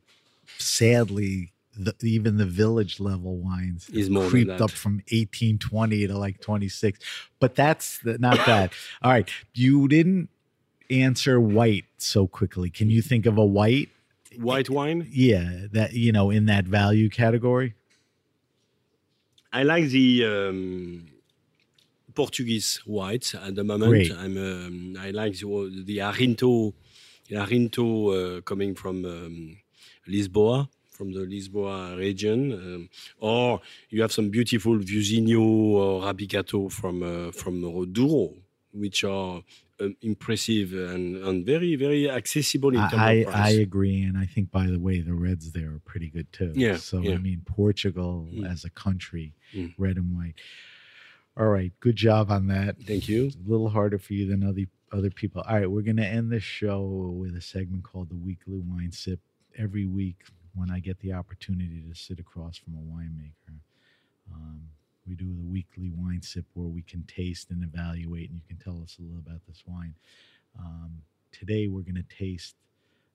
[0.57, 6.41] sadly the, even the village level wines Is more creeped up from 1820 to like
[6.41, 6.99] 26
[7.39, 8.71] but that's the, not bad
[9.01, 10.29] all right you didn't
[10.91, 13.89] answer white so quickly can you think of a white
[14.37, 15.07] White wine.
[15.11, 17.75] yeah that you know in that value category
[19.53, 21.07] I like the um,
[22.13, 23.89] Portuguese whites at the moment.
[23.89, 24.11] Great.
[24.11, 26.73] I'm um, I like the, the Arinto,
[27.27, 29.57] the Arinto uh, coming from um,
[30.07, 32.89] Lisboa, from the Lisboa region, um,
[33.19, 37.61] or you have some beautiful Viosinho or Rabigato from uh, from
[37.91, 38.33] Douro,
[38.71, 39.41] which are
[39.81, 44.25] um, impressive and, and very very accessible in terms I, of I agree and i
[44.25, 47.41] think by the way the reds there are pretty good too Yeah, so i mean
[47.45, 48.49] portugal Mm.
[48.51, 49.73] as a country Mm.
[49.77, 50.35] red and white
[51.37, 53.25] all right good job on that Thank you.
[53.25, 55.41] It's a little harder for you than other other people.
[55.47, 56.81] All right, we're gonna end this show
[57.17, 59.21] with a segment called the Weekly Wine Sip.
[59.57, 60.17] Every week,
[60.53, 63.55] when I get the opportunity to sit across from a winemaker,
[64.33, 64.59] um,
[65.07, 68.57] we do the weekly wine sip where we can taste and evaluate, and you can
[68.57, 69.95] tell us a little about this wine.
[70.59, 71.01] Um,
[71.31, 72.55] today, we're gonna taste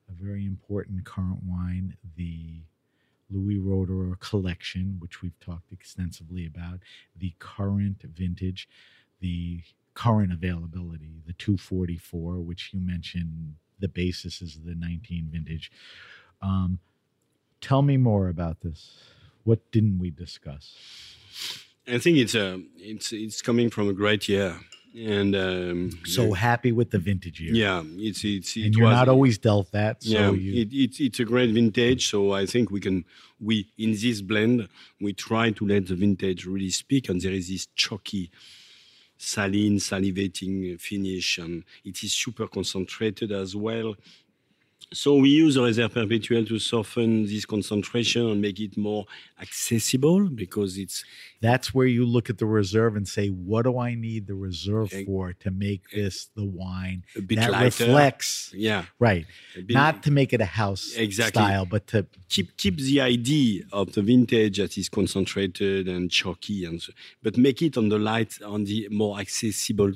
[0.09, 2.61] a very important current wine, the
[3.31, 6.81] Louis Roederer collection, which we've talked extensively about,
[7.17, 8.69] the current vintage,
[9.21, 9.63] the
[9.95, 15.73] current availability, the 244, which you mentioned, the basis is the 19 vintage.
[16.41, 16.79] Um,
[17.61, 19.01] tell me more about this.
[19.45, 20.77] What didn't we discuss?
[21.89, 24.59] I think it's a it's it's coming from a great year,
[24.97, 27.55] and um, So happy with the vintage year.
[27.55, 30.03] yeah, it's it's and you're was- not always dealt that.
[30.03, 32.09] So yeah, you, it, it, it's a great vintage.
[32.09, 33.05] So I think we can
[33.41, 34.69] we in this blend
[35.01, 38.31] we try to let the vintage really speak, and there is this chalky
[39.19, 43.95] saline, salivating finish, and it is super concentrated as well.
[44.93, 49.05] So we use the Reserve perpetual to soften this concentration and make it more
[49.41, 51.03] accessible because it's
[51.41, 54.93] That's where you look at the reserve and say, what do I need the reserve
[55.05, 57.85] for to make this the wine a bit that lighter.
[57.85, 61.43] reflects Yeah, right, bit- not to make it a house Exactly.
[61.43, 66.65] style, but to keep keep the idea of the vintage that is concentrated and chalky
[66.65, 66.93] and so,
[67.25, 69.93] but make it on the light on the more accessible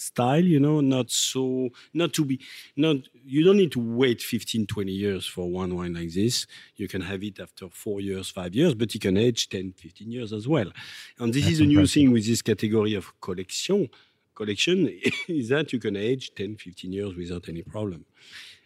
[0.00, 2.40] style you know not so not to be
[2.76, 6.46] not you don't need to wait 15 20 years for one wine like this.
[6.76, 10.10] You can have it after four years five years but it can age 10 15
[10.10, 10.70] years as well.
[11.18, 13.88] And this That's is a new thing with this category of collection.
[14.34, 14.88] Collection
[15.28, 18.06] is that you can age 10 15 years without any problem.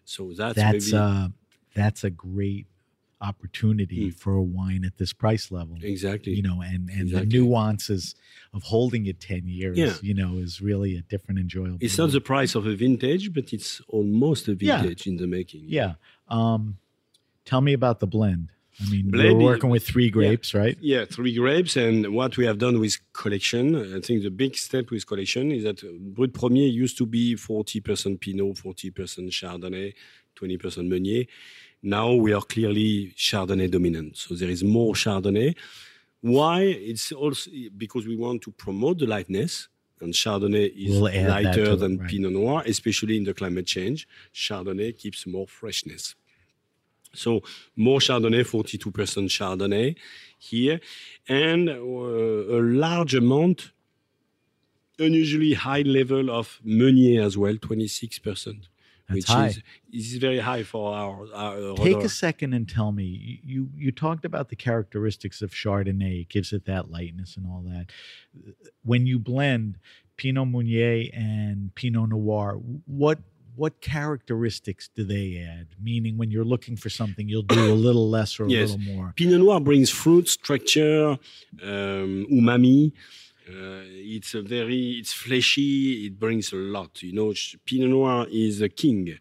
[0.05, 1.29] So that's, that's maybe uh
[1.75, 2.67] that's a great
[3.31, 4.15] opportunity Mm.
[4.23, 5.77] for a wine at this price level.
[5.95, 7.29] exactly You know, and and Exactly.
[7.31, 8.03] the nuances
[8.57, 9.95] of holding it ten years, Yeah.
[10.09, 11.79] you know, is really a different enjoyable.
[11.87, 14.83] It's not the price of a vintage, but it's almost a Yeah.
[14.83, 15.65] vintage in the making.
[15.81, 15.93] yeah.
[16.39, 16.63] Um,
[17.51, 18.47] tell me about the blend.
[18.83, 20.77] I mean, Blend we're working with three grapes, right?
[20.93, 21.77] Yeah, three grapes.
[21.87, 23.65] And what we have done with collection,
[23.97, 25.79] I think the big step with collection is that
[26.17, 29.89] Brut Premier used to be 40% Pinot, 40% Chardonnay,
[30.35, 31.25] 20% Meunier.
[31.85, 34.17] Now we are clearly Chardonnay dominant.
[34.17, 35.55] So there is more Chardonnay.
[36.23, 36.63] Why?
[36.63, 39.69] It's also because we want to promote the lightness.
[40.01, 42.09] And Chardonnay is We'll lighter it, than right.
[42.09, 44.09] Pinot Noir, especially in the climate change.
[44.33, 46.15] Chardonnay keeps more freshness.
[47.13, 47.43] So
[47.77, 49.95] more Chardonnay, 42% Chardonnay
[50.39, 50.81] here,
[51.29, 53.73] and uh, a large amount,
[54.99, 58.69] unusually high level of Meunier as well, 26%.
[59.09, 59.47] That's which high.
[59.49, 59.63] is
[59.93, 63.41] is very high for our, our Take other- a second and tell me.
[63.45, 66.23] You you talked about the characteristics of Chardonnay.
[66.23, 67.87] It gives it that lightness and all that.
[68.83, 69.77] When you blend
[70.17, 73.19] Pinot Meunier and Pinot Noir, what
[73.57, 75.69] what characteristics do they add?
[75.81, 78.71] Meaning, when you're looking for something, you'll do a little less or a Yes.
[78.73, 79.13] little more.
[79.17, 81.19] Pinot Noir brings fruit, structure,
[81.63, 82.91] um, umami.
[83.49, 83.83] Uh,
[84.17, 86.07] it's a very, it's fleshy.
[86.07, 87.03] It brings a lot.
[87.03, 87.35] You know,
[87.67, 89.19] Pinot Noir is a king.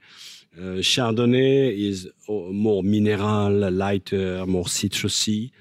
[0.58, 5.52] Uh, Chardonnay is uh, more mineral, lighter, more citrusy.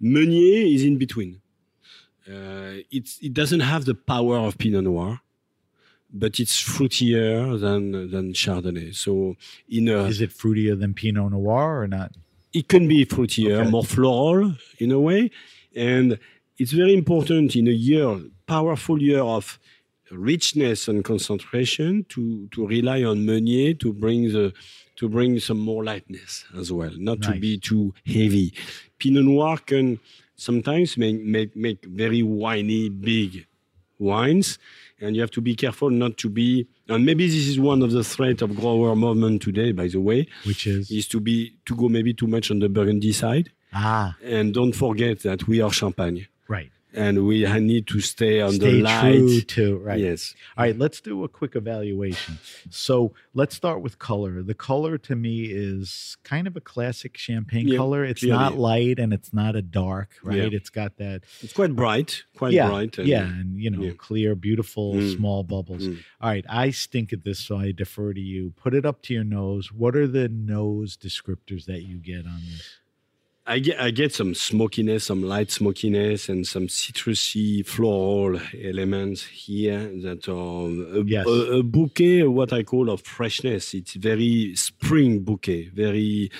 [0.00, 1.40] Meunier is in between.
[2.28, 5.20] Uh, it's, it doesn't have the power of Pinot Noir,
[6.12, 8.94] but it's fruitier than than Chardonnay.
[8.94, 9.36] So
[9.68, 12.12] in a Is it fruitier than Pinot Noir or not?
[12.52, 13.70] it can be fruitier, Okay.
[13.70, 15.30] more floral in a way.
[15.74, 16.18] And
[16.62, 18.08] it's very important in a year,
[18.46, 19.58] powerful year of
[20.12, 24.52] richness and concentration to, to rely on Meunier to bring the
[24.96, 28.52] to bring some more lightness as well, not to be too heavy.
[28.98, 29.98] Pinot Noir can
[30.36, 33.46] sometimes make, make, make very winey, big
[33.98, 34.58] wines,
[35.00, 36.68] and you have to be careful not to be.
[36.88, 40.28] And maybe this is one of the threat of grower movement today, by the way,
[40.44, 41.36] Which is is to be
[41.66, 43.50] to go maybe too much on the Burgundy side.
[43.72, 46.70] ah And don't forget that we are Champagne, right.
[46.94, 49.00] and we need to stay on Stay the light.
[49.16, 49.98] true to right.
[49.98, 52.38] Yes, All right, let's do a quick evaluation.
[52.68, 54.42] So let's start with color.
[54.42, 58.04] The color to me is kind of a classic champagne Yeah, color.
[58.04, 58.38] It's clearly.
[58.38, 60.36] not light and it's not a dark, right?
[60.36, 60.48] Yeah.
[60.58, 62.98] It's got that it's quite bright, quite yeah, bright.
[62.98, 65.16] and- yeah, and you know, clear, beautiful, Mm.
[65.16, 65.88] small bubbles.
[65.88, 65.98] Mm.
[66.20, 68.50] All right, I stink at this, so I defer to you.
[68.56, 69.72] Put it up to your nose.
[69.72, 72.78] What are the nose descriptors that you get on this?
[73.44, 79.80] I get I get some smokiness, some light smokiness, and some citrusy floral elements here
[80.02, 81.26] that are a, Yes.
[81.26, 83.74] a, a bouquet, what I call of freshness.
[83.74, 86.30] It's very spring bouquet, very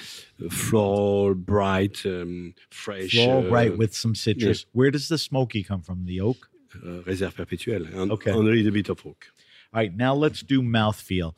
[0.48, 3.10] floral, bright, um, fresh.
[3.10, 4.64] Floral uh, bright with some citrus.
[4.72, 6.04] Where does the smoky come from?
[6.04, 6.48] The oak?
[6.76, 8.30] uh, Réserve perpétuelle, and, Okay.
[8.30, 9.26] and a little bit of oak.
[9.74, 11.34] All right, now let's do mouthfeel.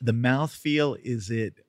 [0.00, 1.65] The mouthfeel, is it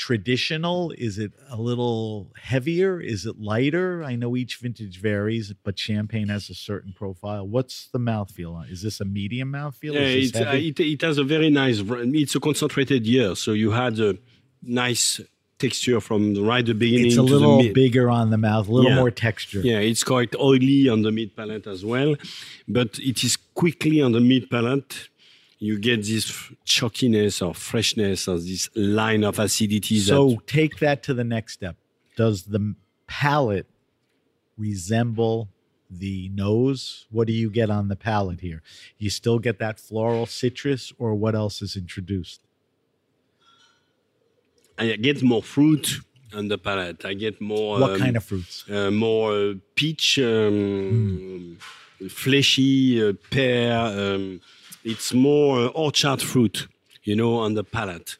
[0.00, 0.92] traditional?
[0.96, 2.98] Is it a little heavier?
[3.00, 4.02] Is it lighter?
[4.02, 7.46] I know each vintage varies, but champagne has a certain profile.
[7.46, 8.54] What's the mouthfeel?
[8.54, 8.64] On?
[8.66, 9.92] Is this a medium mouthfeel?
[9.94, 11.82] Yeah, Is it, this uh, it, it has a very nice,
[12.22, 13.36] it's a concentrated year.
[13.36, 14.16] So you had a
[14.62, 15.20] nice
[15.58, 18.96] texture from right the beginning it's a little bigger on the mouth, a little Yeah.
[18.96, 19.60] more texture.
[19.60, 22.16] Yeah, it's quite oily on the mid palate as well,
[22.66, 25.09] but it is quickly on the mid palate.
[25.62, 26.32] You get this
[26.64, 29.98] chalkiness or freshness or this line of acidity.
[30.00, 31.76] So that, take that to the next step.
[32.16, 32.74] Does the
[33.06, 33.66] palate
[34.56, 35.48] resemble
[35.90, 37.06] the nose?
[37.10, 38.62] What do you get on the palate here?
[38.98, 42.40] You still get that floral citrus, or what else is introduced?
[44.78, 46.00] I get more fruit
[46.32, 47.04] on the palate.
[47.04, 47.80] I get more.
[47.80, 48.64] what um, kind of fruits?
[48.70, 51.58] uh, more peach, um,
[52.08, 53.78] fleshy uh, pear.
[53.78, 54.40] Um,
[54.84, 56.68] it's more orchard fruit,
[57.04, 58.16] you know, on the palate.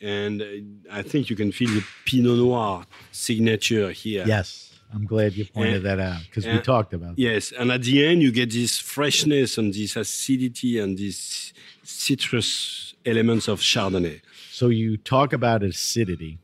[0.00, 0.46] And uh,
[0.90, 4.24] I think you can feel the Pinot Noir signature here.
[4.26, 7.16] Yes, I'm glad you pointed And- that out because we talked about.
[7.16, 7.22] that.
[7.22, 11.52] Yes, and at the end you get this freshness and this acidity and these
[11.82, 14.20] citrus elements of Chardonnay.
[14.50, 16.38] So you talk about acidity,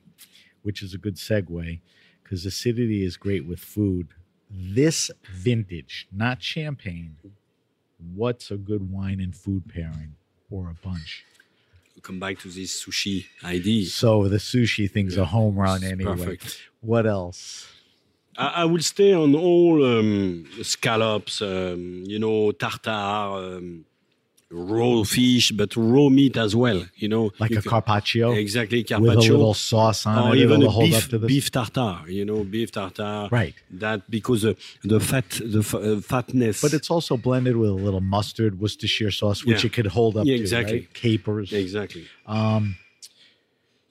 [0.63, 1.81] which is a good segue
[2.23, 4.09] because acidity is great with food.
[4.51, 7.17] This vintage, not champagne.
[8.15, 10.15] What's a good wine and food pairing
[10.51, 11.25] or a bunch?
[12.03, 13.87] Come back to this sushi idea.
[13.87, 16.17] So the sushi thing's a home run anyway.
[16.17, 16.61] Perfect.
[16.81, 17.67] What else?
[18.37, 23.85] I, I will stay on all um, scallops, um, you know, tartare, um,
[24.51, 26.85] raw fish, but raw meat as well.
[26.95, 30.37] You know, Like You a can- carpaccio exactly carpaccio with a little sauce on or
[30.37, 30.41] it.
[30.41, 32.09] even a beef, beef tartare.
[32.09, 33.29] You know, beef tartare.
[33.31, 33.55] Right.
[33.71, 34.55] That because uh,
[34.85, 36.63] the fat, the f- uh, fatness.
[36.63, 39.69] But it's also blended with a little mustard, Worcestershire sauce, which Yeah.
[39.69, 40.41] it could hold up Yeah, to.
[40.41, 40.79] exactly.
[40.81, 40.95] right?
[40.95, 41.53] Capers.
[41.53, 42.05] exactly.
[42.27, 42.77] Um,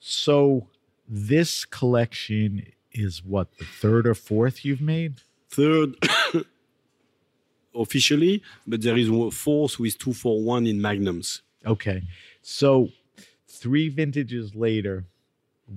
[0.00, 0.68] so
[1.08, 5.20] this collection is what the third or fourth you've made.
[5.50, 5.94] third
[7.76, 11.42] officially, but there is fourth with two for one in magnums.
[11.64, 12.02] Okay,
[12.42, 12.88] so
[13.48, 15.04] three vintages later,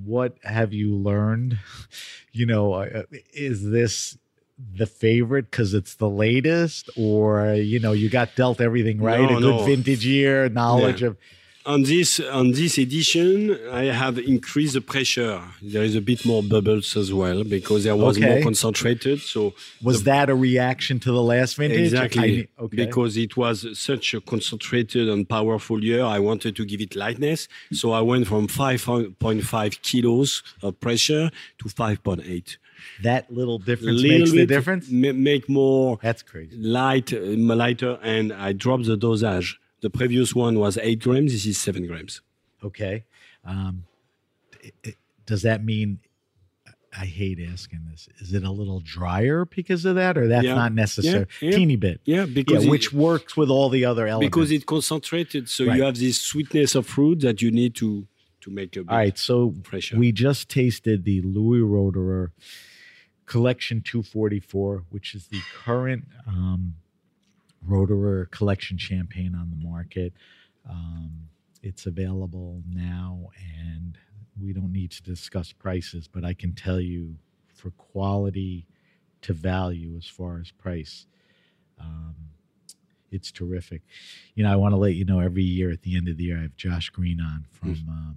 [0.06, 1.58] what have you learned?
[2.32, 3.04] You know, uh,
[3.34, 4.16] is this
[4.76, 9.20] the favorite because it's the latest, or you know, you got dealt everything right?
[9.20, 9.66] No, a good no.
[9.66, 11.08] vintage year, knowledge Yeah.
[11.10, 11.18] of
[11.66, 15.42] On this on this edition, I have increased the pressure.
[15.62, 18.28] There is a bit more bubbles as well because there was Okay.
[18.30, 19.20] more concentrated.
[19.20, 19.54] So
[19.84, 21.80] was that a reaction to the last vintage?
[21.92, 22.78] exactly I- okay.
[22.86, 27.48] because it was such a concentrated and powerful year, I wanted to give it lightness.
[27.74, 31.30] So I went from 5.5 kilos of pressure
[31.60, 32.58] to 5.8.
[33.04, 34.90] that little difference Little makes the difference.
[34.90, 36.56] ma- make more That's crazy.
[36.56, 37.20] light, uh,
[37.64, 39.60] lighter, and I dropped the dosage.
[39.82, 41.32] The previous one was eight grams.
[41.32, 42.22] This is seven grams.
[42.64, 43.06] Okay.
[43.46, 43.84] Um,
[44.62, 46.00] it- it- does that mean?
[46.92, 48.10] I hate asking this.
[48.20, 50.56] Is it a little drier because of that, or that's Yeah.
[50.56, 51.28] not necessary?
[51.40, 51.56] Yeah, yeah.
[51.56, 52.02] Teeny bit.
[52.04, 54.36] Yeah, Yeah, because it, which works with all the other elements.
[54.36, 55.78] because it concentrated, so Right.
[55.78, 58.08] you have this sweetness of fruit that you need to
[58.42, 59.18] to make a all right.
[59.20, 59.98] So pressure.
[60.00, 62.32] we just tasted the Louis Roederer
[63.28, 66.76] Collection 244, which is the current um,
[67.68, 70.14] Roederer Collection champagne on the market.
[70.70, 71.30] Um,
[71.62, 73.30] it's available now,
[73.62, 73.98] and
[74.42, 77.16] we don't need to discuss prices, but I can tell you
[77.54, 78.66] for quality
[79.22, 81.06] to value as far as price.
[81.80, 82.16] Um,
[83.12, 83.82] it's terrific.
[84.36, 86.26] You know, I want to let you know every year at the end of the
[86.26, 88.16] year, I have Josh Green on from um,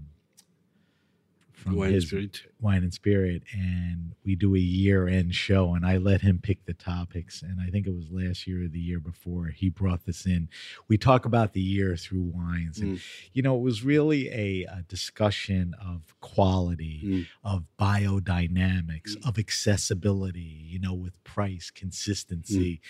[1.63, 2.43] from Wine his spirit.
[2.61, 6.65] wine and spirit and we do a year end show and i let him pick
[6.67, 10.05] the topics and i think it was last year or the year before he brought
[10.07, 10.49] this in
[10.89, 13.01] we talk about the year through wines and
[13.33, 17.27] you know it was really a, a discussion of quality Mm.
[17.45, 22.81] of biodynamics of accessibility you know with price consistency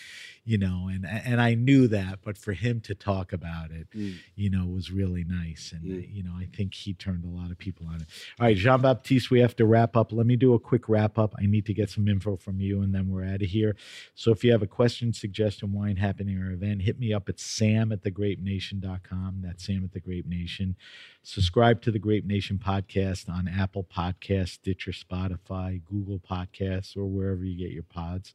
[0.45, 4.15] you know and and i knew that but for him to talk about it Mm.
[4.37, 6.15] you know was really nice and Mm.
[6.15, 8.07] you know i think he turned a lot of people on it
[8.41, 10.13] all right jean baptiste we have to wrap up.
[10.13, 11.35] Let me do a quick wrap up.
[11.39, 13.77] I need to get some info from you and then we're out of here.
[14.15, 17.41] So if you have a question suggestion wine happening or event hit me up at
[17.41, 20.77] sam at thegrapenation.com that's sam at the grape nation.
[21.23, 27.45] Subscribe to the grape nation podcast on apple podcasts stitcher spotify google podcasts or wherever
[27.45, 28.35] you get your pods.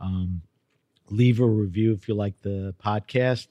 [0.00, 0.42] Um,
[1.10, 3.48] leave a review if you like the podcast.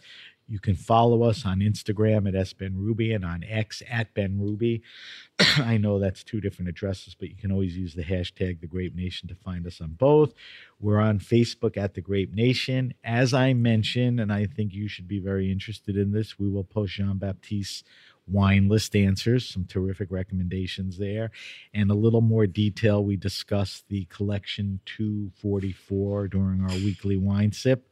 [0.50, 4.82] You can follow us on Instagram at sbenrubi and on X at benrubi.
[5.40, 8.96] I know that's two different addresses, but you can always use the hashtag the Grape
[8.96, 10.34] Nation to find us on both.
[10.80, 12.96] We're on Facebook at the Grape Nation.
[13.04, 16.64] As I mentioned, and I think you should be very interested in this, we will
[16.64, 17.84] post Jean Baptiste's
[18.30, 21.32] wine list answers, some terrific recommendations there,
[21.74, 23.04] and a little more detail.
[23.04, 27.92] We discussed the collection 244 during our weekly wine sip.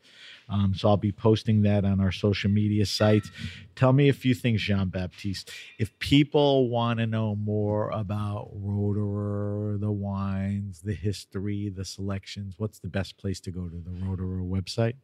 [0.49, 3.29] Um, so I'll be posting that on our social media sites.
[3.75, 5.51] Tell me a few things, Jean Baptiste.
[5.77, 12.79] If people want to know more about Roederer, the wines, the history, the selections, what's
[12.79, 13.75] the best place to go to?
[13.75, 14.95] The Roederer website?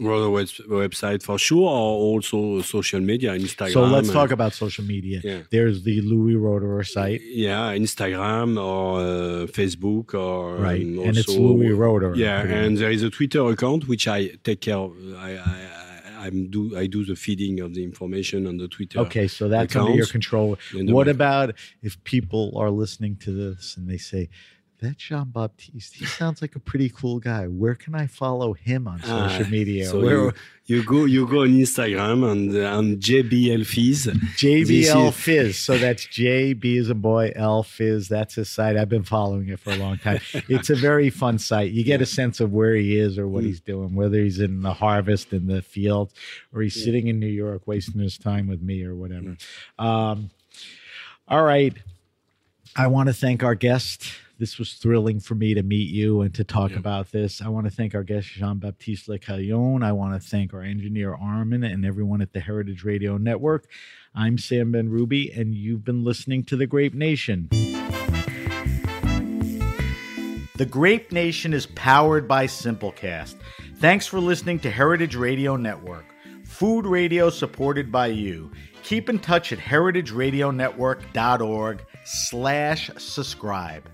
[0.00, 3.72] Web- website for sure, or also social media, Instagram.
[3.72, 5.20] so let's talk about social media.
[5.22, 5.42] Yeah.
[5.50, 7.20] There's the Louis Roederer site.
[7.22, 10.82] Yeah, Instagram or uh, Facebook or Right.
[10.82, 12.16] um, and it's Louis Roederer.
[12.16, 14.78] Yeah, and there is a Twitter account which I take care.
[14.78, 14.92] Of.
[15.16, 18.98] I, I, I I'm do I do the feeding of the information on the Twitter.
[19.00, 20.56] Okay, so that's under your control.
[20.72, 24.30] What about if people are listening to this and they say,
[24.80, 25.94] That's Jean Baptiste.
[25.94, 27.46] He sounds like a pretty cool guy.
[27.46, 29.86] Where can I follow him on social Ah, media?
[29.86, 30.32] So Where, you,
[30.66, 34.06] you go you go on Instagram and uh, JBL Fizz.
[34.36, 35.58] JBL is- Fizz.
[35.58, 38.08] So that's JB as a boy, L Fizz.
[38.08, 38.76] That's his site.
[38.76, 40.20] I've been following it for a long time.
[40.48, 41.70] It's a very fun site.
[41.72, 43.46] You get a sense of where he is or what Mm.
[43.46, 46.12] he's doing, whether he's in the harvest in the field
[46.52, 49.36] or he's sitting in New York wasting his time with me or whatever.
[49.78, 50.30] Um,
[51.28, 51.72] all right.
[52.76, 54.04] I want to thank our guest.
[54.38, 56.78] This was thrilling for me to meet you and to talk Yeah.
[56.78, 57.40] about this.
[57.40, 59.84] I want to thank our guest, Jean Baptiste Lecaillon.
[59.84, 63.66] I want to thank our engineer, Armin, and everyone at the Heritage Radio Network.
[64.14, 67.48] I'm Sam Benrubi, and you've been listening to The Grape Nation.
[70.56, 73.34] The Grape Nation is powered by Simplecast.
[73.76, 76.04] Thanks for listening to Heritage Radio Network,
[76.44, 78.50] food radio supported by you.
[78.82, 83.88] Keep in touch at heritageradionetwork.org slash subscribe.